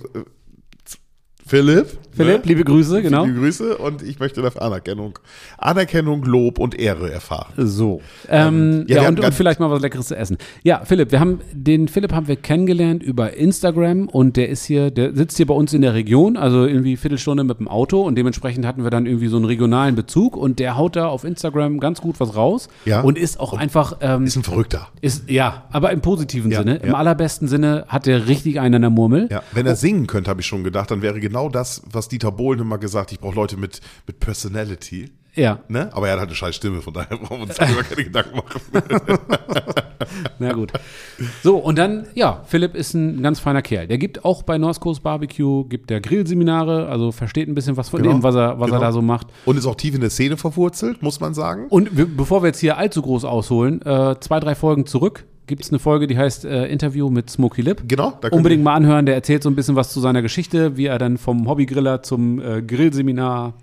Philipp. 1.52 1.88
Philipp, 2.14 2.46
ne? 2.46 2.50
liebe 2.50 2.64
Grüße, 2.64 3.02
genau. 3.02 3.26
Liebe 3.26 3.40
Grüße 3.40 3.78
und 3.78 4.04
ich 4.04 4.20
möchte 4.20 4.42
dafür 4.42 4.62
Anerkennung, 4.62 5.20
Anerkennung, 5.58 6.24
Lob 6.24 6.60
und 6.60 6.78
Ehre 6.80 7.12
erfahren. 7.12 7.52
So. 7.58 8.02
Ähm, 8.30 8.82
ja, 8.82 8.88
wir 8.88 8.96
ja, 8.96 9.04
haben 9.04 9.18
und, 9.18 9.26
und 9.26 9.34
vielleicht 9.34 9.60
mal 9.60 9.70
was 9.70 9.82
Leckeres 9.82 10.08
zu 10.08 10.16
essen. 10.16 10.38
Ja, 10.64 10.82
Philipp, 10.86 11.12
wir 11.12 11.20
haben 11.20 11.40
den 11.54 11.88
Philipp 11.90 12.14
haben 12.14 12.28
wir 12.30 12.36
kennengelernt 12.38 13.04
über 13.04 13.34
Instagram 13.36 14.08
und 14.08 14.38
der 14.38 14.48
ist 14.50 14.64
hier, 14.66 14.92
der 14.92 15.14
sitzt 15.14 15.38
hier 15.38 15.46
bei 15.46 15.54
uns 15.54 15.74
in 15.74 15.82
der 15.82 15.94
Region, 15.94 16.38
also 16.38 16.66
irgendwie 16.66 16.96
Viertelstunde 16.96 17.44
mit 17.44 17.60
dem 17.60 17.68
Auto 17.68 18.02
und 18.02 18.16
dementsprechend 18.18 18.66
hatten 18.66 18.84
wir 18.84 18.90
dann 18.90 19.06
irgendwie 19.06 19.28
so 19.28 19.36
einen 19.38 19.46
regionalen 19.46 19.96
Bezug 19.96 20.38
und 20.38 20.60
der 20.60 20.78
haut 20.78 20.96
da 20.96 21.08
auf 21.08 21.26
Instagram 21.26 21.80
ganz 21.82 22.00
gut 22.02 22.20
was 22.22 22.36
raus 22.36 22.70
Ja. 22.86 23.02
und 23.02 23.18
ist 23.18 23.40
auch 23.42 23.54
einfach 23.54 23.98
ähm, 24.02 24.24
Ist 24.24 24.38
ein 24.38 24.44
Verrückter. 24.44 24.88
ist 25.02 25.30
ja, 25.30 25.66
aber 25.72 25.92
im 25.92 26.00
positiven 26.02 26.50
Ja, 26.52 26.60
Sinne, 26.60 26.78
im 26.78 26.90
ja. 26.90 26.96
allerbesten 26.96 27.48
Sinne 27.50 27.86
hat 27.90 28.06
der 28.06 28.28
richtig 28.28 28.60
einen 28.60 28.76
an 28.76 28.82
der 28.82 28.90
Murmel. 28.90 29.28
Ja, 29.32 29.44
wenn 29.54 29.66
er 29.66 29.76
singen 29.76 30.08
könnte, 30.08 30.30
habe 30.30 30.42
ich 30.42 30.48
schon 30.48 30.64
gedacht, 30.64 30.92
dann 30.92 31.02
wäre 31.02 31.20
genau 31.20 31.41
das, 31.50 31.82
was 31.86 32.08
Dieter 32.08 32.32
Bohlen 32.32 32.60
immer 32.60 32.78
gesagt, 32.78 33.12
ich 33.12 33.20
brauche 33.20 33.36
Leute 33.36 33.58
mit, 33.58 33.82
mit 34.08 34.20
Personality. 34.20 35.12
Ja, 35.34 35.60
Ne? 35.70 35.90
Aber 35.94 36.08
er 36.08 36.14
hat 36.14 36.20
halt 36.20 36.30
eine 36.30 36.36
scheiß 36.36 36.56
Stimme, 36.56 36.82
von 36.82 36.94
daher 36.94 37.18
brauchen 37.18 37.38
wir 37.38 37.44
uns 37.44 37.56
darüber 37.56 37.84
keine 37.84 38.04
Gedanken 38.04 38.36
machen. 38.36 38.62
na 40.40 40.52
gut. 40.52 40.74
So, 41.42 41.58
und 41.58 41.78
dann, 41.78 42.08
ja, 42.16 42.42
Philipp 42.46 42.76
ist 42.76 42.94
ein 42.94 43.22
ganz 43.22 43.40
feiner 43.40 43.62
Kerl. 43.62 43.88
Der 43.88 43.98
gibt 43.98 44.26
auch 44.26 44.44
bei 44.44 44.58
North 44.58 44.82
Coast 44.82 45.04
Barbecue, 45.04 45.64
gibt 45.66 45.90
der 45.90 46.02
Grillseminare, 46.02 46.90
also 46.90 47.14
versteht 47.14 47.48
ein 47.48 47.56
bisschen 47.56 47.78
was 47.78 47.90
von 47.90 48.02
Genau, 48.02 48.16
dem, 48.16 48.24
was 48.24 48.36
er, 48.36 48.60
was 48.60 48.68
er 48.68 48.74
genau. 48.74 48.82
da 48.82 48.92
so 48.92 49.02
macht. 49.02 49.28
Und 49.46 49.58
ist 49.58 49.66
auch 49.66 49.76
tief 49.76 49.96
in 49.96 50.02
der 50.02 50.10
Szene 50.10 50.36
verwurzelt, 50.36 51.02
muss 51.02 51.22
man 51.22 51.34
sagen. 51.34 51.68
Und 51.70 51.90
bevor 52.18 52.44
wir 52.44 52.48
jetzt 52.48 52.60
hier 52.60 52.78
allzu 52.78 53.02
groß 53.02 53.24
ausholen, 53.24 53.82
äh, 53.84 54.20
zwei, 54.20 54.42
drei 54.42 54.56
Folgen 54.56 54.86
zurück 54.86 55.26
gibt 55.52 55.64
es 55.66 55.70
eine 55.70 55.80
Folge, 55.80 56.08
die 56.08 56.18
heißt 56.18 56.46
äh, 56.46 56.68
Interview 56.68 57.10
mit 57.10 57.30
Smokey 57.30 57.62
Lip. 57.62 57.82
Genau, 57.86 58.18
da 58.22 58.30
Unbedingt 58.30 58.64
mal 58.64 58.74
anhören, 58.76 59.06
der 59.06 59.16
erzählt 59.16 59.44
so 59.44 59.50
ein 59.50 59.56
bisschen 59.56 59.76
was 59.76 59.92
zu 59.92 60.00
seiner 60.00 60.22
Geschichte, 60.22 60.78
wie 60.78 60.86
er 60.86 60.98
dann 60.98 61.18
vom 61.18 61.46
Hobbygriller 61.50 62.02
zum 62.04 62.40
äh, 62.42 62.62
Grillseminar 62.62 63.54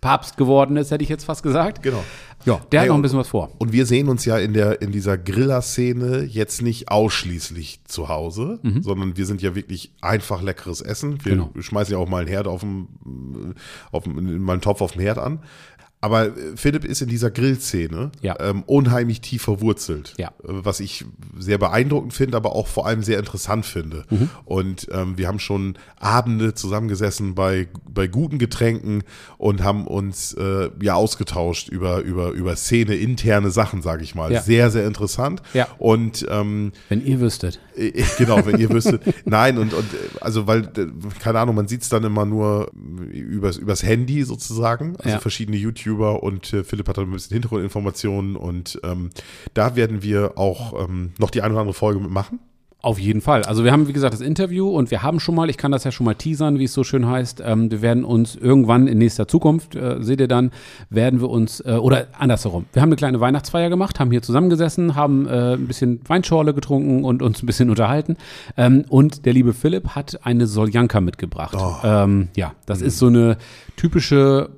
Papst 0.00 0.36
geworden 0.36 0.76
ist, 0.76 0.90
hätte 0.90 1.04
ich 1.04 1.08
jetzt 1.08 1.24
fast 1.24 1.44
gesagt. 1.44 1.82
Genau. 1.84 2.02
Ja, 2.44 2.60
der 2.70 2.80
hat 2.80 2.84
Hey, 2.84 2.88
noch 2.88 2.96
ein 2.96 3.02
bisschen 3.02 3.18
was 3.18 3.28
vor. 3.28 3.50
Und 3.58 3.72
wir 3.72 3.86
sehen 3.86 4.08
uns 4.08 4.24
ja 4.24 4.36
in 4.38 4.52
der 4.52 4.82
in 4.82 4.92
dieser 4.92 5.16
Griller-Szene 5.16 6.24
jetzt 6.24 6.60
nicht 6.62 6.90
ausschließlich 6.90 7.80
zu 7.86 8.08
Hause, 8.08 8.60
sondern 8.82 9.16
wir 9.16 9.26
sind 9.26 9.42
ja 9.42 9.54
wirklich 9.54 9.92
einfach 10.02 10.42
leckeres 10.42 10.80
Essen. 10.80 11.24
Wir 11.24 11.34
Mhm. 11.36 11.38
Genau. 11.38 11.50
schmeißen 11.62 11.92
ja 11.92 11.98
auch 11.98 12.08
mal 12.08 12.18
einen 12.18 12.28
Herd 12.28 12.46
auf 12.46 12.60
dem, 12.60 12.88
auf 13.90 14.04
dem, 14.04 14.42
mal 14.42 14.52
einen 14.54 14.60
Topf 14.60 14.80
auf 14.82 14.92
dem 14.92 15.00
Herd 15.00 15.18
an. 15.18 15.38
Aber 16.06 16.26
äh, 16.26 16.32
Philipp 16.56 16.84
ist 16.84 17.02
in 17.02 17.08
dieser 17.08 17.30
Grillszene 17.30 18.10
Ja. 18.22 18.36
ähm, 18.40 18.62
unheimlich 18.66 19.20
tief 19.20 19.42
verwurzelt. 19.42 20.14
Ja. 20.16 20.28
Äh, 20.28 20.32
Was 20.64 20.80
ich 20.80 21.04
sehr 21.38 21.58
beeindruckend 21.58 22.14
finde, 22.14 22.36
aber 22.36 22.54
auch 22.54 22.66
vor 22.68 22.86
allem 22.86 23.02
sehr 23.02 23.18
interessant 23.18 23.66
finde. 23.66 24.04
Mhm. 24.10 24.30
Und 24.44 24.86
ähm, 24.92 25.18
wir 25.18 25.28
haben 25.28 25.38
schon 25.38 25.76
Abende 25.98 26.54
zusammengesessen 26.54 27.34
bei, 27.34 27.68
bei 27.88 28.06
guten 28.06 28.38
Getränken 28.38 29.02
und 29.38 29.62
haben 29.62 29.86
uns 29.86 30.32
äh, 30.34 30.70
ja 30.80 30.94
ausgetauscht 30.94 31.68
über, 31.68 32.00
über, 32.00 32.30
über 32.30 32.56
Szene, 32.56 32.94
interne 32.94 33.50
Sachen, 33.50 33.82
sage 33.82 34.02
ich 34.04 34.14
mal. 34.14 34.32
Ja. 34.32 34.42
Sehr, 34.42 34.70
sehr 34.70 34.86
interessant. 34.86 35.42
Ja. 35.54 35.66
Und 35.78 36.24
ähm, 36.30 36.72
Wenn 36.88 37.04
ihr 37.04 37.20
wüsstet. 37.20 37.60
äh, 37.76 37.92
Genau, 38.18 38.44
wenn 38.46 38.58
ihr 38.58 38.70
wüsstet. 38.70 39.02
Nein, 39.24 39.58
und, 39.58 39.74
und 39.74 39.84
äh, 39.92 40.18
also 40.20 40.46
weil, 40.46 40.62
äh, 40.76 40.86
keine 41.20 41.40
Ahnung, 41.40 41.54
man 41.56 41.68
sieht 41.68 41.82
es 41.82 41.88
dann 41.88 42.04
immer 42.04 42.24
nur 42.24 42.70
übers, 43.12 43.56
übers 43.56 43.82
Handy 43.82 44.22
sozusagen, 44.24 44.96
also 44.96 45.08
Ja. 45.10 45.18
verschiedene 45.18 45.56
YouTuber 45.96 46.22
und 46.22 46.52
äh, 46.52 46.64
Philipp 46.64 46.88
hat 46.88 46.98
dann 46.98 47.04
ein 47.04 47.12
bisschen 47.12 47.34
Hintergrundinformationen 47.34 48.36
und 48.36 48.80
ähm, 48.84 49.10
da 49.54 49.76
werden 49.76 50.02
wir 50.02 50.38
auch 50.38 50.84
ähm, 50.84 51.12
noch 51.18 51.30
die 51.30 51.42
eine 51.42 51.54
oder 51.54 51.62
andere 51.62 51.74
Folge 51.74 52.00
mitmachen. 52.00 52.40
Auf 52.82 53.00
jeden 53.00 53.20
Fall. 53.20 53.42
Also 53.42 53.64
wir 53.64 53.72
haben, 53.72 53.88
wie 53.88 53.92
gesagt, 53.92 54.14
das 54.14 54.20
Interview 54.20 54.68
und 54.68 54.92
wir 54.92 55.02
haben 55.02 55.18
schon 55.18 55.34
mal, 55.34 55.50
ich 55.50 55.56
kann 55.56 55.72
das 55.72 55.82
ja 55.82 55.90
schon 55.90 56.04
mal 56.04 56.14
teasern, 56.14 56.60
wie 56.60 56.64
es 56.64 56.72
so 56.72 56.84
schön 56.84 57.08
heißt, 57.08 57.42
ähm, 57.44 57.70
wir 57.70 57.82
werden 57.82 58.04
uns 58.04 58.36
irgendwann 58.36 58.86
in 58.86 58.98
nächster 58.98 59.26
Zukunft, 59.26 59.74
äh, 59.74 59.96
seht 60.00 60.20
ihr 60.20 60.28
dann, 60.28 60.52
werden 60.88 61.20
wir 61.20 61.28
uns, 61.28 61.60
äh, 61.60 61.78
oder 61.80 62.06
andersherum, 62.16 62.66
wir 62.72 62.82
haben 62.82 62.90
eine 62.90 62.96
kleine 62.96 63.18
Weihnachtsfeier 63.18 63.70
gemacht, 63.70 63.98
haben 63.98 64.12
hier 64.12 64.22
zusammengesessen, 64.22 64.94
haben 64.94 65.26
äh, 65.26 65.54
ein 65.54 65.66
bisschen 65.66 66.00
Weinschorle 66.06 66.54
getrunken 66.54 67.04
und 67.04 67.22
uns 67.22 67.42
ein 67.42 67.46
bisschen 67.46 67.70
unterhalten 67.70 68.18
ähm, 68.56 68.84
und 68.88 69.26
der 69.26 69.32
liebe 69.32 69.52
Philipp 69.52 69.96
hat 69.96 70.24
eine 70.24 70.46
Soljanka 70.46 71.00
mitgebracht. 71.00 71.56
Ähm, 71.82 72.28
ja, 72.36 72.52
das 72.66 72.82
ist 72.82 72.98
so 72.98 73.06
eine 73.06 73.38
typische 73.76 74.50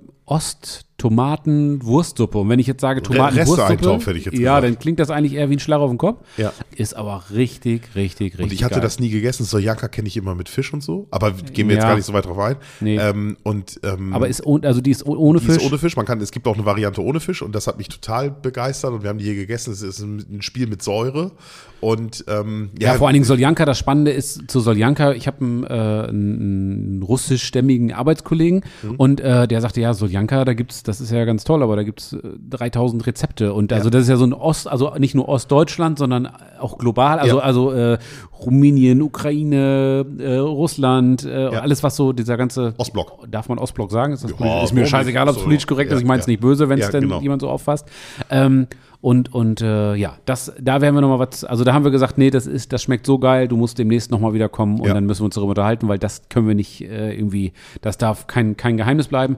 Ost-Tomaten-Wurstsuppe. 0.98 2.38
Und 2.38 2.48
wenn 2.48 2.58
ich 2.58 2.66
jetzt 2.66 2.80
sage 2.80 3.02
Tomaten-Wurstsuppe, 3.02 3.62
Reste-Eintopf, 3.62 4.06
hätte 4.06 4.18
ich 4.18 4.24
jetzt 4.26 4.38
ja, 4.38 4.56
gesagt. 4.58 4.64
dann 4.74 4.78
klingt 4.80 4.98
das 4.98 5.10
eigentlich 5.10 5.34
eher 5.34 5.48
wie 5.50 5.54
ein 5.56 5.58
Schlag 5.58 5.78
auf 5.80 5.90
den 5.90 5.98
Kopf. 5.98 6.20
Ja. 6.36 6.52
Ist 6.76 6.94
aber 6.94 7.22
richtig, 7.32 7.94
richtig, 7.94 8.32
richtig 8.34 8.40
Und 8.44 8.52
ich 8.52 8.64
hatte 8.64 8.74
geil. 8.74 8.82
das 8.82 8.98
nie 8.98 9.08
gegessen. 9.10 9.44
Sojanka 9.44 9.88
kenne 9.88 10.08
ich 10.08 10.16
immer 10.16 10.34
mit 10.34 10.48
Fisch 10.48 10.72
und 10.72 10.82
so, 10.82 11.06
aber 11.10 11.32
gehen 11.32 11.68
wir 11.68 11.74
jetzt 11.76 11.84
Ja. 11.84 11.90
gar 11.90 11.96
nicht 11.96 12.04
so 12.04 12.12
weit 12.12 12.26
drauf 12.26 12.38
ein. 12.38 12.56
Nee. 12.80 12.96
Ähm, 12.98 13.36
und 13.42 13.80
ähm, 13.84 14.12
Aber 14.12 14.28
ist, 14.28 14.44
ohne- 14.44 14.66
also 14.66 14.80
die 14.80 14.90
ist 14.90 15.06
oh- 15.06 15.16
ohne 15.16 15.38
die 15.40 15.46
Fisch. 15.46 15.56
ist 15.58 15.66
ohne 15.66 15.78
Fisch. 15.78 15.96
Man 15.96 16.06
kann, 16.06 16.20
es 16.20 16.30
gibt 16.30 16.46
auch 16.48 16.54
eine 16.54 16.64
Variante 16.64 17.02
ohne 17.02 17.20
Fisch 17.20 17.42
und 17.42 17.54
das 17.54 17.66
hat 17.66 17.78
mich 17.78 17.88
total 17.88 18.30
begeistert 18.30 18.92
und 18.92 19.02
wir 19.02 19.10
haben 19.10 19.18
die 19.18 19.24
hier 19.24 19.34
gegessen. 19.34 19.72
Es 19.72 19.82
ist 19.82 20.00
ein, 20.00 20.38
Spiel 20.40 20.66
mit 20.68 20.82
Säure 20.82 21.32
und 21.80 22.24
ähm, 22.28 22.70
ja, 22.78 22.94
vor 22.94 23.08
allen 23.08 23.14
Dingen 23.14 23.24
Soljanka, 23.24 23.64
das 23.64 23.78
Spannende 23.78 24.10
ist 24.12 24.48
zu 24.50 24.60
Soljanka, 24.60 25.12
ich 25.12 25.26
habe 25.26 25.44
einen, 25.44 25.64
äh, 25.64 25.66
einen, 25.68 26.08
einen 26.08 27.02
russischstämmigen 27.02 27.92
Arbeitskollegen 27.92 28.62
Mhm. 28.82 28.94
und 28.96 29.20
äh, 29.20 29.46
der 29.48 29.60
sagte, 29.60 29.80
ja, 29.80 29.94
Soljanka, 29.94 30.44
da 30.44 30.54
gibt's, 30.54 30.82
das 30.88 31.00
ist 31.00 31.10
ja 31.12 31.24
ganz 31.24 31.44
toll, 31.44 31.62
aber 31.62 31.76
da 31.76 31.82
gibt's 31.82 32.12
äh, 32.14 32.18
3000 32.50 33.06
Rezepte 33.06 33.52
und 33.52 33.72
also 33.72 33.90
das 33.90 34.02
ist 34.02 34.08
ja 34.08 34.16
so 34.16 34.24
ein 34.24 34.32
Ost, 34.32 34.66
also 34.66 34.92
nicht 34.98 35.14
nur 35.14 35.28
Ostdeutschland, 35.28 35.98
sondern 35.98 36.28
auch 36.58 36.78
global, 36.78 37.18
also 37.18 37.36
Ja. 37.38 37.42
also 37.42 37.72
äh, 37.72 37.98
Rumänien, 38.44 39.02
Ukraine, 39.02 40.04
äh, 40.18 40.36
Russland, 40.36 41.24
äh, 41.24 41.52
Ja. 41.52 41.60
alles 41.60 41.82
was 41.82 41.96
so 41.96 42.12
dieser 42.12 42.36
ganze 42.36 42.74
Ostblock. 42.78 43.30
Darf 43.30 43.48
man 43.48 43.58
Ostblock 43.58 43.90
sagen? 43.90 44.12
Ist, 44.12 44.24
das 44.24 44.30
Ja, 44.32 44.36
politisch, 44.36 44.64
ist 44.64 44.72
mir 44.74 44.86
scheißegal, 44.86 45.28
ob 45.28 45.34
es 45.34 45.38
So, 45.40 45.44
politisch 45.44 45.66
korrekt 45.66 45.90
ist. 45.92 45.96
ja, 45.98 46.00
Ich 46.00 46.06
meine 46.08 46.20
es 46.20 46.26
ja. 46.26 46.30
nicht 46.32 46.40
böse, 46.40 46.68
wenn 46.68 46.78
es 46.78 46.86
Ja, 46.86 46.92
denn 46.92 47.02
genau. 47.02 47.20
jemand 47.20 47.42
so 47.42 47.48
auffasst. 47.48 47.86
Ähm, 48.30 48.66
und 49.00 49.32
und 49.32 49.60
äh, 49.60 49.94
ja, 49.94 50.16
das, 50.24 50.52
da 50.60 50.80
werden 50.80 50.94
wir 50.96 51.00
nochmal 51.02 51.20
was, 51.20 51.44
also 51.44 51.62
da 51.62 51.72
haben 51.72 51.84
wir 51.84 51.92
gesagt, 51.92 52.18
nee, 52.18 52.30
das 52.30 52.46
ist, 52.48 52.72
das 52.72 52.82
schmeckt 52.82 53.06
so 53.06 53.18
geil, 53.18 53.46
du 53.46 53.56
musst 53.56 53.78
demnächst 53.78 54.10
nochmal 54.10 54.32
wieder 54.32 54.48
kommen 54.48 54.80
und 54.80 54.88
Ja. 54.88 54.94
dann 54.94 55.06
müssen 55.06 55.20
wir 55.20 55.26
uns 55.26 55.36
darüber 55.36 55.50
unterhalten, 55.50 55.86
weil 55.88 55.98
das 56.00 56.22
können 56.28 56.48
wir 56.48 56.54
nicht 56.56 56.80
äh, 56.82 57.14
irgendwie, 57.14 57.52
das 57.80 57.96
darf 57.98 58.26
kein, 58.26 58.56
kein 58.56 58.76
Geheimnis 58.76 59.06
bleiben. 59.08 59.36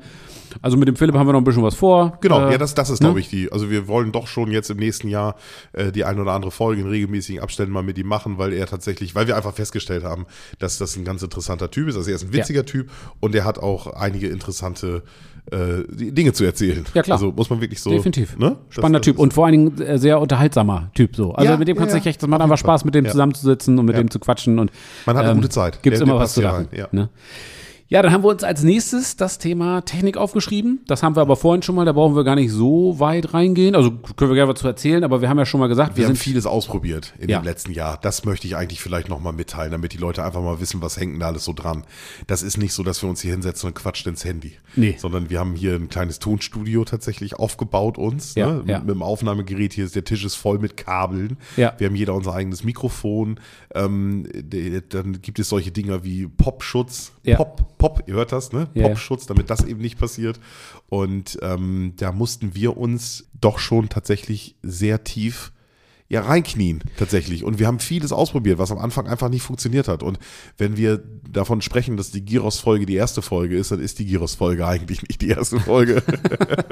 Also 0.62 0.76
mit 0.76 0.88
dem 0.88 0.96
Philipp 0.96 1.14
haben 1.14 1.28
wir 1.28 1.32
noch 1.32 1.40
ein 1.40 1.44
bisschen 1.44 1.62
was 1.62 1.76
vor. 1.76 2.18
Genau, 2.22 2.48
Äh, 2.48 2.52
ja, 2.52 2.58
das, 2.58 2.74
das 2.74 2.90
ist, 2.90 3.00
ne? 3.00 3.06
glaube 3.08 3.20
ich, 3.20 3.28
die. 3.28 3.52
Also 3.52 3.70
wir 3.70 3.86
wollen 3.86 4.10
doch 4.12 4.26
schon 4.26 4.50
jetzt 4.50 4.68
im 4.70 4.78
nächsten 4.78 5.06
Jahr 5.08 5.36
äh, 5.74 5.92
die 5.92 6.04
ein 6.04 6.18
oder 6.18 6.32
andere 6.32 6.50
Folge 6.50 6.80
in 6.80 6.88
regelmäßigen 6.88 7.40
Abständen 7.40 7.72
mal 7.72 7.82
mit 7.84 7.98
ihm 7.98 8.08
machen, 8.08 8.36
weil 8.38 8.52
er 8.52 8.66
tatsächlich, 8.66 9.14
weil 9.14 9.28
wir 9.28 9.36
einfach 9.36 9.54
festgestellt 9.54 10.02
haben, 10.02 10.26
dass 10.58 10.78
das 10.78 10.96
ein 10.96 11.04
ganz 11.04 11.22
interessanter 11.22 11.70
Typ 11.70 11.86
ist. 11.88 11.96
Also 11.96 12.10
er 12.10 12.16
ist 12.16 12.24
ein 12.24 12.32
witziger 12.32 12.64
Typ 12.66 12.90
und 13.20 13.34
er 13.36 13.44
hat 13.44 13.58
auch 13.60 13.86
einige 13.92 14.26
interessante 14.28 15.02
äh, 15.52 15.84
Dinge 16.12 16.32
zu 16.32 16.44
erzählen. 16.44 16.84
Ja, 16.94 17.02
klar. 17.02 17.16
Also 17.18 17.32
muss 17.32 17.50
man 17.50 17.60
wirklich 17.60 17.80
so. 17.80 17.90
Definitiv. 17.90 18.36
Ne? 18.38 18.56
Das- 18.68 18.74
Spannender 18.76 19.00
das 19.00 19.04
Typ 19.04 19.16
ist- 19.16 19.20
und 19.20 19.34
vor 19.34 19.46
allen 19.46 19.52
Dingen 19.52 19.80
äh, 19.80 19.98
sehr 19.98 20.20
unterhaltsamer 20.20 20.90
Typ 20.94 21.16
so. 21.16 21.32
Also 21.34 21.50
Ja, 21.52 21.56
mit 21.56 21.68
dem 21.68 21.76
kannst 21.76 21.92
du 21.92 21.96
ja, 21.96 22.00
dich 22.02 22.08
echt, 22.10 22.22
das 22.22 22.28
macht 22.28 22.40
einfach. 22.40 22.58
Spaß, 22.58 22.84
mit 22.84 22.94
dem 22.94 23.06
zusammenzusitzen 23.06 23.78
und 23.78 23.84
mit 23.86 23.96
dem 23.96 24.10
zu 24.10 24.18
quatschen 24.18 24.58
und 24.58 24.70
Man 25.06 25.16
hat 25.16 25.24
eine 25.24 25.34
gute 25.34 25.48
Zeit. 25.48 25.82
Gibt's 25.82 25.98
Der- 25.98 26.06
immer 26.06 26.14
der 26.16 26.22
was 26.22 26.34
zu 26.34 26.40
lachen. 26.42 26.68
Ne? 26.92 27.08
Ja, 27.92 28.02
dann 28.02 28.12
haben 28.12 28.22
wir 28.22 28.28
uns 28.28 28.44
als 28.44 28.62
nächstes 28.62 29.16
das 29.16 29.38
Thema 29.38 29.80
Technik 29.80 30.16
aufgeschrieben. 30.16 30.78
Das 30.86 31.02
haben 31.02 31.16
wir 31.16 31.22
aber 31.22 31.34
vorhin 31.34 31.60
schon 31.62 31.74
mal, 31.74 31.84
da 31.84 31.90
brauchen 31.90 32.14
wir 32.14 32.22
gar 32.22 32.36
nicht 32.36 32.52
so 32.52 33.00
weit 33.00 33.34
reingehen. 33.34 33.74
Also 33.74 33.90
können 33.90 34.30
wir 34.30 34.36
gerne 34.36 34.52
was 34.52 34.60
zu 34.60 34.68
erzählen, 34.68 35.02
aber 35.02 35.20
wir 35.20 35.28
haben 35.28 35.38
ja 35.38 35.44
schon 35.44 35.58
mal 35.58 35.66
gesagt, 35.66 35.96
Wir 35.96 36.02
wir, 36.04 36.08
haben 36.10 36.14
vieles 36.14 36.46
ausprobiert 36.46 37.14
in 37.18 37.28
Ja. 37.28 37.40
dem 37.40 37.44
letzten 37.44 37.72
Jahr. 37.72 37.98
Das 38.00 38.24
möchte 38.24 38.46
ich 38.46 38.54
eigentlich 38.54 38.80
vielleicht 38.80 39.08
nochmal 39.08 39.32
mitteilen, 39.32 39.72
damit 39.72 39.92
die 39.92 39.96
Leute 39.96 40.22
einfach 40.22 40.40
mal 40.40 40.60
wissen, 40.60 40.80
was 40.80 40.98
hängt 41.00 41.14
denn 41.14 41.18
da 41.20 41.26
alles 41.26 41.44
so 41.44 41.52
dran. 41.52 41.82
Das 42.28 42.44
ist 42.44 42.58
nicht 42.58 42.74
so, 42.74 42.84
dass 42.84 43.02
wir 43.02 43.10
uns 43.10 43.22
hier 43.22 43.32
hinsetzen 43.32 43.66
und 43.66 43.74
quatschen 43.74 44.10
ins 44.10 44.24
Handy. 44.24 44.52
Nee. 44.76 44.94
Sondern 44.96 45.28
wir 45.28 45.40
haben 45.40 45.56
hier 45.56 45.74
ein 45.74 45.88
kleines 45.88 46.20
Tonstudio 46.20 46.84
tatsächlich 46.84 47.34
aufgebaut 47.40 47.98
uns. 47.98 48.36
Ja, 48.36 48.52
ne? 48.52 48.62
ja. 48.66 48.78
Mit 48.78 48.90
dem 48.90 49.02
Aufnahmegerät 49.02 49.72
hier 49.72 49.84
ist 49.84 49.96
der 49.96 50.04
Tisch 50.04 50.24
ist 50.24 50.36
voll 50.36 50.60
mit 50.60 50.76
Kabeln. 50.76 51.38
Ja. 51.56 51.74
Wir 51.78 51.88
haben 51.88 51.96
jeder 51.96 52.14
unser 52.14 52.34
eigenes 52.34 52.62
Mikrofon. 52.62 53.40
Ähm, 53.74 54.28
dann 54.90 55.20
gibt 55.20 55.40
es 55.40 55.48
solche 55.48 55.72
Dinger 55.72 56.04
wie 56.04 56.28
Popschutz. 56.28 57.10
Ja. 57.24 57.36
Pop, 57.36 57.76
Pop, 57.80 58.02
ihr 58.06 58.14
hört 58.14 58.30
das, 58.30 58.52
ne? 58.52 58.68
Ja. 58.74 58.88
Popschutz, 58.88 59.26
damit 59.26 59.48
das 59.48 59.64
eben 59.64 59.80
nicht 59.80 59.98
passiert. 59.98 60.38
Und 60.90 61.38
ähm, 61.40 61.94
da 61.96 62.12
mussten 62.12 62.54
wir 62.54 62.76
uns 62.76 63.30
doch 63.40 63.58
schon 63.58 63.88
tatsächlich 63.88 64.54
sehr 64.62 65.02
tief 65.02 65.50
ja, 66.10 66.22
reinknien 66.22 66.82
tatsächlich. 66.96 67.44
Und 67.44 67.60
wir 67.60 67.68
haben 67.68 67.78
vieles 67.78 68.10
ausprobiert, 68.10 68.58
was 68.58 68.72
am 68.72 68.78
Anfang 68.78 69.06
einfach 69.06 69.28
nicht 69.28 69.42
funktioniert 69.42 69.86
hat. 69.86 70.02
Und 70.02 70.18
wenn 70.58 70.76
wir 70.76 71.00
davon 71.30 71.62
sprechen, 71.62 71.96
dass 71.96 72.10
die 72.10 72.24
Gyros-Folge 72.24 72.84
die 72.84 72.96
erste 72.96 73.22
Folge 73.22 73.56
ist, 73.56 73.70
dann 73.70 73.78
ist 73.78 74.00
die 74.00 74.06
Gyros-Folge 74.06 74.66
eigentlich 74.66 75.02
nicht 75.08 75.22
die 75.22 75.28
erste 75.28 75.60
Folge. 75.60 76.02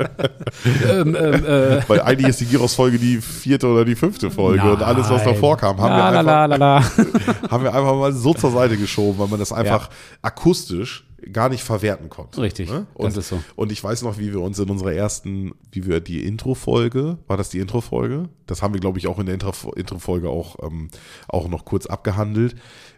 ähm, 0.90 1.16
ähm, 1.16 1.44
äh, 1.44 1.88
Weil 1.88 2.00
eigentlich 2.02 2.30
ist 2.30 2.40
die 2.40 2.46
Gyros-Folge 2.46 2.98
die 2.98 3.20
vierte 3.20 3.68
oder 3.68 3.84
die 3.84 3.94
fünfte 3.94 4.32
Folge. 4.32 4.72
Und 4.72 4.82
alles, 4.82 5.08
was 5.08 5.24
nein. 5.24 5.34
davor 5.34 5.56
kam, 5.56 5.78
haben, 5.78 5.90
la, 5.90 6.12
wir 6.12 6.18
einfach, 6.18 6.24
la, 6.24 6.56
la, 6.56 6.82
haben 7.52 7.62
wir 7.62 7.72
einfach 7.72 7.94
mal 7.94 8.12
so 8.12 8.34
zur 8.34 8.50
Seite 8.50 8.76
geschoben, 8.76 9.20
weil 9.20 9.28
man 9.28 9.38
das 9.38 9.52
einfach 9.52 9.88
akustisch 10.20 11.07
gar 11.32 11.48
nicht 11.48 11.62
verwerten 11.64 12.08
konnte. 12.08 12.40
Richtig, 12.40 12.70
Ne? 12.70 12.86
das 12.96 13.14
Und, 13.14 13.16
ist 13.16 13.28
so. 13.28 13.42
und 13.56 13.72
ich 13.72 13.82
weiß 13.82 14.02
noch, 14.02 14.18
wie 14.18 14.32
wir 14.32 14.40
uns 14.40 14.58
in 14.58 14.70
unserer 14.70 14.92
ersten, 14.92 15.52
wie 15.72 15.86
wir 15.86 16.00
die 16.00 16.24
Intro-Folge, 16.24 17.18
war 17.26 17.36
das 17.36 17.48
die 17.48 17.58
Intro-Folge? 17.58 18.28
Das 18.46 18.62
haben 18.62 18.72
wir, 18.72 18.80
glaube 18.80 18.98
ich, 18.98 19.06
auch 19.08 19.18
in 19.18 19.26
der 19.26 19.34
Intro- 19.34 19.74
Intro-Folge 19.74 20.30
auch, 20.30 20.56
ähm, 20.62 20.88
auch 21.28 21.48
noch 21.48 21.64
kurz 21.64 21.86
abgehandelt, 21.86 22.54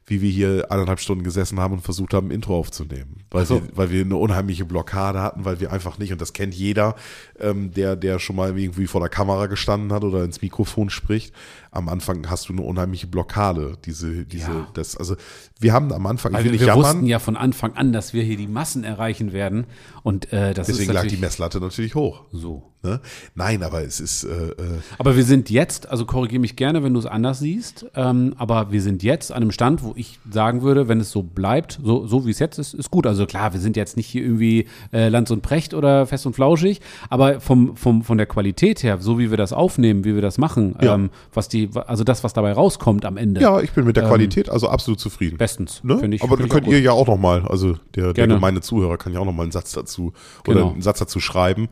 wie 0.06 0.20
wir 0.22 0.30
hier 0.30 0.66
eineinhalb 0.70 1.00
Stunden 1.00 1.22
gesessen 1.24 1.61
haben 1.61 1.74
und 1.74 1.80
versucht 1.83 2.14
haben, 2.14 2.28
ein 2.28 2.33
Intro 2.33 2.59
aufzunehmen. 2.59 3.24
Weil, 3.30 3.46
so. 3.46 3.62
wir, 3.62 3.68
weil 3.76 3.90
wir 3.90 4.04
eine 4.04 4.16
unheimliche 4.16 4.64
Blockade 4.64 5.20
hatten, 5.20 5.44
weil 5.44 5.61
wir 5.61 5.72
einfach 5.72 5.98
nicht, 5.98 6.12
und 6.12 6.20
das 6.20 6.33
kennt 6.33 6.54
jeder, 6.54 6.96
ähm, 7.38 7.72
der, 7.72 7.96
der 7.96 8.18
schon 8.18 8.37
mal 8.37 8.56
irgendwie 8.59 8.87
vor 8.87 9.00
der 9.00 9.09
Kamera 9.11 9.46
gestanden 9.46 9.92
hat 9.92 10.02
oder 10.04 10.24
ins 10.24 10.42
Mikrofon 10.42 10.90
spricht. 10.90 11.33
Am 11.72 11.88
Anfang 11.88 12.28
hast 12.28 12.48
du 12.48 12.52
eine 12.52 12.62
unheimliche 12.62 13.06
Blockade. 13.06 13.78
Diese, 13.85 14.24
diese, 14.24 14.50
Ja. 14.50 14.68
das, 14.74 14.96
also 14.96 15.16
wir 15.59 15.72
haben 15.72 15.92
am 15.92 16.06
Anfang, 16.06 16.33
Weil 16.33 16.40
ich 16.40 16.44
will 16.44 16.52
wir, 16.52 16.52
nicht 16.52 16.61
wir 16.62 16.68
jammern, 16.68 16.85
wussten 16.85 17.06
ja 17.06 17.18
von 17.18 17.37
Anfang 17.37 17.74
an, 17.74 17.92
dass 17.92 18.12
wir 18.12 18.22
hier 18.22 18.37
die 18.37 18.48
Massen 18.48 18.85
erreichen 18.85 19.33
werden. 19.33 19.66
Und 20.02 20.33
äh, 20.33 20.54
das 20.54 20.66
deswegen 20.66 20.90
ist 20.90 20.94
lag 20.94 21.06
die 21.06 21.16
Messlatte 21.16 21.61
natürlich 21.61 21.94
hoch. 21.94 22.24
so. 22.33 22.70
Ne? 22.83 22.98
Nein, 23.35 23.62
aber 23.62 23.83
es 23.83 24.00
ist. 24.00 24.24
Äh, 24.24 24.28
äh 24.28 24.54
aber 24.98 25.14
wir 25.14 25.24
sind 25.24 25.50
jetzt, 25.50 25.90
also 25.90 26.06
korrigiere 26.06 26.40
mich 26.40 26.56
gerne, 26.56 26.83
wenn 26.83 26.94
du 26.94 26.98
es 26.98 27.04
anders 27.04 27.38
siehst, 27.38 27.85
ähm, 27.94 28.35
aber 28.38 28.72
wir 28.72 28.80
sind 28.80 29.02
jetzt 29.02 29.33
an 29.33 29.42
einem 29.42 29.50
Stand, 29.50 29.83
wo 29.83 29.92
ich 29.96 30.18
sagen 30.30 30.62
würde, 30.62 30.88
wenn 30.88 30.98
es 30.98 31.11
so 31.11 31.22
bleibt, 31.22 31.78
so, 31.85 32.06
so 32.06 32.24
wie 32.24 32.30
es 32.30 32.38
jetzt 32.38 32.59
ist, 32.59 32.72
ist 32.72 32.90
gut. 32.90 33.06
Also 33.06 33.26
klar, 33.26 33.52
wir 33.52 33.61
sind 33.61 33.76
jetzt 33.76 33.98
nicht 33.98 34.06
hier 34.06 34.22
irgendwie 34.22 34.66
äh, 34.94 35.11
Lanz 35.11 35.30
und 35.30 35.42
Precht 35.42 35.74
oder 35.74 36.06
fest 36.06 36.24
und 36.24 36.33
flauschig, 36.33 36.80
aber 37.11 37.40
vom, 37.40 37.76
vom, 37.76 38.02
von 38.02 38.16
der 38.16 38.26
Qualität 38.26 38.83
her, 38.83 38.96
so 38.98 39.18
wie 39.18 39.28
wir 39.28 39.37
das 39.37 39.52
aufnehmen, 39.52 40.04
wie 40.04 40.14
wir 40.14 40.22
das 40.22 40.38
machen, 40.38 40.74
ja. 40.80 40.94
ähm, 40.94 41.11
was 41.35 41.50
die, 41.50 41.60
also 41.87 42.05
das, 42.05 42.25
was 42.25 42.33
dabei 42.33 42.53
rauskommt 42.53 43.05
am 43.05 43.16
Ende. 43.16 43.40
Ja, 43.40 43.61
ich 43.61 43.73
bin 43.73 43.85
mit 43.85 43.96
der 43.96 44.05
ähm, 44.05 44.11
Qualität 44.11 44.49
also 44.49 44.68
absolut 44.68 45.01
zufrieden. 45.01 45.37
Bestens. 45.37 45.83
Ne? 45.85 46.01
Ich, 46.14 46.23
aber 46.23 46.37
dann 46.37 46.49
könnt 46.49 46.66
ihr 46.66 46.81
ja 46.81 46.92
auch 46.92 47.07
nochmal, 47.07 47.46
also 47.46 47.77
der, 47.94 48.12
der 48.12 48.27
gemeine 48.27 48.61
Zuhörer 48.61 48.96
kann 48.96 49.12
ja 49.12 49.20
auch 49.20 49.25
nochmal 49.25 49.44
einen 49.44 49.53
Satz 49.53 49.73
dazu 49.73 50.12
genau. 50.44 50.61
oder 50.61 50.70
einen 50.73 50.83
Satz 50.83 50.99
dazu 50.99 51.20
schreiben. 51.20 51.68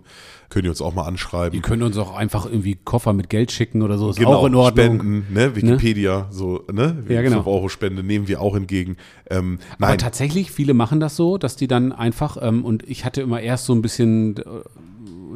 Könnt 0.49 0.65
ihr 0.65 0.71
uns 0.71 0.81
auch 0.81 0.93
mal 0.93 1.03
anschreiben. 1.03 1.55
Ihr 1.55 1.61
könnt 1.61 1.83
uns 1.83 1.97
auch 1.97 2.15
einfach 2.15 2.45
irgendwie 2.45 2.75
Koffer 2.75 3.13
mit 3.13 3.29
Geld 3.29 3.51
schicken 3.51 3.81
oder 3.81 3.97
so. 3.97 4.09
Ist 4.09 4.17
genau, 4.17 4.35
auch 4.35 4.45
in 4.45 4.55
Ordnung. 4.55 4.99
Spenden, 4.99 5.33
ne? 5.33 5.47
ne? 5.47 5.55
Wikipedia, 5.55 6.17
ne? 6.19 6.27
so, 6.29 6.63
ne? 6.71 7.03
Ja, 7.07 7.21
genau. 7.21 7.37
5 7.37 7.47
Euro 7.47 7.69
Spende 7.69 8.03
nehmen 8.03 8.27
wir 8.27 8.41
auch 8.41 8.55
entgegen. 8.55 8.97
Ähm, 9.29 9.59
nein. 9.79 9.89
Aber 9.89 9.97
tatsächlich, 9.97 10.51
viele 10.51 10.73
machen 10.73 10.99
das 10.99 11.15
so, 11.15 11.37
dass 11.37 11.55
die 11.55 11.67
dann 11.67 11.91
einfach, 11.91 12.37
ähm, 12.41 12.65
und 12.65 12.87
ich 12.89 13.05
hatte 13.05 13.21
immer 13.21 13.41
erst 13.41 13.65
so 13.65 13.73
ein 13.73 13.81
bisschen, 13.81 14.37
äh, 14.37 14.41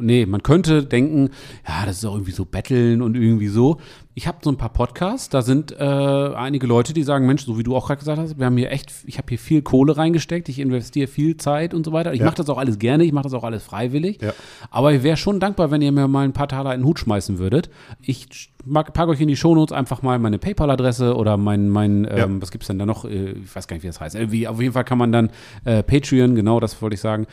nee, 0.00 0.26
man 0.26 0.42
könnte 0.42 0.84
denken, 0.84 1.30
ja, 1.66 1.86
das 1.86 1.98
ist 1.98 2.04
auch 2.04 2.14
irgendwie 2.14 2.32
so 2.32 2.44
Betteln 2.44 3.02
und 3.02 3.16
irgendwie 3.16 3.48
so. 3.48 3.78
Ich 4.14 4.26
habe 4.26 4.38
so 4.42 4.50
ein 4.50 4.56
paar 4.56 4.72
Podcasts, 4.72 5.28
da 5.28 5.42
sind 5.42 5.72
äh, 5.72 5.84
einige 5.84 6.66
Leute, 6.66 6.94
die 6.94 7.02
sagen, 7.02 7.26
Mensch, 7.26 7.44
so 7.44 7.58
wie 7.58 7.62
du 7.62 7.76
auch 7.76 7.86
gerade 7.86 7.98
gesagt 7.98 8.18
hast, 8.18 8.38
wir 8.38 8.46
haben 8.46 8.56
hier 8.56 8.72
echt, 8.72 8.90
ich 9.04 9.18
habe 9.18 9.28
hier 9.28 9.38
viel 9.38 9.60
Kohle 9.60 9.96
reingesteckt, 9.96 10.48
ich 10.48 10.58
investiere 10.58 11.06
viel 11.06 11.36
Zeit 11.36 11.74
und 11.74 11.84
so 11.84 11.92
weiter. 11.92 12.14
Ich 12.14 12.20
ja. 12.20 12.26
mache 12.26 12.36
das 12.36 12.48
auch 12.48 12.56
alles 12.56 12.78
gerne, 12.78 13.04
ich 13.04 13.12
mache 13.12 13.24
das 13.24 13.34
auch 13.34 13.44
alles 13.44 13.62
freiwillig. 13.62 14.22
Ja. 14.22 14.32
Aber 14.70 14.92
ich 14.92 15.02
wäre 15.02 15.18
schon 15.18 15.38
dankbar, 15.38 15.70
wenn 15.70 15.82
ihr 15.82 15.92
mir 15.92 16.08
mal 16.08 16.24
ein 16.24 16.32
paar 16.32 16.48
Taler 16.48 16.74
in 16.74 16.80
den 16.80 16.86
Hut 16.86 16.98
schmeißen 16.98 17.38
würdet. 17.38 17.68
Ich 18.00 18.50
packe 18.72 19.08
euch 19.08 19.20
in 19.20 19.28
die 19.28 19.36
Shownotes 19.36 19.76
einfach 19.76 20.02
mal 20.02 20.18
meine 20.18 20.38
PayPal-Adresse 20.38 21.14
oder 21.14 21.36
mein, 21.36 21.68
mein 21.68 22.04
ja. 22.04 22.24
ähm, 22.24 22.40
was 22.40 22.50
gibt's 22.50 22.68
denn 22.68 22.78
da 22.78 22.86
noch? 22.86 23.04
Äh, 23.04 23.32
ich 23.32 23.54
weiß 23.54 23.68
gar 23.68 23.76
nicht, 23.76 23.82
wie 23.82 23.88
das 23.88 24.00
heißt. 24.00 24.14
Irgendwie, 24.14 24.48
auf 24.48 24.60
jeden 24.60 24.72
Fall 24.72 24.84
kann 24.84 24.98
man 24.98 25.12
dann 25.12 25.30
äh, 25.64 25.82
Patreon, 25.82 26.34
genau 26.34 26.58
das 26.58 26.80
wollte 26.80 26.94
ich 26.94 27.00
sagen, 27.00 27.26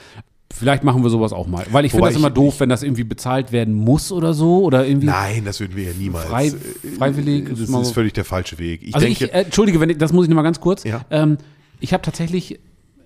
Vielleicht 0.55 0.83
machen 0.83 1.03
wir 1.03 1.09
sowas 1.09 1.33
auch 1.33 1.47
mal. 1.47 1.65
Weil 1.71 1.85
ich 1.85 1.91
finde 1.91 2.07
das 2.07 2.15
immer 2.15 2.29
doof, 2.29 2.59
wenn 2.59 2.69
das 2.69 2.83
irgendwie 2.83 3.03
bezahlt 3.03 3.51
werden 3.51 3.73
muss 3.73 4.11
oder 4.11 4.33
so. 4.33 4.63
Oder 4.63 4.85
irgendwie 4.85 5.07
Nein, 5.07 5.43
das 5.45 5.59
würden 5.59 5.75
wir 5.75 5.85
ja 5.85 5.93
niemals. 5.97 6.25
Frei, 6.25 6.53
freiwillig. 6.97 7.49
Das 7.49 7.59
ist, 7.59 7.69
ist 7.69 7.91
völlig 7.91 8.13
der 8.13 8.23
falsche 8.23 8.59
Weg. 8.59 8.83
Ich 8.83 8.93
also 8.93 9.05
denke, 9.05 9.25
ich, 9.25 9.33
äh, 9.33 9.41
Entschuldige, 9.41 9.79
wenn 9.79 9.89
ich, 9.89 9.97
das 9.97 10.13
muss 10.13 10.25
ich 10.25 10.29
nochmal 10.29 10.43
ganz 10.43 10.61
kurz. 10.61 10.83
Ja. 10.83 11.01
Ähm, 11.09 11.37
ich 11.79 11.91
habe 11.91 12.03
tatsächlich, 12.03 12.59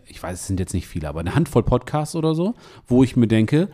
ich 0.06 0.22
weiß, 0.22 0.42
es 0.42 0.48
sind 0.48 0.60
jetzt 0.60 0.74
nicht 0.74 0.88
viele, 0.88 1.08
aber 1.08 1.22
eine 1.22 1.36
Handvoll 1.36 1.64
Podcasts 1.64 2.16
oder 2.16 2.36
so, 2.36 2.54
wo 2.86 3.04
ich 3.04 3.16
mir 3.16 3.28
denke, 3.28 3.70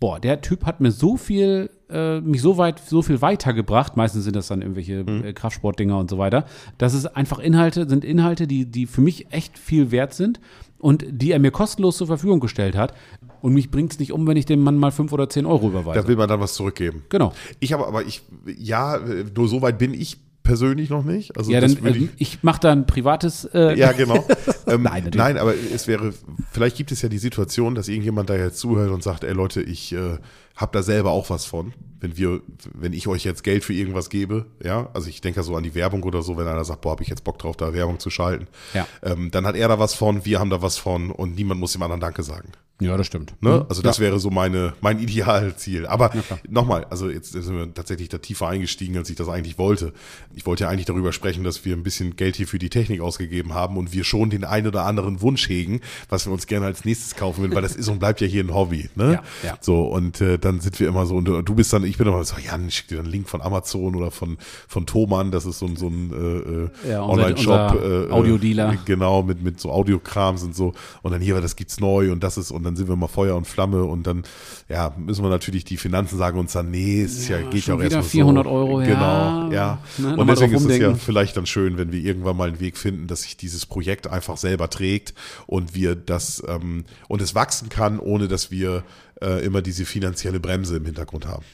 boah, 0.00 0.20
der 0.20 0.40
Typ 0.40 0.64
hat 0.64 0.80
mir 0.80 0.90
so 0.90 1.16
viel, 1.16 1.70
äh, 1.90 2.20
mich 2.20 2.40
so 2.40 2.56
weit, 2.56 2.80
so 2.80 3.02
viel 3.02 3.20
weitergebracht. 3.20 3.96
Meistens 3.96 4.24
sind 4.24 4.36
das 4.36 4.48
dann 4.48 4.62
irgendwelche 4.62 5.04
mhm. 5.04 5.24
äh, 5.24 5.32
Kraftsportdinger 5.32 5.98
und 5.98 6.08
so 6.08 6.18
weiter. 6.18 6.46
Das 6.78 6.94
ist 6.94 7.06
einfach 7.06 7.38
Inhalte, 7.38 7.88
sind 7.88 8.04
Inhalte, 8.04 8.46
die, 8.46 8.66
die 8.66 8.86
für 8.86 9.00
mich 9.00 9.32
echt 9.32 9.58
viel 9.58 9.90
wert 9.90 10.14
sind 10.14 10.40
und 10.78 11.04
die 11.10 11.32
er 11.32 11.38
mir 11.38 11.50
kostenlos 11.50 11.96
zur 11.96 12.06
Verfügung 12.06 12.40
gestellt 12.40 12.76
hat. 12.76 12.94
Und 13.40 13.54
mich 13.54 13.70
bringt 13.70 13.92
es 13.92 13.98
nicht 13.98 14.12
um, 14.12 14.26
wenn 14.26 14.36
ich 14.36 14.46
dem 14.46 14.60
Mann 14.60 14.76
mal 14.76 14.90
fünf 14.90 15.12
oder 15.12 15.28
zehn 15.28 15.46
Euro 15.46 15.68
überweise. 15.68 16.00
Da 16.00 16.08
will 16.08 16.16
man 16.16 16.28
dann 16.28 16.40
was 16.40 16.54
zurückgeben. 16.54 17.04
Genau. 17.08 17.32
Ich 17.60 17.72
habe 17.72 17.86
aber, 17.86 18.04
ich, 18.04 18.22
ja, 18.56 19.00
nur 19.34 19.48
so 19.48 19.62
weit 19.62 19.78
bin 19.78 19.94
ich 19.94 20.18
persönlich 20.48 20.88
noch 20.88 21.04
nicht. 21.04 21.36
Also 21.36 21.52
ja, 21.52 21.60
dann, 21.60 21.72
ich, 21.72 21.84
äh, 21.84 22.08
ich 22.16 22.42
mache 22.42 22.60
da 22.60 22.72
ein 22.72 22.86
privates. 22.86 23.44
Äh 23.52 23.78
ja, 23.78 23.92
genau. 23.92 24.26
ähm, 24.66 24.82
nein, 24.82 25.10
nein, 25.14 25.36
aber 25.36 25.54
es 25.54 25.86
wäre, 25.86 26.14
vielleicht 26.50 26.76
gibt 26.76 26.90
es 26.90 27.02
ja 27.02 27.10
die 27.10 27.18
Situation, 27.18 27.74
dass 27.74 27.86
irgendjemand 27.88 28.30
da 28.30 28.34
jetzt 28.34 28.58
zuhört 28.58 28.90
und 28.90 29.02
sagt, 29.02 29.24
ey 29.24 29.34
Leute, 29.34 29.60
ich 29.60 29.92
äh, 29.92 30.16
habe 30.56 30.72
da 30.72 30.82
selber 30.82 31.10
auch 31.10 31.28
was 31.28 31.44
von. 31.44 31.74
Wenn 32.00 32.16
wir, 32.16 32.40
wenn 32.72 32.94
ich 32.94 33.08
euch 33.08 33.24
jetzt 33.24 33.44
Geld 33.44 33.62
für 33.62 33.74
irgendwas 33.74 34.08
gebe, 34.08 34.46
ja, 34.64 34.88
also 34.94 35.10
ich 35.10 35.20
denke 35.20 35.42
so 35.42 35.54
an 35.54 35.64
die 35.64 35.74
Werbung 35.74 36.02
oder 36.02 36.22
so, 36.22 36.38
wenn 36.38 36.46
einer 36.46 36.64
sagt, 36.64 36.80
boah, 36.80 36.92
habe 36.92 37.02
ich 37.02 37.10
jetzt 37.10 37.24
Bock 37.24 37.38
drauf, 37.38 37.56
da 37.56 37.74
Werbung 37.74 37.98
zu 37.98 38.08
schalten, 38.08 38.46
ja. 38.72 38.86
ähm, 39.02 39.30
dann 39.30 39.46
hat 39.46 39.54
er 39.54 39.68
da 39.68 39.78
was 39.78 39.92
von, 39.92 40.24
wir 40.24 40.40
haben 40.40 40.48
da 40.48 40.62
was 40.62 40.78
von 40.78 41.10
und 41.10 41.34
niemand 41.34 41.60
muss 41.60 41.72
dem 41.72 41.82
anderen 41.82 42.00
Danke 42.00 42.22
sagen. 42.22 42.52
Ja, 42.80 42.96
das 42.96 43.08
stimmt. 43.08 43.34
Ne? 43.40 43.50
Mhm. 43.50 43.66
Also 43.68 43.82
das 43.82 43.98
ja. 43.98 44.04
wäre 44.04 44.20
so 44.20 44.30
meine, 44.30 44.72
mein 44.80 45.00
Idealziel. 45.00 45.86
Aber 45.86 46.14
ja, 46.14 46.22
nochmal, 46.48 46.86
also 46.90 47.10
jetzt 47.10 47.32
sind 47.32 47.56
wir 47.56 47.74
tatsächlich 47.74 48.08
da 48.08 48.18
tiefer 48.18 48.46
eingestiegen, 48.46 48.96
als 48.96 49.10
ich 49.10 49.16
das 49.16 49.28
eigentlich 49.28 49.58
wollte. 49.58 49.92
Ich 50.36 50.46
wollte 50.46 50.64
ja 50.64 50.70
eigentlich 50.70 50.86
darüber 50.86 51.12
sprechen, 51.12 51.42
dass 51.42 51.64
wir 51.64 51.74
ein 51.74 51.82
bisschen 51.82 52.14
Geld 52.14 52.36
hier 52.36 52.46
für 52.46 52.60
die 52.60 52.70
Technik 52.70 53.00
ausgegeben 53.00 53.52
haben 53.52 53.76
und 53.76 53.92
wir 53.92 54.04
schon 54.04 54.30
den 54.30 54.44
einen 54.44 54.68
oder 54.68 54.84
anderen 54.84 55.20
Wunsch 55.22 55.48
hegen, 55.48 55.80
was 56.08 56.26
wir 56.26 56.32
uns 56.32 56.46
gerne 56.46 56.66
als 56.66 56.84
nächstes 56.84 57.16
kaufen 57.16 57.42
würden, 57.42 57.54
weil 57.56 57.62
das 57.62 57.74
ist 57.74 57.88
und 57.88 57.98
bleibt 57.98 58.20
ja 58.20 58.28
hier 58.28 58.44
ein 58.44 58.54
Hobby. 58.54 58.88
Ne? 58.94 59.14
Ja, 59.14 59.48
ja. 59.48 59.58
So, 59.60 59.82
und 59.82 60.20
äh, 60.20 60.38
dann 60.38 60.60
sind 60.60 60.78
wir 60.78 60.86
immer 60.86 61.04
so, 61.06 61.16
und 61.16 61.24
du 61.24 61.54
bist 61.56 61.72
dann, 61.72 61.84
ich 61.84 61.98
bin 61.98 62.06
immer 62.06 62.22
so, 62.22 62.36
Jan, 62.38 62.70
schick 62.70 62.88
dir 62.88 62.96
dann 62.96 63.06
einen 63.06 63.12
Link 63.12 63.28
von 63.28 63.42
Amazon 63.42 63.96
oder 63.96 64.12
von, 64.12 64.38
von 64.68 64.86
Thomann, 64.86 65.32
das 65.32 65.46
ist 65.46 65.58
so 65.58 65.66
ein, 65.66 65.74
so 65.74 65.88
ein 65.88 66.70
äh, 66.84 66.88
äh 66.88 66.92
ja, 66.92 67.02
Online-Shop. 67.02 67.82
Äh, 67.82 68.12
Audiodealer. 68.12 68.76
Genau, 68.84 69.24
mit, 69.24 69.42
mit 69.42 69.58
so 69.58 69.72
Audiokrams 69.72 70.44
und 70.44 70.54
so. 70.54 70.74
Und 71.02 71.10
dann 71.10 71.20
hier, 71.20 71.40
das 71.40 71.56
gibt's 71.56 71.80
neu 71.80 72.12
und 72.12 72.22
das 72.22 72.38
ist, 72.38 72.52
und 72.52 72.67
dann 72.68 72.76
sind 72.76 72.88
wir 72.88 72.96
mal 72.96 73.08
Feuer 73.08 73.34
und 73.36 73.46
Flamme 73.46 73.84
und 73.84 74.06
dann 74.06 74.22
ja, 74.68 74.94
müssen 74.96 75.24
wir 75.24 75.30
natürlich 75.30 75.64
die 75.64 75.76
Finanzen 75.76 76.18
sagen 76.18 76.38
uns 76.38 76.52
dann, 76.52 76.70
nee, 76.70 77.02
es 77.02 77.26
ja, 77.28 77.38
ja 77.38 77.48
geht 77.48 77.66
ja 77.66 77.74
auch 77.74 77.80
erstmal 77.80 78.02
400 78.02 78.44
so. 78.44 78.50
Euro, 78.50 78.76
Genau, 78.78 79.50
ja. 79.50 79.78
Ne, 79.96 80.16
und 80.16 80.26
deswegen 80.28 80.54
ist 80.54 80.64
es 80.64 80.78
ja 80.78 80.94
vielleicht 80.94 81.36
dann 81.36 81.46
schön, 81.46 81.78
wenn 81.78 81.90
wir 81.90 82.00
irgendwann 82.00 82.36
mal 82.36 82.48
einen 82.48 82.60
Weg 82.60 82.76
finden, 82.76 83.06
dass 83.06 83.22
sich 83.22 83.36
dieses 83.36 83.66
Projekt 83.66 84.06
einfach 84.06 84.36
selber 84.36 84.70
trägt 84.70 85.14
und 85.46 85.74
wir 85.74 85.96
das 85.96 86.42
ähm, 86.46 86.84
und 87.08 87.22
es 87.22 87.34
wachsen 87.34 87.68
kann, 87.68 87.98
ohne 87.98 88.28
dass 88.28 88.50
wir 88.50 88.84
äh, 89.22 89.44
immer 89.44 89.62
diese 89.62 89.84
finanzielle 89.84 90.40
Bremse 90.40 90.76
im 90.76 90.84
Hintergrund 90.84 91.26
haben. 91.26 91.44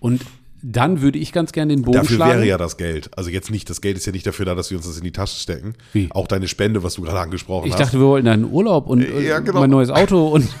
Und 0.00 0.24
dann 0.62 1.00
würde 1.00 1.18
ich 1.18 1.32
ganz 1.32 1.52
gerne 1.52 1.74
den 1.74 1.82
Bogen 1.82 1.98
dafür 1.98 2.16
schlagen. 2.16 2.30
Dafür 2.30 2.40
wäre 2.42 2.48
ja 2.48 2.58
das 2.58 2.76
Geld. 2.76 3.10
Also 3.16 3.30
jetzt 3.30 3.50
nicht, 3.50 3.68
das 3.70 3.80
Geld 3.80 3.96
ist 3.96 4.06
ja 4.06 4.12
nicht 4.12 4.26
dafür 4.26 4.46
da, 4.46 4.54
dass 4.54 4.70
wir 4.70 4.78
uns 4.78 4.86
das 4.86 4.96
in 4.96 5.04
die 5.04 5.12
Tasche 5.12 5.38
stecken. 5.38 5.74
Wie? 5.92 6.08
Auch 6.10 6.26
deine 6.26 6.48
Spende, 6.48 6.82
was 6.82 6.94
du 6.94 7.02
gerade 7.02 7.20
angesprochen 7.20 7.66
ich 7.66 7.72
hast. 7.72 7.80
Ich 7.80 7.86
dachte, 7.86 7.98
wir 7.98 8.06
wollten 8.06 8.28
einen 8.28 8.44
Urlaub 8.44 8.86
und 8.86 9.06
ja, 9.22 9.38
genau. 9.40 9.60
mein 9.60 9.70
neues 9.70 9.90
Auto 9.90 10.28
und 10.28 10.48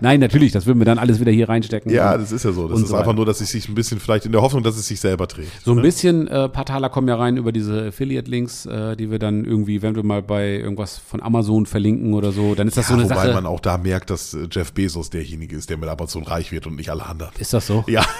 Nein, 0.00 0.20
natürlich, 0.20 0.52
das 0.52 0.66
würden 0.66 0.78
wir 0.78 0.84
dann 0.84 0.98
alles 0.98 1.20
wieder 1.20 1.32
hier 1.32 1.48
reinstecken. 1.48 1.92
Ja, 1.92 2.16
das 2.16 2.32
ist 2.32 2.44
ja 2.44 2.52
so. 2.52 2.68
Das 2.68 2.80
ist 2.80 2.88
so 2.88 2.96
einfach 2.96 3.14
nur, 3.14 3.26
dass 3.26 3.40
es 3.40 3.50
sich 3.50 3.68
ein 3.68 3.74
bisschen, 3.74 4.00
vielleicht 4.00 4.26
in 4.26 4.32
der 4.32 4.42
Hoffnung, 4.42 4.62
dass 4.62 4.76
es 4.76 4.86
sich 4.86 5.00
selber 5.00 5.28
trägt. 5.28 5.50
So 5.64 5.72
ein 5.72 5.76
ne? 5.76 5.82
bisschen, 5.82 6.26
äh, 6.28 6.48
paar 6.48 6.64
Taler 6.64 6.88
kommen 6.88 7.08
ja 7.08 7.16
rein 7.16 7.36
über 7.36 7.52
diese 7.52 7.88
Affiliate-Links, 7.88 8.66
äh, 8.66 8.96
die 8.96 9.10
wir 9.10 9.18
dann 9.18 9.44
irgendwie, 9.44 9.82
wenn 9.82 9.94
wir 9.94 10.02
mal 10.02 10.22
bei 10.22 10.56
irgendwas 10.56 10.98
von 10.98 11.22
Amazon 11.22 11.66
verlinken 11.66 12.14
oder 12.14 12.32
so, 12.32 12.54
dann 12.54 12.68
ist 12.68 12.76
das 12.76 12.86
ja, 12.86 12.88
so 12.88 12.94
eine 12.94 13.04
wobei 13.04 13.14
Sache. 13.14 13.28
Wobei 13.28 13.34
man 13.34 13.46
auch 13.46 13.60
da 13.60 13.78
merkt, 13.78 14.10
dass 14.10 14.34
äh, 14.34 14.48
Jeff 14.50 14.72
Bezos 14.72 15.10
derjenige 15.10 15.56
ist, 15.56 15.70
der 15.70 15.76
mit 15.76 15.88
Amazon 15.88 16.24
reich 16.24 16.52
wird 16.52 16.66
und 16.66 16.76
nicht 16.76 16.90
alle 16.90 17.04
anderen. 17.04 17.32
Ist 17.38 17.52
das 17.52 17.66
so? 17.66 17.84
Ja. 17.86 18.04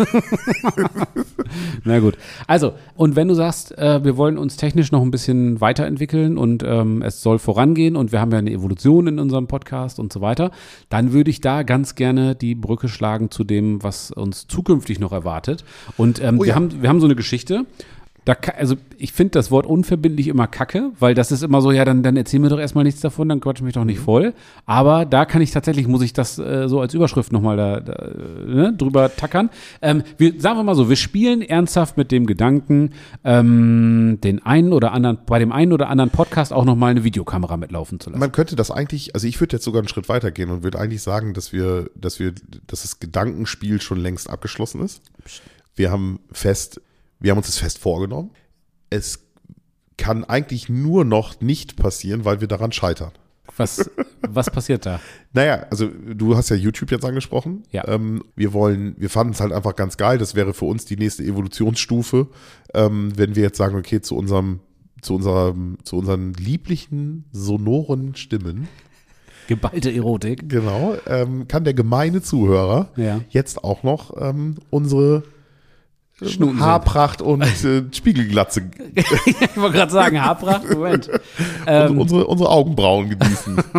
Na 1.85 1.99
gut. 2.01 2.17
Also, 2.47 2.75
und 2.97 3.17
wenn 3.17 3.29
du 3.29 3.35
sagst, 3.35 3.77
äh, 3.79 4.05
wir 4.05 4.17
wollen 4.17 4.39
uns 4.39 4.57
technisch 4.57 4.93
noch 4.93 5.03
ein 5.03 5.11
bisschen 5.11 5.61
weiterentwickeln 5.61 6.39
und 6.39 6.63
ähm, 6.63 7.03
es 7.03 7.23
soll 7.23 7.39
vorangehen 7.39 7.97
und 7.97 8.13
wir 8.13 8.21
haben 8.21 8.33
ja 8.33 8.39
eine 8.39 8.51
Evolution 8.51 9.07
in 9.07 9.19
unserem 9.19 9.47
Podcast 9.47 9.99
und 9.99 10.13
so 10.13 10.21
weiter, 10.21 10.51
dann 10.89 11.13
würde 11.13 11.31
ich 11.31 11.41
da 11.41 11.63
ganz 11.63 11.95
gerne 11.95 12.35
die 12.35 12.55
Brücke 12.55 12.89
schlagen 12.89 13.31
zu 13.31 13.45
dem, 13.45 13.83
was 13.83 14.11
uns 14.11 14.47
zukünftig 14.47 14.99
noch 15.01 15.13
erwartet. 15.13 15.65
Und 15.97 16.23
ähm, 16.23 16.39
oh 16.39 16.45
ja. 16.45 16.49
wir, 16.49 16.55
haben, 16.55 16.83
wir 16.83 16.89
haben 16.89 17.01
so 17.01 17.07
eine 17.07 17.17
Geschichte. 17.17 17.67
Da, 18.25 18.35
also 18.57 18.77
ich 18.97 19.13
finde 19.13 19.33
das 19.33 19.51
Wort 19.51 19.67
unverbindlich 19.67 20.29
immer 20.29 20.47
kacke, 20.47 20.93
weil 20.99 21.15
das 21.15 21.31
ist 21.31 21.43
immer 21.43 21.61
so, 21.61 21.73
ja, 21.73 21.85
dann, 21.85 22.03
dann 22.03 22.17
erzähl 22.17 22.41
mir 22.41 22.49
doch 22.49 22.59
erstmal 22.59 22.85
nichts 22.85 23.03
davon, 23.03 23.29
dann 23.29 23.41
quatsch 23.41 23.61
mich 23.61 23.75
doch 23.75 23.85
nicht 23.85 24.01
voll. 24.01 24.33
Aber 24.65 25.05
da 25.05 25.27
kann 25.27 25.43
ich 25.43 25.51
tatsächlich, 25.51 25.87
muss 25.87 26.01
ich 26.01 26.15
das 26.15 26.39
äh, 26.39 26.67
so 26.67 26.81
als 26.81 26.95
Überschrift 26.95 27.33
nochmal 27.33 27.57
da, 27.59 27.81
da 27.81 27.93
äh, 27.93 28.47
ne, 28.47 28.75
drüber 28.77 29.15
tackern. 29.15 29.51
Ähm, 29.83 30.03
wir, 30.17 30.41
sagen 30.41 30.59
wir 30.59 30.63
mal 30.63 30.75
so, 30.75 30.89
wir 30.89 30.97
spielen 30.97 31.43
ernsthaft 31.43 31.99
mit 31.99 32.11
dem 32.13 32.27
Gedanken, 32.27 32.93
ähm, 33.25 34.19
den 34.25 34.45
einen 34.45 34.73
oder 34.73 34.93
anderen, 34.93 35.19
bei 35.27 35.39
dem 35.39 35.53
einen 35.53 35.73
oder 35.73 35.91
anderen 35.91 36.11
Podcast 36.11 36.53
auch 36.55 36.65
nochmal 36.65 36.93
eine 36.93 37.05
Videokamera 37.05 37.59
mitlaufen 37.59 38.01
zu 38.01 38.09
lassen. 38.09 38.21
Man 38.21 38.33
könnte 38.33 38.57
das 38.57 38.71
eigentlich, 38.71 39.15
also 39.15 39.27
ich 39.27 39.39
würde 39.39 39.57
jetzt 39.57 39.65
sogar 39.65 39.81
einen 39.81 39.89
Schritt 39.89 40.09
weiter 40.09 40.31
gehen 40.31 40.51
und 40.51 40.63
würde 40.63 40.79
eigentlich 40.79 41.03
sagen, 41.03 41.35
dass 41.35 41.53
wir, 41.53 41.91
dass 41.95 42.19
wir, 42.19 42.33
dass 42.67 42.83
das 42.83 43.01
Gedankenspiel 43.01 43.83
schon 43.83 43.99
längst 43.99 44.31
abgeschlossen 44.31 44.81
ist. 44.81 45.03
Wir 45.77 45.91
haben 45.91 46.21
fest, 46.33 46.81
wir 47.21 47.31
haben 47.31 47.39
uns 47.39 47.47
das 47.47 47.59
fest 47.59 47.79
vorgenommen. 47.79 48.31
Es 48.91 49.21
kann 49.97 50.25
eigentlich 50.25 50.69
nur 50.69 51.05
noch 51.05 51.41
nicht 51.41 51.77
passieren, 51.77 52.25
weil 52.25 52.41
wir 52.41 52.49
daran 52.49 52.73
scheitern. 52.73 53.13
Was, 53.57 53.89
was 54.27 54.51
passiert 54.51 54.85
da? 54.87 55.01
Naja, 55.33 55.67
also 55.71 55.87
du 55.87 56.37
hast 56.37 56.49
ja 56.49 56.57
YouTube 56.57 56.91
jetzt 56.91 57.05
angesprochen. 57.05 57.63
Ja. 57.71 57.87
Ähm, 57.87 58.23
wir 58.35 58.53
wollen, 58.53 58.95
wir 58.99 59.11
fanden 59.11 59.33
es 59.35 59.41
halt 59.41 59.53
einfach 59.53 59.77
ganz 59.77 59.97
geil. 59.97 60.19
Das 60.19 60.35
wäre 60.35 60.55
für 60.55 60.65
uns 60.65 60.87
die 60.87 60.97
nächste 60.97 61.23
Evolutionsstufe, 61.23 62.29
ähm, 62.73 63.13
wenn 63.17 63.37
wir 63.37 63.43
jetzt 63.45 63.59
sagen, 63.59 63.77
okay, 63.77 64.01
zu 64.01 64.17
unserem, 64.17 64.61
zu 65.03 65.15
unserem, 65.15 65.79
zu 65.85 65.97
unseren 65.99 66.33
lieblichen, 66.35 67.27
sonoren 67.31 68.15
Stimmen, 68.17 68.67
Geballte 69.47 69.93
Erotik. 69.93 70.49
genau, 70.49 70.97
ähm, 71.07 71.47
kann 71.47 71.65
der 71.65 71.75
gemeine 71.75 72.23
Zuhörer 72.23 72.91
Ja. 72.97 73.21
jetzt 73.29 73.63
auch 73.63 73.83
noch 73.83 74.17
ähm, 74.19 74.55
unsere 74.71 75.23
sehen. 76.21 76.61
Haarpracht 76.61 77.21
und 77.23 77.43
äh, 77.65 77.83
Spiegelglatze 77.93 78.63
ich 78.95 79.57
wollte 79.57 79.77
gerade 79.77 79.93
sagen, 79.93 80.23
Haarpracht, 80.23 80.71
Moment. 80.71 81.11
Ähm, 81.67 81.99
unsere, 81.99 82.27
unsere 82.27 82.51
Augenbrauen 82.51 83.11
genießen. 83.11 83.57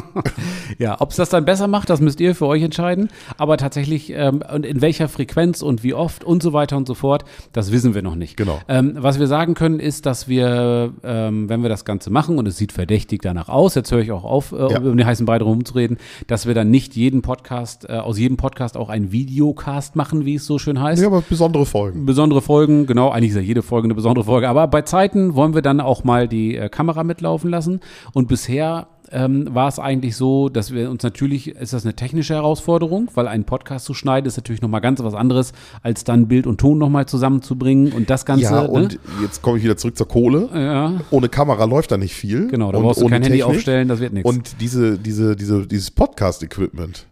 Ja, 0.77 0.99
ob 0.99 1.11
es 1.11 1.15
das 1.15 1.29
dann 1.29 1.45
besser 1.45 1.67
macht, 1.67 1.89
das 1.89 2.01
müsst 2.01 2.19
ihr 2.19 2.36
für 2.36 2.47
euch 2.47 2.61
entscheiden. 2.61 3.09
Aber 3.38 3.55
tatsächlich, 3.55 4.11
ähm, 4.11 4.41
und 4.53 4.65
in 4.65 4.81
welcher 4.81 5.07
Frequenz 5.07 5.61
und 5.61 5.83
wie 5.83 5.93
oft 5.93 6.23
und 6.25 6.43
so 6.43 6.51
weiter 6.51 6.75
und 6.75 6.86
so 6.88 6.95
fort, 6.95 7.23
das 7.53 7.71
wissen 7.71 7.93
wir 7.95 8.01
noch 8.01 8.15
nicht. 8.15 8.36
Genau. 8.36 8.59
Ähm, 8.67 8.95
was 8.97 9.17
wir 9.19 9.27
sagen 9.27 9.53
können, 9.53 9.79
ist, 9.79 10.05
dass 10.05 10.27
wir, 10.27 10.91
ähm, 11.03 11.47
wenn 11.47 11.61
wir 11.61 11.69
das 11.69 11.86
Ganze 11.86 12.09
machen, 12.09 12.38
und 12.38 12.47
es 12.47 12.57
sieht 12.57 12.73
verdächtig 12.73 13.21
danach 13.21 13.47
aus, 13.47 13.75
jetzt 13.75 13.91
höre 13.91 13.99
ich 14.01 14.11
auch 14.11 14.25
auf, 14.25 14.51
äh, 14.51 14.55
Ja. 14.73 14.79
um 14.79 14.97
den 14.97 15.05
heißen 15.05 15.25
Brei 15.25 15.38
drum 15.39 15.49
rumzureden, 15.53 15.97
dass 16.27 16.45
wir 16.45 16.53
dann 16.55 16.71
nicht 16.71 16.95
jeden 16.95 17.21
Podcast, 17.21 17.88
äh, 17.88 17.93
aus 17.93 18.17
jedem 18.19 18.36
Podcast 18.36 18.75
auch 18.75 18.89
einen 18.89 19.11
Videocast 19.13 19.95
machen, 19.95 20.25
wie 20.25 20.36
es 20.36 20.45
so 20.45 20.59
schön 20.59 20.81
heißt. 20.81 21.01
ja, 21.01 21.07
aber 21.07 21.21
besondere 21.21 21.65
Folgen. 21.65 22.05
Besondere 22.05 22.24
Folgen, 22.41 22.86
genau, 22.86 23.09
eigentlich 23.09 23.32
ist 23.32 23.36
ja 23.36 23.41
jede 23.41 23.61
Folge 23.61 23.86
eine 23.86 23.95
besondere 23.95 24.26
Folge, 24.26 24.49
aber 24.49 24.67
bei 24.67 24.82
Zeiten 24.82 25.36
wollen 25.36 25.53
wir 25.53 25.61
dann 25.61 25.80
auch 25.80 26.03
mal 26.03 26.28
die 26.28 26.55
äh, 26.55 26.69
Kamera 26.69 27.03
mitlaufen 27.03 27.49
lassen. 27.49 27.80
Und 28.13 28.28
bisher 28.28 28.88
ähm, 29.11 29.47
war 29.53 29.67
es 29.67 29.80
eigentlich 29.80 30.15
so, 30.15 30.49
dass 30.49 30.73
wir 30.73 30.89
uns 30.89 31.03
natürlich, 31.03 31.49
ist 31.49 31.73
das 31.73 31.86
eine 31.86 31.95
technische 31.95 32.34
Herausforderung, 32.34 33.09
weil 33.13 33.28
einen 33.28 33.43
Podcast 33.43 33.86
zu 33.86 33.93
schneiden 33.93 34.28
ist 34.28 34.38
natürlich 34.38 34.61
nochmal 34.61 34.82
ganz 34.82 35.03
was 35.03 35.13
anderes, 35.13 35.53
als 35.84 36.03
dann 36.03 36.28
Bild 36.28 36.47
und 36.47 36.59
Ton 36.59 36.78
nochmal 36.78 37.05
zusammenzubringen 37.05 37.93
und 37.93 38.09
das 38.09 38.26
Ganze. 38.26 38.43
Ja, 38.43 38.61
und 38.61 38.93
ne? 38.93 38.99
jetzt 39.21 39.41
komme 39.41 39.57
ich 39.57 39.63
wieder 39.63 39.78
zurück 39.78 39.97
zur 39.97 40.07
Kohle. 40.07 40.49
Ja, 40.53 40.93
Ohne 41.11 41.30
Kamera 41.30 41.65
läuft 41.65 41.91
da 41.91 41.97
nicht 41.97 42.15
viel. 42.15 42.47
genau, 42.47 42.71
da 42.71 42.78
und 42.80 42.84
brauchst 42.84 43.01
du 43.01 43.07
kein 43.07 43.21
Handy 43.21 43.39
Technik. 43.39 43.55
aufstellen, 43.55 43.88
das 43.88 43.99
wird 43.99 44.13
nichts. 44.13 44.30
Und 44.30 44.61
diese, 44.61 44.97
diese, 44.97 45.36
diese, 45.36 45.67
dieses 45.67 45.91
Podcast-Equipment. 45.91 47.05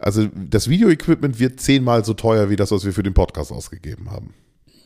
Also 0.00 0.28
das 0.34 0.68
Video-Equipment 0.68 1.38
wird 1.40 1.60
zehnmal 1.60 2.04
so 2.04 2.14
teuer 2.14 2.50
wie 2.50 2.56
das, 2.56 2.70
was 2.70 2.84
wir 2.84 2.92
für 2.92 3.02
den 3.02 3.14
Podcast 3.14 3.52
ausgegeben 3.52 4.10
haben. 4.10 4.34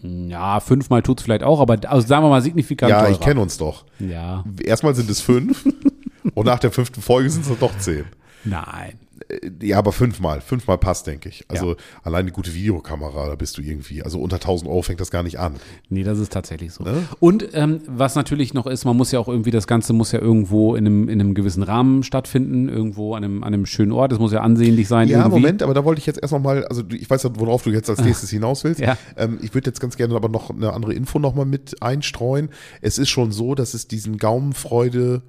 Ja, 0.02 0.58
fünfmal 0.60 1.02
tut's 1.02 1.22
vielleicht 1.22 1.44
auch, 1.44 1.60
aber 1.60 1.78
also 1.88 2.06
sagen 2.06 2.24
wir 2.24 2.30
mal 2.30 2.42
signifikant 2.42 2.90
ja, 2.90 3.00
teurer. 3.00 3.10
ich 3.12 3.20
kenne 3.20 3.40
uns 3.40 3.56
doch. 3.56 3.84
Ja, 4.00 4.44
Erstmal 4.64 4.94
sind 4.94 5.08
es 5.08 5.20
fünf 5.20 5.64
und 6.34 6.46
nach 6.46 6.58
der 6.58 6.72
fünften 6.72 7.02
Folge 7.02 7.30
sind 7.30 7.46
es 7.46 7.58
doch 7.58 7.76
zehn. 7.78 8.04
nein. 8.44 8.98
Äh, 9.28 9.50
Ja, 9.62 9.78
aber 9.78 9.92
fünfmal. 9.92 10.40
Fünfmal 10.40 10.78
passt, 10.78 11.06
denke 11.06 11.28
ich. 11.28 11.44
Also 11.48 11.70
Ja. 11.70 11.76
allein 12.02 12.22
eine 12.22 12.32
gute 12.32 12.54
Videokamera, 12.54 13.28
da 13.28 13.34
bist 13.34 13.58
du 13.58 13.62
irgendwie, 13.62 14.02
also 14.02 14.18
unter 14.20 14.36
1000 14.40 14.68
Euro 14.70 14.82
fängt 14.82 15.00
das 15.00 15.10
gar 15.10 15.22
nicht 15.22 15.38
an. 15.38 15.54
Nee, 15.88 16.02
das 16.02 16.18
ist 16.18 16.32
tatsächlich 16.32 16.72
so. 16.72 16.84
Ne? 16.84 17.04
Und 17.20 17.48
ähm, 17.54 17.80
was 17.86 18.14
natürlich 18.14 18.54
noch 18.54 18.66
ist, 18.66 18.84
man 18.84 18.96
muss 18.96 19.12
ja 19.12 19.18
auch 19.20 19.28
irgendwie, 19.28 19.50
das 19.50 19.66
Ganze 19.66 19.92
muss 19.92 20.12
ja 20.12 20.20
irgendwo 20.20 20.74
in 20.74 20.86
einem, 20.86 21.08
in 21.08 21.20
einem 21.20 21.34
gewissen 21.34 21.62
Rahmen 21.62 22.02
stattfinden, 22.02 22.68
irgendwo 22.68 23.14
an 23.14 23.24
einem, 23.24 23.42
an 23.44 23.54
einem 23.54 23.66
schönen 23.66 23.92
Ort. 23.92 24.12
Es 24.12 24.18
muss 24.18 24.32
ja 24.32 24.40
ansehnlich 24.40 24.88
sein. 24.88 25.08
Ja, 25.08 25.18
irgendwie. 25.20 25.40
Moment, 25.40 25.62
aber 25.62 25.74
da 25.74 25.84
wollte 25.84 26.00
ich 26.00 26.06
jetzt 26.06 26.20
erst 26.20 26.32
noch 26.32 26.40
mal, 26.40 26.64
also 26.66 26.82
ich 26.92 27.08
weiß 27.08 27.22
ja, 27.24 27.30
worauf 27.36 27.62
du 27.62 27.70
jetzt 27.70 27.88
als 27.90 28.00
nächstes 28.02 28.30
hinaus 28.30 28.64
willst. 28.64 28.80
Ja. 28.80 28.96
Ähm, 29.16 29.38
ich 29.42 29.54
würde 29.54 29.70
jetzt 29.70 29.80
ganz 29.80 29.96
gerne 29.96 30.14
aber 30.14 30.28
noch 30.28 30.50
eine 30.50 30.72
andere 30.72 30.94
Info 30.94 31.18
noch 31.18 31.34
mal 31.34 31.44
mit 31.46 31.82
einstreuen. 31.82 32.48
Es 32.80 32.98
ist 32.98 33.10
schon 33.10 33.32
so, 33.32 33.54
dass 33.54 33.74
es 33.74 33.86
diesen 33.88 34.18
Gaumenfreude 34.18 35.22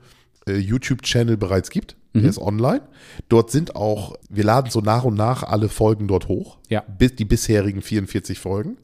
äh, 0.47 0.57
YouTube-Channel 0.57 1.37
bereits 1.37 1.69
gibt. 1.69 1.95
Mhm. 2.14 2.22
Der 2.22 2.30
ist 2.30 2.39
online. 2.39 2.82
Dort 3.30 3.51
sind 3.51 3.76
auch, 3.76 4.16
wir 4.30 4.43
laden 4.43 4.70
so 4.72 4.80
nach 4.82 5.03
und 5.03 5.16
nach 5.16 5.43
alle 5.43 5.68
Folgen 5.70 6.07
dort 6.07 6.28
hoch. 6.28 6.57
Ja. 6.70 6.84
Bis, 6.97 7.16
die 7.16 7.26
bisherigen 7.26 7.82
44 7.82 8.39
Folgen. 8.39 8.78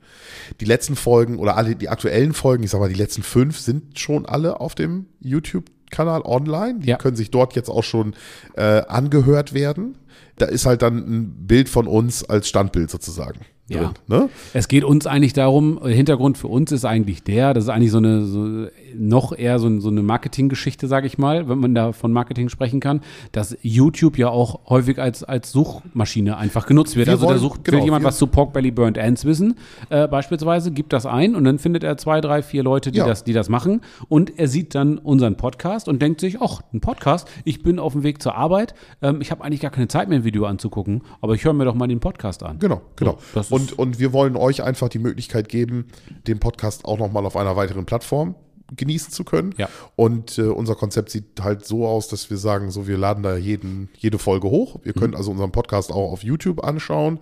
Die 0.60 0.66
letzten 0.66 0.96
Folgen 0.96 1.38
oder 1.38 1.56
alle 1.56 1.76
die 1.76 1.90
aktuellen 1.90 2.34
Folgen, 2.34 2.64
ich 2.64 2.72
sag 2.72 2.80
mal, 2.80 2.90
die 2.90 2.96
letzten 2.96 3.24
fünf 3.24 3.60
sind 3.60 4.00
schon 4.00 4.26
alle 4.26 4.60
auf 4.60 4.74
dem 4.76 5.06
YouTube-Kanal 5.22 6.22
online. 6.24 6.80
Die 6.80 6.88
Ja. 6.90 6.98
können 6.98 7.16
sich 7.16 7.32
dort 7.32 7.56
jetzt 7.56 7.70
auch 7.70 7.84
schon 7.84 8.16
äh, 8.56 8.82
angehört 8.88 9.54
werden. 9.54 9.96
Da 10.38 10.46
ist 10.46 10.66
halt 10.66 10.82
dann 10.82 10.98
ein 10.98 11.48
Bild 11.48 11.70
von 11.70 11.88
uns 11.88 12.24
als 12.24 12.48
Standbild 12.50 12.90
sozusagen 12.90 13.42
Ja. 13.68 13.82
drin. 13.84 13.92
Ne? 14.08 14.30
Es 14.54 14.68
geht 14.68 14.84
uns 14.84 15.06
eigentlich 15.06 15.34
darum, 15.34 15.86
Hintergrund 15.86 16.38
für 16.38 16.48
uns 16.48 16.72
ist 16.72 16.86
eigentlich 16.86 17.24
der, 17.24 17.54
das 17.54 17.66
ist 17.66 17.70
eigentlich 17.70 17.92
so 17.92 17.98
eine, 17.98 18.26
so, 18.26 18.68
noch 18.98 19.38
eher 19.38 19.60
so, 19.60 19.80
so 19.80 19.90
eine 19.90 20.02
Marketinggeschichte, 20.02 20.88
sage 20.88 21.08
ich 21.08 21.18
mal, 21.18 21.48
wenn 21.50 21.60
man 21.60 21.76
da 21.76 21.92
von 21.92 22.12
Marketing 22.12 22.50
sprechen 22.50 22.80
kann, 22.80 23.02
dass 23.32 23.58
YouTube 23.62 24.18
ja 24.18 24.30
auch 24.30 24.68
häufig 24.70 25.00
als, 25.00 25.24
als 25.24 25.52
Suchmaschine 25.52 26.38
einfach 26.38 26.66
genutzt 26.66 26.96
wird. 26.96 27.08
Wir 27.08 27.14
also 27.14 27.26
da 27.26 27.30
wollen- 27.32 27.40
sucht, 27.40 27.64
genau, 27.64 27.78
will 27.78 27.86
jemand 27.86 28.06
was 28.06 28.18
zu 28.18 28.28
Pork 28.28 28.54
Belly 28.54 28.72
Burnt 28.72 28.98
Ends 28.98 29.26
wissen, 29.26 29.56
äh, 29.90 30.08
beispielsweise, 30.08 30.72
gibt 30.72 30.94
das 30.94 31.06
ein 31.06 31.36
und 31.36 31.44
dann 31.44 31.60
findet 31.60 31.84
er 31.84 31.98
zwei, 31.98 32.22
drei, 32.22 32.42
vier 32.42 32.64
Leute, 32.64 32.92
die, 32.92 33.00
Ja. 33.00 33.08
das, 33.08 33.24
die 33.24 33.34
das 33.34 33.50
machen 33.50 33.82
und 34.08 34.38
er 34.40 34.48
sieht 34.48 34.76
dann 34.76 34.98
unseren 34.98 35.36
Podcast 35.36 35.88
und 35.88 36.02
denkt 36.02 36.22
sich, 36.22 36.42
ach, 36.42 36.62
ein 36.74 36.82
Podcast, 36.82 37.28
ich 37.44 37.64
bin 37.64 37.80
auf 37.80 37.94
dem 37.94 38.04
Weg 38.04 38.22
zur 38.22 38.36
Arbeit, 38.36 38.74
ähm, 39.02 39.22
ich 39.22 39.32
habe 39.32 39.44
eigentlich 39.44 39.62
gar 39.62 39.72
keine 39.72 39.88
Zeit 39.88 40.10
mehr, 40.10 40.20
ein 40.20 40.24
Video 40.24 40.46
anzugucken, 40.46 41.02
aber 41.22 41.34
ich 41.36 41.44
höre 41.44 41.54
mir 41.54 41.66
doch 41.66 41.76
mal 41.76 41.88
den 41.88 42.00
Podcast 42.00 42.44
an. 42.44 42.60
Genau, 42.60 42.82
genau. 42.96 43.18
ist- 43.36 43.52
und, 43.52 43.78
und 43.78 44.00
wir 44.00 44.14
wollen 44.14 44.36
euch 44.36 44.64
einfach 44.64 44.90
die 44.90 45.00
Möglichkeit 45.00 45.50
geben, 45.50 45.86
den 46.28 46.40
Podcast 46.40 46.86
auch 46.86 46.98
nochmal 47.00 47.26
auf 47.26 47.36
einer 47.38 47.56
weiteren 47.56 47.86
Plattform 47.86 48.36
genießen 48.76 49.12
zu 49.12 49.24
können. 49.24 49.54
Ja. 49.58 49.70
Und 49.96 50.38
äh, 50.38 50.44
unser 50.44 50.76
Konzept 50.76 51.10
sieht 51.10 51.42
halt 51.42 51.66
so 51.66 51.88
aus, 51.88 52.08
dass 52.08 52.30
wir 52.30 52.38
sagen, 52.38 52.72
so 52.72 52.88
wir 52.88 52.98
laden 52.98 53.24
da 53.24 53.36
jeden, 53.38 53.90
jede 53.98 54.20
Folge 54.20 54.50
hoch. 54.50 54.80
Ihr 54.84 54.94
Mhm. 54.96 55.00
könnt 55.00 55.16
also 55.16 55.32
unseren 55.32 55.52
Podcast 55.52 55.92
auch 55.92 56.12
auf 56.12 56.24
YouTube 56.24 56.64
anschauen 56.64 57.20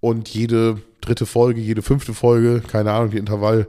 und 0.00 0.28
jede 0.28 0.80
dritte 1.00 1.26
Folge, 1.26 1.60
jede 1.60 1.82
fünfte 1.82 2.14
Folge, 2.14 2.60
keine 2.66 2.92
Ahnung, 2.92 3.10
die 3.10 3.18
Intervall, 3.18 3.66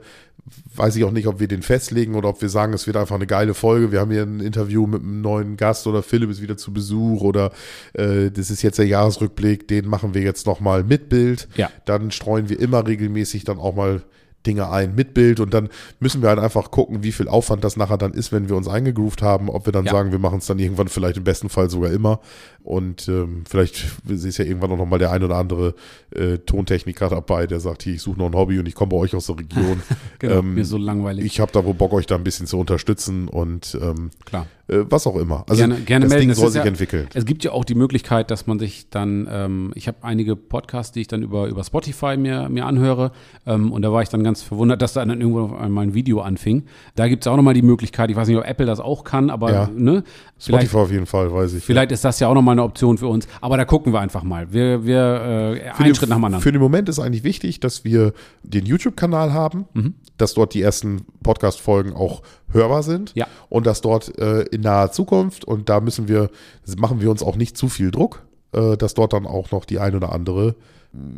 weiß 0.76 0.96
ich 0.96 1.04
auch 1.04 1.12
nicht, 1.12 1.28
ob 1.28 1.40
wir 1.40 1.48
den 1.48 1.62
festlegen 1.62 2.16
oder 2.16 2.30
ob 2.30 2.42
wir 2.42 2.50
sagen, 2.50 2.74
es 2.74 2.88
wird 2.88 2.98
einfach 2.98 3.16
eine 3.16 3.28
geile 3.28 3.54
Folge. 3.54 3.92
Wir 3.92 4.00
haben 4.00 4.10
hier 4.12 4.24
ein 4.24 4.40
Interview 4.40 4.88
mit 4.88 5.02
einem 5.04 5.22
neuen 5.22 5.58
Gast 5.58 5.86
oder 5.86 6.02
Philipp 6.02 6.30
ist 6.32 6.42
wieder 6.42 6.58
zu 6.58 6.74
Besuch 6.74 7.22
oder 7.22 7.52
äh, 7.94 8.32
das 8.32 8.50
ist 8.50 8.64
jetzt 8.64 8.80
der 8.80 8.88
Jahresrückblick, 8.88 9.68
den 9.68 9.88
machen 9.88 10.14
wir 10.16 10.22
jetzt 10.24 10.48
nochmal 10.48 10.84
mit 10.84 11.08
Bild. 11.10 11.48
Ja. 11.56 11.70
Dann 11.86 12.10
streuen 12.12 12.50
wir 12.50 12.60
immer 12.60 12.86
regelmäßig 12.88 13.44
dann 13.44 13.60
auch 13.60 13.76
mal 13.76 14.02
Dinge 14.46 14.70
ein 14.72 14.96
mit 14.96 15.14
Bild 15.14 15.40
und 15.42 15.54
dann 15.54 15.68
müssen 16.00 16.22
wir 16.22 16.30
halt 16.30 16.40
einfach 16.40 16.72
gucken, 16.72 17.04
wie 17.04 17.12
viel 17.12 17.28
Aufwand 17.28 17.64
das 17.64 17.76
nachher 17.76 17.98
dann 17.98 18.14
ist, 18.14 18.32
wenn 18.32 18.48
wir 18.48 18.56
uns 18.56 18.68
eingegroovt 18.68 19.22
haben, 19.22 19.50
ob 19.50 19.66
wir 19.66 19.74
dann 19.74 19.86
Ja. 19.86 19.92
sagen, 19.92 20.12
wir 20.12 20.20
machen 20.20 20.40
es 20.40 20.46
dann 20.46 20.60
irgendwann 20.60 20.88
vielleicht 20.88 21.18
im 21.18 21.24
besten 21.26 21.50
Fall 21.50 21.70
sogar 21.70 21.92
immer 21.92 22.22
und 22.64 23.08
ähm, 23.10 23.44
vielleicht 23.50 23.86
ist 24.08 24.38
ja 24.38 24.46
irgendwann 24.46 24.72
auch 24.72 24.78
noch 24.78 24.86
mal 24.86 24.98
der 25.00 25.12
ein 25.12 25.24
oder 25.24 25.36
andere 25.36 25.76
äh, 26.16 26.38
Tontechniker 26.38 27.10
dabei, 27.10 27.48
der 27.48 27.60
sagt, 27.60 27.84
hier, 27.84 27.96
ich 27.96 28.02
suche 28.02 28.18
noch 28.20 28.28
ein 28.28 28.34
Hobby 28.36 28.60
und 28.60 28.68
ich 28.68 28.76
komme 28.76 28.92
bei 28.92 28.98
euch 28.98 29.14
aus 29.16 29.26
der 29.28 29.38
Region. 29.40 29.82
Genau, 30.20 30.40
Ähm, 30.40 30.54
mir 30.56 30.66
so 30.66 30.78
langweilig. 30.78 31.26
ich 31.26 31.40
habe 31.40 31.52
da 31.52 31.64
wohl 31.66 31.74
Bock, 31.74 31.94
euch 31.94 32.06
da 32.06 32.16
ein 32.16 32.24
bisschen 32.24 32.48
zu 32.48 32.58
unterstützen 32.60 33.28
und 33.28 33.78
ähm, 33.82 34.10
Klar. 34.26 34.48
Äh, 34.70 34.86
was 34.90 35.06
auch 35.08 35.16
immer. 35.16 35.44
Also 35.50 35.62
gerne, 35.62 35.76
gerne 35.82 36.06
das 36.06 36.10
melden. 36.10 36.22
Ding 36.22 36.30
Es 36.32 36.38
soll 36.38 36.50
sich 36.52 36.62
ja, 36.62 36.68
entwickeln. 36.68 37.08
Es 37.14 37.26
gibt 37.26 37.44
ja 37.44 37.52
auch 37.52 37.66
die 37.66 37.76
Möglichkeit, 37.76 38.32
dass 38.32 38.48
man 38.48 38.60
sich 38.60 38.90
dann, 38.90 39.28
ähm, 39.32 39.72
ich 39.76 39.88
habe 39.88 39.98
einige 40.02 40.36
Podcasts, 40.36 40.92
die 40.92 41.02
ich 41.02 41.08
dann 41.08 41.24
über, 41.24 41.48
über 41.48 41.64
Spotify 41.64 42.18
mir, 42.18 42.50
mir 42.50 42.66
anhöre 42.66 43.12
ähm, 43.46 43.72
und 43.72 43.82
da 43.82 43.92
war 43.92 44.02
ich 44.02 44.10
dann 44.10 44.24
ganz 44.24 44.42
verwundert, 44.42 44.82
dass 44.82 44.94
da 44.94 45.04
dann 45.06 45.20
irgendwo 45.22 45.56
einmal 45.56 45.86
ein 45.86 45.94
Video 45.94 46.22
anfing. 46.22 46.64
Da 46.96 47.08
gibt 47.08 47.24
es 47.24 47.28
auch 47.28 47.36
nochmal 47.36 47.54
die 47.54 47.62
Möglichkeit, 47.62 48.10
ich 48.12 48.16
weiß 48.16 48.28
nicht, 48.28 48.38
ob 48.38 48.46
Apple 48.46 48.66
das 48.66 48.80
auch 48.80 49.04
kann, 49.04 49.30
aber 49.30 49.52
Ja. 49.52 49.70
ne, 49.76 50.04
Spotify 50.40 50.78
auf 50.78 50.92
jeden 50.92 51.06
Fall, 51.06 51.34
weiß 51.34 51.54
ich. 51.56 51.64
vielleicht 51.66 51.92
ist 51.92 52.06
das 52.06 52.20
ja 52.20 52.28
auch 52.30 52.34
nochmal 52.34 52.54
eine 52.54 52.64
Option 52.64 52.98
für 52.98 53.08
uns. 53.08 53.28
Aber 53.42 53.58
da 53.58 53.66
gucken 53.66 53.92
wir 53.94 54.00
einfach 54.00 54.24
mal. 54.24 54.54
Wir, 54.54 54.86
wir 54.86 54.98
äh, 54.98 55.70
einen 55.72 55.84
den- 55.86 55.96
Schritt 55.96 56.10
nach 56.10 56.16
dem 56.18 56.24
anderen. 56.26 56.42
Für 56.42 56.52
den 56.52 56.62
Moment 56.62 56.88
ist 56.90 57.00
eigentlich 57.00 57.24
wichtig, 57.24 57.60
dass 57.60 57.84
wir 57.84 58.14
den 58.44 58.66
YouTube-Kanal 58.66 59.34
haben, 59.34 59.66
Mhm. 59.74 59.96
dass 60.18 60.34
dort 60.34 60.54
die 60.54 60.62
ersten 60.62 61.02
Podcast-Folgen 61.24 61.94
auch 61.94 62.22
hörbar 62.52 62.84
sind 62.84 63.14
Ja. 63.16 63.28
und 63.50 63.66
dass 63.68 63.82
dort 63.82 64.18
äh, 64.18 64.42
in 64.44 64.62
naher 64.62 64.92
Zukunft, 64.92 65.46
und 65.46 65.70
da 65.70 65.80
müssen 65.82 66.08
wir, 66.08 66.30
machen 66.78 67.02
wir 67.02 67.10
uns 67.12 67.24
auch 67.24 67.36
nicht 67.36 67.58
zu 67.58 67.70
viel 67.70 67.92
Druck, 67.92 68.24
äh, 68.54 68.78
dass 68.78 68.94
dort 68.94 69.14
dann 69.14 69.26
auch 69.26 69.52
noch 69.52 69.66
die 69.66 69.80
ein 69.80 69.96
oder 69.96 70.12
andere 70.12 70.56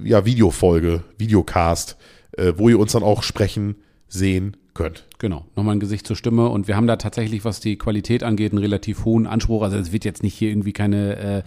ja, 0.03 0.25
Videofolge, 0.25 1.03
Videocast, 1.17 1.97
äh, 2.37 2.53
wo 2.57 2.69
ihr 2.69 2.79
uns 2.79 2.91
dann 2.91 3.03
auch 3.03 3.23
sprechen 3.23 3.75
sehen 4.07 4.57
könnt. 4.73 5.05
Genau, 5.19 5.45
nochmal 5.55 5.75
ein 5.75 5.79
Gesicht 5.79 6.07
zur 6.07 6.15
Stimme. 6.15 6.49
Und 6.49 6.67
wir 6.67 6.75
haben 6.75 6.87
da 6.87 6.95
tatsächlich, 6.97 7.45
was 7.45 7.59
die 7.59 7.77
Qualität 7.77 8.23
angeht, 8.23 8.51
einen 8.51 8.59
relativ 8.59 9.05
hohen 9.05 9.27
Anspruch. 9.27 9.61
Also 9.63 9.77
es 9.77 9.91
wird 9.91 10.05
jetzt 10.05 10.23
nicht 10.23 10.33
hier 10.33 10.49
irgendwie 10.49 10.73
keine 10.73 11.15
äh, 11.17 11.43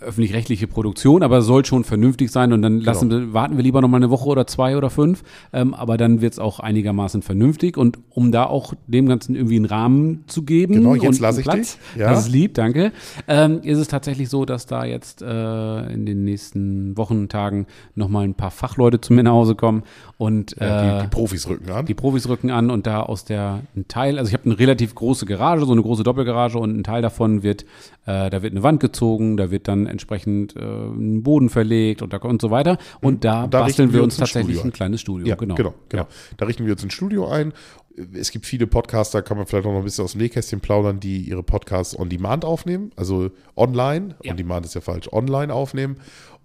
öffentlich-rechtliche 0.00 0.66
Produktion, 0.66 1.22
aber 1.22 1.38
es 1.38 1.46
soll 1.46 1.64
schon 1.64 1.84
vernünftig 1.84 2.30
sein. 2.30 2.52
Und 2.52 2.62
dann 2.62 2.80
lassen 2.80 3.10
wir, 3.10 3.32
warten 3.32 3.56
wir 3.56 3.62
lieber 3.64 3.80
nochmal 3.80 4.00
eine 4.00 4.10
Woche 4.10 4.28
oder 4.28 4.46
zwei 4.46 4.76
oder 4.76 4.90
fünf. 4.90 5.22
Ähm, 5.52 5.74
aber 5.74 5.96
dann 5.96 6.20
wird 6.20 6.34
es 6.34 6.38
auch 6.38 6.60
einigermaßen 6.60 7.22
vernünftig. 7.22 7.76
Und 7.76 7.98
um 8.10 8.32
da 8.32 8.44
auch 8.46 8.74
dem 8.86 9.06
Ganzen 9.08 9.34
irgendwie 9.34 9.56
einen 9.56 9.64
Rahmen 9.64 10.24
zu 10.26 10.42
geben. 10.42 10.74
Genau, 10.74 10.94
jetzt 10.94 11.06
und 11.06 11.20
lasse 11.20 11.38
einen 11.38 11.40
ich 11.40 11.44
Platz, 11.44 11.78
dich. 11.94 12.00
Ja. 12.00 12.10
Das 12.10 12.26
ist 12.26 12.32
lieb, 12.32 12.54
danke. 12.54 12.92
Ähm, 13.26 13.60
ist 13.62 13.78
es 13.78 13.88
tatsächlich 13.88 14.28
so, 14.28 14.44
dass 14.44 14.66
da 14.66 14.84
jetzt 14.84 15.22
äh, 15.22 15.92
in 15.92 16.06
den 16.06 16.24
nächsten 16.24 16.96
Wochen, 16.96 17.28
Tagen 17.28 17.66
nochmal 17.94 18.24
ein 18.24 18.34
paar 18.34 18.50
Fachleute 18.50 19.00
zu 19.00 19.12
mir 19.12 19.22
nach 19.22 19.32
Hause 19.32 19.54
kommen 19.54 19.82
und 20.18 20.56
Ja, 20.58 20.96
äh, 20.96 20.98
die, 20.98 21.04
die 21.04 21.08
Profis 21.10 21.48
rücken 21.48 21.70
an. 21.70 21.86
die 21.86 21.94
Profis 21.94 22.28
rücken 22.28 22.50
an 22.50 22.70
und 22.70 22.86
da 22.86 23.02
aus 23.02 23.24
der 23.24 23.60
ein 23.76 23.86
Teil, 23.88 24.18
also 24.18 24.28
ich 24.28 24.34
habe 24.34 24.44
eine 24.44 24.58
relativ 24.58 24.94
große 24.94 25.26
Garage, 25.26 25.64
so 25.64 25.72
eine 25.72 25.82
große 25.82 26.02
Doppelgarage 26.02 26.58
und 26.58 26.76
ein 26.76 26.84
Teil 26.84 27.02
davon 27.02 27.42
wird, 27.42 27.62
äh, 28.06 28.30
da 28.30 28.42
wird 28.42 28.52
eine 28.52 28.62
Wand 28.62 28.80
gezogen, 28.80 29.36
da 29.36 29.50
wird 29.50 29.68
dann 29.68 29.81
entsprechend 29.86 30.56
äh, 30.56 30.60
ein 30.60 31.22
Boden 31.22 31.48
verlegt 31.48 32.02
und 32.02 32.12
da 32.12 32.18
und 32.18 32.40
so 32.40 32.50
weiter. 32.50 32.78
Und 33.00 33.24
da, 33.24 33.44
Und 33.44 33.54
da 33.54 33.62
basteln 33.62 33.92
wir 33.92 34.02
uns 34.02 34.16
ein 34.16 34.20
tatsächlich 34.20 34.56
Studio 34.56 34.70
ein 34.70 34.72
kleines 34.72 35.00
Studio. 35.00 35.26
Ja, 35.26 35.34
genau. 35.34 35.54
genau, 35.54 35.74
genau. 35.88 36.06
Da 36.36 36.46
richten 36.46 36.64
wir 36.66 36.72
uns 36.72 36.82
ins 36.82 36.92
Studio 36.92 37.28
ein. 37.28 37.52
Es 38.14 38.30
gibt 38.30 38.46
viele 38.46 38.66
Podcaster, 38.66 39.20
kann 39.20 39.36
man 39.36 39.46
vielleicht 39.46 39.66
auch 39.66 39.72
noch 39.72 39.78
ein 39.78 39.84
bisschen 39.84 40.04
aus 40.04 40.12
dem 40.12 40.22
Nähkästchen 40.22 40.60
plaudern, 40.60 40.98
die 40.98 41.18
ihre 41.18 41.42
Podcasts 41.42 41.98
on 41.98 42.08
demand 42.08 42.44
aufnehmen, 42.44 42.90
also 42.96 43.30
online. 43.54 44.14
Ja. 44.22 44.30
On 44.30 44.36
demand 44.38 44.64
ist 44.64 44.74
ja 44.74 44.80
falsch, 44.80 45.12
online 45.12 45.52
aufnehmen. 45.52 45.96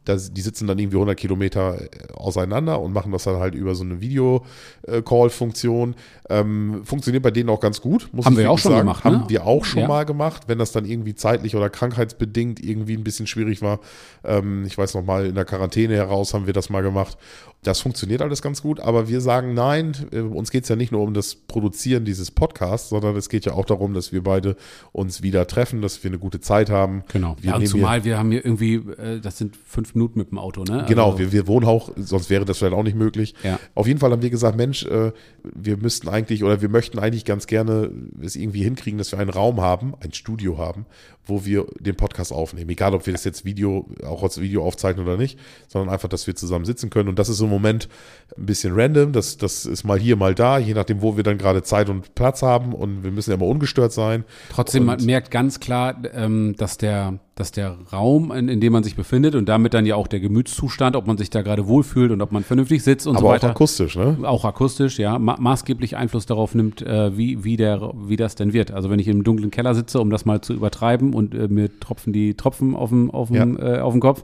Das, 0.08 0.32
die 0.34 0.42
sitzen 0.42 0.68
dann 0.68 0.80
irgendwie 0.80 0.98
100 0.98 1.18
Kilometer 1.18 1.82
äh, 1.82 1.88
auseinander 2.14 2.80
und 2.82 2.94
machen 2.94 3.12
das 3.12 3.24
dann 3.24 3.38
halt 3.40 3.56
über 3.56 3.76
so 3.76 3.84
eine 3.84 4.00
Video-Call-Funktion. 4.02 5.96
Ähm, 6.30 6.82
funktioniert 6.84 7.24
bei 7.24 7.32
denen 7.32 7.50
auch 7.50 7.60
ganz 7.60 7.82
gut, 7.82 8.10
muss 8.12 8.26
Haben 8.26 8.34
ich 8.34 8.40
wir 8.40 8.52
auch 8.52 8.60
schon 8.60 8.72
sagen. 8.72 8.82
gemacht, 8.86 9.04
Haben 9.04 9.18
ne? 9.22 9.26
wir 9.30 9.46
auch 9.46 9.66
schon 9.66 9.82
Ja. 9.84 9.88
mal 9.88 10.06
gemacht, 10.06 10.44
wenn 10.48 10.58
das 10.60 10.72
dann 10.72 10.86
irgendwie 10.86 11.16
zeitlich 11.16 11.56
oder 11.56 11.70
krankheitsbedingt 11.70 12.64
irgendwie 12.64 12.96
ein 12.96 13.04
bisschen 13.04 13.28
schwierig 13.28 13.62
war. 13.62 13.80
Ähm, 14.24 14.66
ich 14.66 14.78
weiß 14.78 14.94
noch 14.96 15.04
mal, 15.04 15.26
in 15.26 15.36
der 15.36 15.46
Quarantäne 15.46 15.96
heraus 15.96 16.34
haben 16.34 16.46
wir 16.46 16.54
das 16.54 16.70
mal 16.70 16.82
gemacht. 16.82 17.18
Das 17.64 17.82
funktioniert 17.82 18.22
alles 18.22 18.42
ganz 18.42 18.62
gut, 18.62 18.80
aber 18.80 19.10
wir 19.10 19.20
sagen 19.20 19.54
nein, 19.54 19.94
äh, 20.12 20.20
uns 20.20 20.52
geht 20.52 20.64
es 20.64 20.70
ja 20.70 20.76
nicht 20.76 20.92
nur 20.92 21.02
um 21.02 21.14
das 21.14 21.36
Produzieren 21.36 22.06
dieses 22.06 22.32
Podcasts, 22.32 22.90
sondern 22.90 23.16
es 23.16 23.30
geht 23.30 23.46
ja 23.46 23.54
auch 23.54 23.66
darum, 23.66 23.94
dass 23.94 24.12
wir 24.12 24.24
beide 24.24 24.56
uns 24.92 25.24
wieder 25.24 25.48
treffen, 25.48 25.82
dass 25.82 26.04
wir 26.04 26.10
eine 26.10 26.20
gute 26.20 26.40
Zeit 26.40 26.70
haben. 26.70 27.04
Genau. 27.12 27.36
Wir 27.42 27.58
ja, 27.58 27.66
zumal 27.66 28.04
wir 28.04 28.18
haben 28.18 28.32
hier 28.32 28.46
irgendwie, 28.46 28.76
äh, 28.76 29.20
das 29.20 29.38
sind 29.38 29.56
fünf 29.56 29.96
Minuten 29.96 30.20
mit 30.20 30.32
dem 30.32 30.38
Auto, 30.38 30.64
ne? 30.64 30.86
Genau, 30.88 31.08
Also, 31.08 31.20
wir, 31.20 31.32
wir 31.32 31.48
wohnen 31.48 31.66
auch, 31.66 31.92
sonst 31.98 32.30
wäre 32.30 32.46
das 32.46 32.60
vielleicht 32.60 32.76
auch 32.76 32.84
nicht 32.84 32.98
möglich. 32.98 33.34
Ja. 33.44 33.60
Auf 33.76 33.88
jeden 33.88 34.00
Fall 34.00 34.12
haben 34.12 34.22
wir 34.22 34.30
gesagt, 34.30 34.56
Mensch, 34.56 34.86
äh, 34.86 35.12
wir 35.44 35.78
müssten 35.78 36.10
eigentlich 36.10 36.44
oder 36.44 36.62
wir 36.62 36.70
möchten 36.70 37.00
eigentlich 37.00 37.26
ganz 37.26 37.48
gerne 37.48 37.92
es 38.22 38.36
irgendwie 38.36 38.64
hinkriegen, 38.64 38.98
dass 38.98 39.12
wir 39.12 39.20
einen 39.20 39.32
Raum 39.32 39.62
haben, 39.62 39.94
ein 40.00 40.14
Studio 40.14 40.58
haben, 40.58 40.86
wo 41.28 41.46
wir 41.46 41.66
den 41.80 41.96
Podcast 41.96 42.32
aufnehmen. 42.32 42.70
Egal, 42.70 42.94
ob 42.94 43.06
wir 43.06 43.14
das 43.14 43.24
jetzt 43.24 43.46
Video, 43.46 43.88
auch 44.06 44.24
als 44.24 44.40
Video 44.40 44.64
aufzeichnen 44.66 45.06
oder 45.06 45.18
nicht, 45.18 45.38
sondern 45.68 45.94
einfach, 45.94 46.10
dass 46.10 46.28
wir 46.28 46.36
zusammen 46.36 46.66
sitzen 46.66 46.90
können. 46.90 47.10
Und 47.10 47.20
das 47.20 47.30
ist 47.30 47.40
im 47.40 47.50
Moment 47.50 47.90
ein 48.38 48.46
bisschen 48.46 48.74
random. 48.76 49.12
Das, 49.12 49.38
das 49.38 49.66
ist 49.66 49.84
mal 49.84 50.00
hier, 50.00 50.16
mal 50.16 50.36
da, 50.36 50.58
je 50.58 50.74
nachdem, 50.74 51.02
wo 51.02 51.18
wir 51.18 51.24
dann 51.24 51.38
gerade 51.38 51.64
Zeit 51.64 51.90
und 51.90 52.16
Platz 52.16 52.42
haben. 52.42 52.74
Und 52.74 53.04
wir 53.04 53.12
müssen 53.12 53.30
ja 53.32 53.36
immer 53.36 53.48
ungestört 53.48 53.92
sein. 53.92 54.24
Trotzdem, 54.50 54.86
man 54.86 55.00
Und- 55.00 55.06
merkt 55.06 55.32
ganz 55.32 55.60
klar, 55.60 55.96
ähm, 56.14 56.56
dass 56.58 56.78
der, 56.78 57.20
dass 57.38 57.52
der 57.52 57.78
Raum, 57.94 58.32
in, 58.32 58.50
in 58.50 58.60
dem 58.60 58.74
man 58.74 58.84
sich 58.84 58.96
befindet 58.96 59.36
und 59.36 59.48
damit 59.48 59.74
dann 59.74 59.86
ja 59.86 59.96
auch 59.96 60.08
der 60.08 60.20
Gemütszustand, 60.20 60.96
ob 60.96 61.08
man 61.08 61.18
sich 61.18 61.30
da 61.30 61.44
gerade 61.44 61.68
wohlfühlt 61.68 62.12
und 62.12 62.22
ob 62.22 62.32
man 62.32 62.44
vernünftig 62.44 62.84
sitzt 62.84 63.08
und 63.08 63.16
Aber 63.16 63.22
so 63.22 63.28
auch 63.28 63.32
weiter. 63.34 63.50
akustisch, 63.52 63.96
ne? 63.96 64.18
Auch 64.24 64.44
akustisch, 64.44 65.00
ja, 65.00 65.18
ma 65.20 65.38
maßgeblich 65.40 65.96
Einfluss 65.96 66.26
darauf 66.26 66.56
nimmt, 66.56 66.82
äh, 66.82 67.16
wie, 67.18 67.44
wie, 67.44 67.56
der, 67.56 67.94
wie 67.96 68.16
das 68.18 68.36
denn 68.36 68.52
wird. 68.54 68.72
Also 68.72 68.90
wenn 68.90 69.00
ich 69.00 69.08
im 69.08 69.24
dunklen 69.24 69.52
Keller 69.52 69.74
sitze, 69.76 70.02
um 70.02 70.10
das 70.10 70.26
mal 70.26 70.42
zu 70.42 70.54
übertreiben 70.54 71.14
und 71.14 71.34
äh, 71.36 71.48
mir 71.48 71.70
tropfen 71.80 72.12
die 72.12 72.34
Tropfen 72.34 72.76
auf 72.76 72.90
dem, 72.90 73.10
auf 73.12 73.30
dem, 73.30 73.58
äh, 73.60 73.80
auf 73.80 73.94
dem 73.94 74.02
Kopf, 74.02 74.24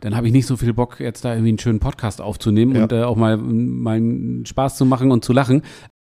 dann 0.00 0.16
habe 0.16 0.26
ich 0.26 0.32
nicht 0.32 0.46
so 0.46 0.56
viel 0.56 0.72
Bock, 0.74 1.00
jetzt 1.00 1.24
da 1.24 1.32
irgendwie 1.32 1.50
einen 1.50 1.58
schönen 1.58 1.80
Podcast 1.80 2.20
aufzunehmen 2.20 2.74
Ja. 2.76 2.82
und 2.82 2.92
äh, 2.92 3.02
auch 3.04 3.16
mal, 3.16 3.36
mal 3.36 3.96
einen 3.96 4.44
Spaß 4.46 4.76
zu 4.76 4.84
machen 4.84 5.10
und 5.12 5.24
zu 5.24 5.32
lachen. 5.32 5.62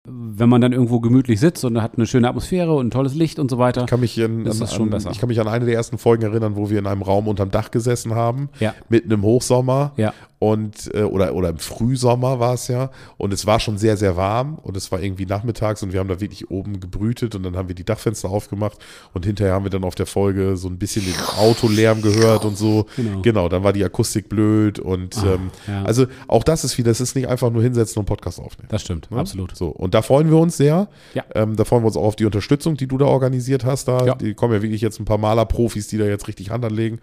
Wenn 0.09 0.47
man 0.47 0.61
dann 0.61 0.71
irgendwo 0.71 1.01
gemütlich 1.01 1.39
sitzt 1.39 1.65
und 1.65 1.81
hat 1.81 1.97
eine 1.97 2.07
schöne 2.07 2.29
Atmosphäre 2.29 2.73
und 2.73 2.87
ein 2.87 2.91
tolles 2.91 3.13
Licht 3.13 3.39
und 3.39 3.51
so 3.51 3.57
weiter. 3.57 3.81
Ich 3.81 3.87
kann 3.87 3.99
mich 3.99 4.23
an, 4.23 4.45
ist 4.45 4.73
schon 4.73 4.83
an, 4.83 4.89
besser. 4.91 5.11
ich 5.11 5.19
kann 5.19 5.27
mich 5.27 5.41
an 5.41 5.49
eine 5.49 5.65
der 5.65 5.73
ersten 5.75 5.97
Folgen 5.97 6.23
erinnern, 6.23 6.55
wo 6.55 6.69
wir 6.69 6.79
in 6.79 6.87
einem 6.87 7.01
Raum 7.01 7.27
unterm 7.27 7.51
Dach 7.51 7.71
gesessen 7.71 8.15
haben, 8.15 8.47
Ja. 8.59 8.73
mitten 8.87 9.11
im 9.11 9.21
Hochsommer 9.23 9.91
Ja. 9.97 10.13
Und 10.39 10.93
äh, 10.93 11.01
oder 11.03 11.33
oder 11.33 11.49
im 11.49 11.57
Frühsommer 11.57 12.39
war 12.39 12.53
es 12.53 12.67
ja 12.67 12.91
und 13.17 13.33
es 13.33 13.45
war 13.47 13.59
schon 13.59 13.77
sehr 13.77 13.97
sehr 13.97 14.15
warm 14.17 14.59
und 14.61 14.77
es 14.77 14.91
war 14.91 15.01
irgendwie 15.01 15.25
nachmittags 15.25 15.81
und 15.81 15.93
wir 15.93 15.99
haben 15.99 16.09
da 16.09 16.19
wirklich 16.19 16.51
oben 16.51 16.79
gebrütet 16.79 17.33
und 17.35 17.43
dann 17.43 17.57
haben 17.57 17.67
wir 17.69 17.75
die 17.75 17.83
Dachfenster 17.83 18.29
aufgemacht 18.29 18.77
und 19.13 19.25
hinterher 19.25 19.53
haben 19.53 19.65
wir 19.65 19.71
dann 19.71 19.83
auf 19.83 19.95
der 19.95 20.05
Folge 20.05 20.55
so 20.57 20.67
ein 20.67 20.77
bisschen 20.77 21.05
den 21.05 21.15
Autolärm 21.39 22.01
gehört 22.01 22.45
und 22.45 22.57
so 22.57 22.85
Genau. 23.23 23.49
dann 23.49 23.63
war 23.63 23.73
die 23.73 23.83
Akustik 23.83 24.29
blöd 24.29 24.77
und 24.79 25.17
ähm, 25.25 25.49
ja. 25.67 25.83
also 25.83 26.05
auch 26.27 26.43
das 26.43 26.63
ist 26.63 26.77
wieder 26.77 26.91
das 26.91 27.01
ist 27.01 27.15
nicht 27.15 27.27
einfach 27.27 27.49
nur 27.51 27.63
hinsetzen 27.63 27.99
und 27.99 28.05
Podcast 28.05 28.39
aufnehmen 28.39 28.69
Das 28.69 28.81
stimmt, 28.83 29.09
Ne? 29.11 29.17
absolut. 29.19 29.55
So, 29.57 29.67
und 29.69 29.93
da 29.93 30.01
freuen 30.01 30.29
wir 30.29 30.37
uns 30.37 30.55
sehr. 30.57 30.87
Ja. 31.13 31.23
Ähm, 31.35 31.55
da 31.55 31.65
freuen 31.65 31.81
wir 31.83 31.87
uns 31.87 31.97
auch 31.97 32.03
auf 32.03 32.15
die 32.15 32.25
Unterstützung, 32.25 32.77
die 32.77 32.87
du 32.87 32.97
da 32.97 33.05
organisiert 33.05 33.65
hast. 33.65 33.87
Da 33.87 34.05
Ja. 34.05 34.15
die 34.15 34.33
kommen 34.35 34.53
ja 34.53 34.61
wirklich 34.61 34.81
jetzt 34.81 34.99
ein 34.99 35.05
paar 35.05 35.17
Malerprofis, 35.17 35.87
die 35.87 35.97
da 35.97 36.05
jetzt 36.05 36.27
richtig 36.27 36.49
Hand 36.51 36.63
anlegen. 36.63 36.99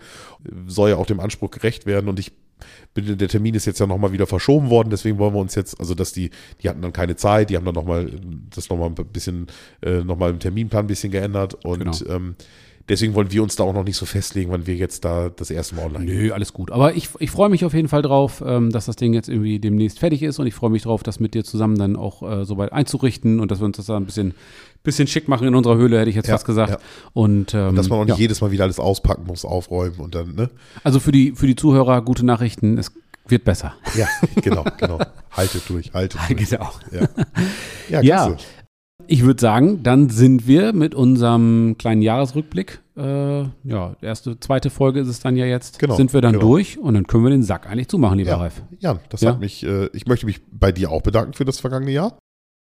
Soll 0.66 0.91
ja 0.91 0.97
auch 0.97 1.07
dem 1.07 1.20
Anspruch 1.20 1.51
gerecht 1.51 1.87
werden. 1.87 2.09
Und 2.09 2.18
ich 2.18 2.32
der 2.97 3.29
Termin 3.29 3.55
ist 3.55 3.67
jetzt 3.67 3.81
ja 3.81 3.87
nochmal 3.87 4.12
wieder 4.12 4.27
verschoben 4.27 4.71
worden, 4.71 4.91
deswegen 4.91 5.19
wollen 5.19 5.35
wir 5.35 5.41
uns 5.41 5.55
jetzt, 5.55 5.79
also 5.81 5.95
dass 5.95 6.12
die, 6.12 6.31
die 6.62 6.69
hatten 6.69 6.83
dann 6.83 6.93
keine 6.93 7.17
Zeit, 7.17 7.51
die 7.51 7.57
haben 7.57 7.65
dann 7.65 7.75
nochmal 7.75 8.11
das 8.55 8.69
nochmal 8.69 8.91
ein 8.91 8.95
bisschen, 8.95 9.47
äh, 9.83 10.03
nochmal 10.05 10.31
im 10.31 10.39
Terminplan 10.39 10.85
ein 10.85 10.89
bisschen 10.89 11.11
geändert. 11.12 11.55
Und 11.65 11.79
Genau. 11.79 12.15
ähm, 12.15 12.37
deswegen 12.89 13.14
wollen 13.14 13.30
wir 13.32 13.43
uns 13.43 13.57
da 13.57 13.64
auch 13.64 13.72
noch 13.72 13.85
nicht 13.85 13.97
so 13.97 14.07
festlegen, 14.07 14.51
wann 14.51 14.66
wir 14.66 14.74
jetzt 14.74 15.05
da 15.05 15.30
das 15.30 15.51
erste 15.51 15.74
Mal 15.74 15.87
online 15.87 16.07
gehen. 16.07 16.18
Nö, 16.18 16.32
alles 16.32 16.53
gut. 16.53 16.70
Aber 16.70 16.95
ich, 16.95 17.09
ich 17.18 17.30
freue 17.30 17.49
mich 17.49 17.64
auf 17.64 17.74
jeden 17.74 17.89
Fall 17.89 18.03
drauf, 18.03 18.43
ähm, 18.47 18.70
dass 18.70 18.87
das 18.87 18.97
Ding 18.97 19.14
jetzt 19.14 19.28
irgendwie 19.28 19.59
demnächst 19.59 19.99
fertig 19.99 20.22
ist 20.22 20.39
und 20.39 20.47
ich 20.47 20.55
freue 20.55 20.70
mich 20.70 20.82
drauf, 20.82 21.03
das 21.03 21.20
mit 21.20 21.35
dir 21.35 21.45
zusammen 21.45 21.76
dann 21.78 21.97
auch 21.97 22.22
äh, 22.22 22.45
soweit 22.45 22.72
einzurichten 22.72 23.41
und 23.41 23.51
dass 23.51 23.61
wir 23.61 23.66
uns 23.66 23.76
das 23.76 23.87
da 23.87 23.97
ein 23.97 24.05
bisschen, 24.07 24.35
bisschen 24.82 25.07
schick 25.07 25.28
machen 25.28 25.47
in 25.47 25.55
unserer 25.55 25.76
Höhle, 25.76 25.99
hätte 25.99 26.11
ich 26.11 26.16
jetzt 26.16 26.28
Ja, 26.28 26.35
fast 26.35 26.47
gesagt. 26.47 26.70
ja. 26.70 26.78
Und 27.12 27.55
ähm, 27.55 27.76
Dass 27.76 27.89
man 27.89 28.01
auch 28.01 28.05
nicht 28.05 28.16
ja. 28.16 28.20
jedes 28.20 28.41
Mal 28.41 28.51
wieder 28.51 28.64
alles 28.64 28.78
auspacken 28.78 29.24
muss, 29.26 29.45
aufräumen 29.45 29.97
und 29.99 30.14
dann, 30.14 30.35
ne? 30.35 30.51
also 30.82 31.01
für 31.01 31.12
die, 31.12 31.32
für 31.32 31.47
die 31.47 31.57
Zuhörer 31.57 32.03
gute 32.03 32.24
Nachrichten, 32.26 32.76
es 32.78 32.93
wird 33.26 33.45
besser. 33.45 33.74
Ja, 33.97 34.07
genau, 34.43 34.64
genau. 34.78 34.99
Haltet 35.32 35.62
durch, 35.68 35.93
haltet 35.95 36.20
durch. 36.28 36.51
Genau. 36.51 36.70
Ja, 36.93 37.09
ja, 37.89 38.03
Ja. 38.03 38.37
Ich 39.09 39.24
würde 39.24 39.40
sagen, 39.40 39.82
dann 39.82 40.09
sind 40.09 40.47
wir 40.47 40.72
mit 40.72 40.95
unserem 40.95 41.74
kleinen 41.78 42.01
Jahresrückblick, 42.01 42.80
äh, 42.97 43.40
ja, 43.64 43.97
erste, 44.01 44.38
zweite 44.38 44.70
Folge 44.70 45.01
ist 45.01 45.09
es 45.09 45.18
dann 45.18 45.36
ja 45.36 45.47
jetzt, 45.47 45.80
Genau, 45.80 45.97
sind 45.97 46.14
wir 46.14 46.20
dann 46.20 46.34
genau. 46.34 46.47
durch 46.47 46.78
und 46.78 46.95
dann 46.95 47.07
können 47.07 47.24
wir 47.24 47.30
den 47.30 47.42
Sack 47.42 47.68
eigentlich 47.68 47.88
zumachen, 47.88 48.18
lieber 48.18 48.30
Ja, 48.30 48.36
Ralf. 48.36 48.62
Jan, 48.78 49.01
das 49.09 49.20
Ja. 49.22 49.32
hat 49.32 49.40
mich, 49.40 49.64
äh, 49.66 49.88
ich 49.92 50.07
möchte 50.07 50.26
mich 50.26 50.40
bei 50.51 50.70
dir 50.70 50.92
auch 50.92 51.03
bedanken 51.03 51.32
für 51.32 51.45
das 51.45 51.59
vergangene 51.59 51.90
Jahr. 51.90 52.16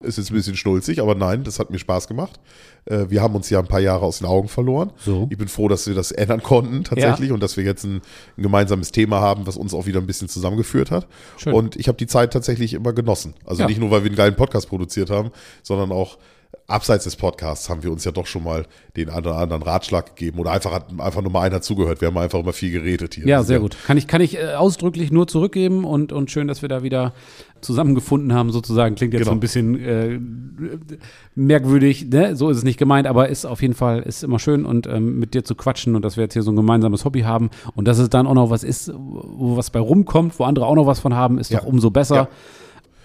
Ist 0.03 0.17
jetzt 0.17 0.29
ein 0.29 0.33
bisschen 0.35 0.57
schnulzig, 0.57 1.01
aber 1.01 1.15
nein, 1.15 1.45
das 1.45 1.57
hat 1.57 1.69
mir 1.69 1.79
Spaß 1.79 2.09
gemacht. 2.09 2.37
Äh, 2.83 3.05
wir 3.09 3.21
haben 3.21 3.33
uns 3.33 3.49
ja 3.49 3.59
ein 3.59 3.67
paar 3.67 3.79
Jahre 3.79 4.05
aus 4.05 4.17
den 4.17 4.27
Augen 4.27 4.49
verloren. 4.49 4.91
So. 4.97 5.27
Ich 5.31 5.37
bin 5.37 5.47
froh, 5.47 5.69
dass 5.69 5.87
wir 5.87 5.95
das 5.95 6.11
ändern 6.11 6.43
konnten 6.43 6.83
tatsächlich 6.83 7.31
und 7.31 7.39
dass 7.41 7.55
wir 7.55 7.63
jetzt 7.63 7.85
ein, 7.85 8.01
ein 8.37 8.43
gemeinsames 8.43 8.91
Thema 8.91 9.21
haben, 9.21 9.47
was 9.47 9.55
uns 9.55 9.73
auch 9.73 9.85
wieder 9.85 10.01
ein 10.01 10.05
bisschen 10.05 10.27
zusammengeführt 10.27 10.91
hat. 10.91 11.07
Schön. 11.37 11.53
Und 11.53 11.77
ich 11.77 11.87
habe 11.87 11.97
die 11.97 12.07
Zeit 12.07 12.33
tatsächlich 12.33 12.73
immer 12.73 12.91
genossen. 12.91 13.35
Also 13.45 13.61
Ja. 13.61 13.69
nicht 13.69 13.79
nur, 13.79 13.89
weil 13.89 14.03
wir 14.03 14.09
einen 14.09 14.17
geilen 14.17 14.35
Podcast 14.35 14.67
produziert 14.67 15.09
haben, 15.09 15.31
sondern 15.63 15.93
auch 15.93 16.17
abseits 16.67 17.03
des 17.03 17.15
Podcasts 17.15 17.69
haben 17.69 17.83
wir 17.83 17.91
uns 17.91 18.03
ja 18.05 18.11
doch 18.11 18.25
schon 18.25 18.43
mal 18.43 18.65
den 18.97 19.09
einen 19.09 19.25
oder 19.27 19.35
anderen 19.37 19.61
Ratschlag 19.61 20.15
gegeben 20.15 20.39
oder 20.39 20.51
einfach 20.51 20.71
hat 20.71 20.87
einfach 20.97 21.21
nur 21.21 21.31
mal 21.31 21.41
einer 21.41 21.61
zugehört. 21.61 22.01
Wir 22.01 22.07
haben 22.07 22.17
einfach 22.17 22.39
immer 22.39 22.53
viel 22.53 22.71
geredet 22.71 23.13
hier. 23.15 23.27
Ja, 23.27 23.41
ist 23.41 23.47
sehr 23.47 23.59
gut. 23.59 23.77
Kann 23.85 23.97
ich, 23.97 24.07
kann 24.07 24.19
ich 24.21 24.37
äh, 24.39 24.55
ausdrücklich 24.55 25.11
nur 25.11 25.27
zurückgeben 25.27 25.83
und, 25.85 26.11
und 26.11 26.31
schön, 26.31 26.47
dass 26.47 26.61
wir 26.63 26.69
da 26.69 26.81
wieder 26.81 27.13
zusammengefunden 27.61 28.33
haben, 28.33 28.51
sozusagen. 28.51 28.95
Klingt 28.95 29.13
jetzt 29.13 29.21
Genau. 29.21 29.31
so 29.31 29.35
ein 29.35 29.39
bisschen 29.39 29.79
äh, 29.79 30.19
merkwürdig, 31.35 32.07
ne? 32.09 32.35
So 32.35 32.49
ist 32.49 32.57
es 32.57 32.63
nicht 32.63 32.77
gemeint, 32.77 33.07
aber 33.07 33.29
ist 33.29 33.45
auf 33.45 33.61
jeden 33.61 33.73
Fall, 33.73 34.01
ist 34.01 34.23
immer 34.23 34.39
schön 34.39 34.65
und 34.65 34.87
ähm, 34.87 35.19
mit 35.19 35.33
dir 35.33 35.43
zu 35.43 35.55
quatschen 35.55 35.95
und 35.95 36.03
dass 36.03 36.17
wir 36.17 36.23
jetzt 36.23 36.33
hier 36.33 36.43
so 36.43 36.51
ein 36.51 36.55
gemeinsames 36.55 37.05
Hobby 37.05 37.21
haben 37.21 37.49
und 37.75 37.87
dass 37.87 37.99
es 37.99 38.09
dann 38.09 38.27
auch 38.27 38.33
noch 38.33 38.49
was 38.49 38.63
ist, 38.63 38.91
wo 38.93 39.57
was 39.57 39.69
bei 39.69 39.79
rumkommt, 39.79 40.37
wo 40.39 40.43
andere 40.43 40.65
auch 40.65 40.75
noch 40.75 40.85
was 40.87 40.99
von 40.99 41.13
haben, 41.15 41.37
ist 41.37 41.51
Ja. 41.51 41.59
doch 41.59 41.65
umso 41.67 41.89
besser. 41.91 42.15
Ja. 42.15 42.27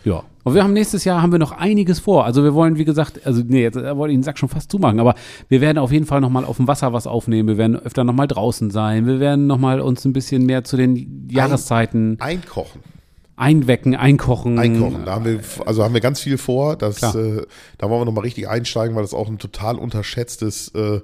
Ja. 0.05 0.22
Und 0.42 0.55
wir 0.55 0.64
haben 0.64 0.72
nächstes 0.72 1.05
Jahr 1.05 1.20
haben 1.20 1.32
wir 1.32 1.38
noch 1.38 1.53
einiges 1.53 2.01
vor. 2.01 2.24
Also 2.24 2.42
wir 2.42 2.55
wollen, 2.55 2.78
wie 2.78 2.84
gesagt, 2.84 3.26
also 3.26 3.42
nee, 3.46 3.62
jetzt 3.62 3.76
äh, 3.76 3.96
wollte 3.96 4.12
ich 4.12 4.18
den 4.18 4.22
Sack 4.22 4.38
schon 4.38 4.48
fast 4.48 4.70
zumachen, 4.70 4.98
aber 4.98 5.14
wir 5.48 5.61
werden 5.61 5.78
auf 5.78 5.92
jeden 5.92 6.07
Fall 6.07 6.20
nochmal 6.20 6.44
auf 6.44 6.57
dem 6.57 6.66
Wasser 6.66 6.92
was 6.92 7.07
aufnehmen. 7.07 7.48
Wir 7.48 7.59
werden 7.59 7.76
öfter 7.76 8.05
nochmal 8.05 8.26
draußen 8.26 8.70
sein. 8.70 9.07
Wir 9.07 9.20
werden 9.20 9.46
nochmal 9.46 9.80
uns 9.80 10.05
ein 10.05 10.12
bisschen 10.12 10.46
mehr 10.46 10.64
zu 10.64 10.76
den 10.76 11.28
Jahreszeiten 11.30 12.16
Einkochen. 12.20 12.80
einwecken, 13.36 13.94
einkochen. 13.94 14.59
Einkochen. 14.59 15.05
Da 15.05 15.16
haben 15.16 15.26
wir, 15.26 15.40
also 15.66 15.84
haben 15.84 15.92
wir 15.92 16.01
ganz 16.01 16.20
viel 16.20 16.38
vor. 16.38 16.76
Das, 16.76 17.03
äh, 17.03 17.42
da 17.76 17.90
wollen 17.90 18.01
wir 18.01 18.05
nochmal 18.07 18.24
richtig 18.24 18.48
einsteigen, 18.48 18.96
weil 18.96 19.03
das 19.03 19.12
auch 19.12 19.28
ein 19.28 19.38
total 19.38 19.76
unterschätztes, 19.76 20.68
äh, 20.74 21.01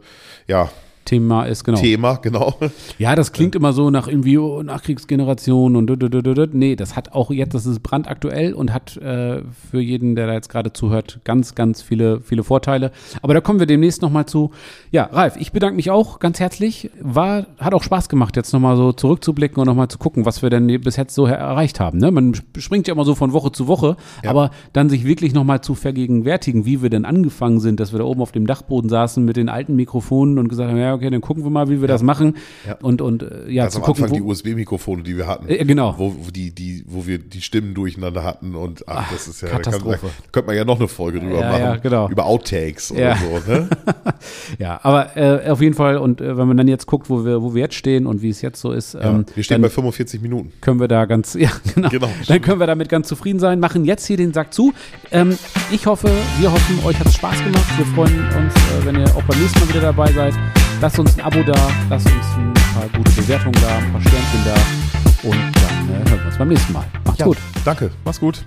ja, 0.49 0.71
Thema 1.07 1.45
ist, 1.45 1.65
genau. 1.65 1.79
Thema, 1.81 2.17
genau. 2.17 2.55
Ja, 2.99 3.15
das 3.15 3.33
klingt 3.33 3.55
immer 3.55 3.73
so 3.73 3.91
nach 3.91 4.09
irgendwie 4.09 4.37
oh, 4.39 4.63
Nachkriegsgeneration 4.63 5.77
und 5.77 5.87
dut. 5.87 6.55
nee, 6.55 6.77
das 6.77 6.97
hat 6.97 7.13
auch 7.13 7.31
jetzt, 7.31 7.55
das 7.55 7.65
ist 7.67 7.83
brandaktuell 7.83 8.53
und 8.53 8.73
hat 8.73 8.97
äh, 8.99 9.43
für 9.71 9.81
jeden, 9.81 10.15
der 10.17 10.27
da 10.27 10.33
jetzt 10.35 10.49
gerade 10.49 10.73
zuhört, 10.73 11.21
ganz, 11.25 11.55
ganz 11.55 11.83
viele, 11.83 12.21
viele 12.21 12.45
Vorteile. 12.45 12.91
Aber 13.23 13.35
da 13.35 13.41
kommen 13.41 13.59
wir 13.59 13.67
demnächst 13.67 14.03
nochmal 14.03 14.27
zu. 14.27 14.51
Ja, 14.91 15.05
Ralf, 15.05 15.37
ich 15.39 15.53
bedanke 15.53 15.77
mich 15.77 15.91
auch 15.91 16.19
ganz 16.19 16.41
herzlich. 16.41 16.91
War, 17.01 17.47
hat 17.59 17.75
auch 17.75 17.83
Spaß 17.83 18.09
gemacht, 18.09 18.37
jetzt 18.37 18.53
nochmal 18.53 18.77
so 18.77 18.93
zurückzublicken 18.93 19.59
und 19.61 19.67
nochmal 19.67 19.89
zu 19.89 19.99
gucken, 19.99 20.25
was 20.27 20.43
wir 20.43 20.51
denn 20.51 20.67
bis 20.81 20.97
jetzt 20.97 21.15
so 21.15 21.27
erreicht 21.27 21.81
haben. 21.81 21.99
Ne? 21.99 22.11
Man 22.11 22.35
springt 22.59 22.89
ja 22.89 22.95
immer 22.95 23.05
so 23.05 23.15
von 23.15 23.33
Woche 23.33 23.53
zu 23.53 23.69
Woche, 23.69 23.97
Ja. 24.23 24.31
aber 24.31 24.51
dann 24.73 24.89
sich 24.89 25.05
wirklich 25.05 25.33
nochmal 25.35 25.61
zu 25.61 25.75
vergegenwärtigen, 25.75 26.67
wie 26.67 26.83
wir 26.83 26.91
denn 26.91 27.05
angefangen 27.05 27.61
sind, 27.61 27.81
dass 27.81 27.93
wir 27.93 27.99
da 27.99 28.05
oben 28.05 28.21
auf 28.21 28.33
dem 28.33 28.47
Dachboden 28.47 28.89
saßen 28.91 29.25
mit 29.25 29.37
den 29.37 29.49
alten 29.49 29.77
Mikrofonen 29.77 30.39
und 30.39 30.49
gesagt 30.49 30.71
haben, 30.71 30.79
ja, 30.79 30.96
okay, 30.97 31.11
dann 31.11 31.21
gucken 31.21 31.45
wir 31.45 31.51
mal, 31.51 31.69
wie 31.71 31.81
wir 31.81 31.89
das 31.89 32.03
machen. 32.03 32.37
Ja. 32.67 32.77
Und, 32.83 33.01
und 33.01 33.23
äh, 33.23 33.49
ja, 33.51 33.65
Ganz 33.65 33.75
zu 33.75 33.79
am 33.81 33.85
gucken, 33.85 34.05
Anfang 34.05 34.19
wo, 34.19 34.25
die 34.25 34.29
USB-Mikrofone, 34.31 35.03
die 35.03 35.17
wir 35.17 35.27
hatten. 35.27 35.49
Äh, 35.49 35.65
genau. 35.65 35.95
Wo, 35.99 36.15
die, 36.35 36.51
die, 36.55 36.85
wo 36.89 37.07
wir 37.07 37.19
die 37.19 37.41
Stimmen 37.41 37.75
durcheinander 37.75 38.25
hatten 38.25 38.55
und 38.55 38.87
ach, 38.89 39.11
das 39.13 39.29
ist 39.29 39.41
ja, 39.43 39.49
da 39.49 39.55
kann, 39.55 39.63
Katastrophe. 39.63 40.09
könnte 40.33 40.47
man 40.49 40.57
ja 40.57 40.65
noch 40.65 40.79
eine 40.79 40.89
Folge 40.89 41.21
drüber 41.21 41.41
Ja, 41.41 41.51
machen. 41.51 41.63
ja, 41.63 41.77
genau. 41.77 42.09
Über 42.11 42.27
Outtakes 42.27 42.93
Ja. 42.97 43.17
oder 43.31 43.41
so, 43.43 43.53
ne? 43.53 43.69
Ja, 44.59 44.81
aber 44.83 45.17
äh, 45.17 45.51
auf 45.51 45.61
jeden 45.61 45.75
Fall, 45.75 45.99
und 45.99 46.21
äh, 46.21 46.37
wenn 46.37 46.49
man 46.49 46.57
dann 46.57 46.69
jetzt 46.69 46.87
guckt, 46.87 47.09
wo 47.11 47.25
wir, 47.25 47.43
wo 47.43 47.55
wir 47.55 47.63
jetzt 47.63 47.75
stehen 47.75 48.07
und 48.07 48.23
wie 48.23 48.29
es 48.31 48.43
jetzt 48.43 48.61
so 48.61 48.73
ist, 48.73 48.95
Ja, 48.95 49.03
ähm, 49.11 49.27
wir 49.35 49.45
stehen 49.45 49.61
bei 49.63 49.69
45 49.69 50.21
Minuten. 50.21 50.53
können 50.61 50.81
wir 50.81 50.89
da 50.89 51.05
ganz, 51.05 51.35
ja, 51.39 51.51
genau, 51.75 51.89
Genau. 51.91 52.09
dann 52.27 52.41
können 52.41 52.61
wir 52.61 52.67
damit 52.67 52.89
ganz 52.89 53.09
zufrieden 53.09 53.39
sein, 53.39 53.61
machen 53.61 53.85
jetzt 53.85 54.07
hier 54.07 54.17
den 54.17 54.33
Sack 54.33 54.53
zu. 54.53 54.73
Ähm, 55.13 55.37
ich 55.71 55.87
hoffe, 55.87 56.11
wir 56.41 56.51
hoffen, 56.53 56.79
euch 56.85 56.99
hat 56.99 57.07
es 57.07 57.15
Spaß 57.15 57.43
gemacht. 57.45 57.65
Wir 57.77 57.87
freuen 57.87 58.19
uns, 58.37 58.55
äh, 58.55 58.85
wenn 58.87 58.97
ihr 58.97 59.07
auch 59.17 59.23
beim 59.23 59.39
nächsten 59.41 59.61
Mal 59.61 59.69
wieder 59.69 59.81
dabei 59.81 60.13
seid. 60.13 60.35
Lasst 60.81 60.99
uns 60.99 61.17
ein 61.19 61.25
Abo 61.25 61.43
da, 61.43 61.55
lasst 61.89 62.07
uns 62.07 62.27
ein 62.37 62.53
paar 62.75 62.89
gute 62.97 63.11
Bewertungen 63.13 63.57
da, 63.63 63.79
ein 63.79 63.93
paar 63.93 64.01
Sternchen 64.01 64.45
da 64.45 65.29
und 65.29 65.35
dann 65.35 65.89
äh, 65.89 66.11
hören 66.11 66.21
wir 66.21 66.27
uns 66.27 66.39
beim 66.39 66.49
nächsten 66.49 66.73
Mal. 66.73 66.85
Macht's 67.05 67.25
gut. 67.25 67.39
Danke, 67.65 67.91
mach's 68.05 68.21
gut. 68.21 68.45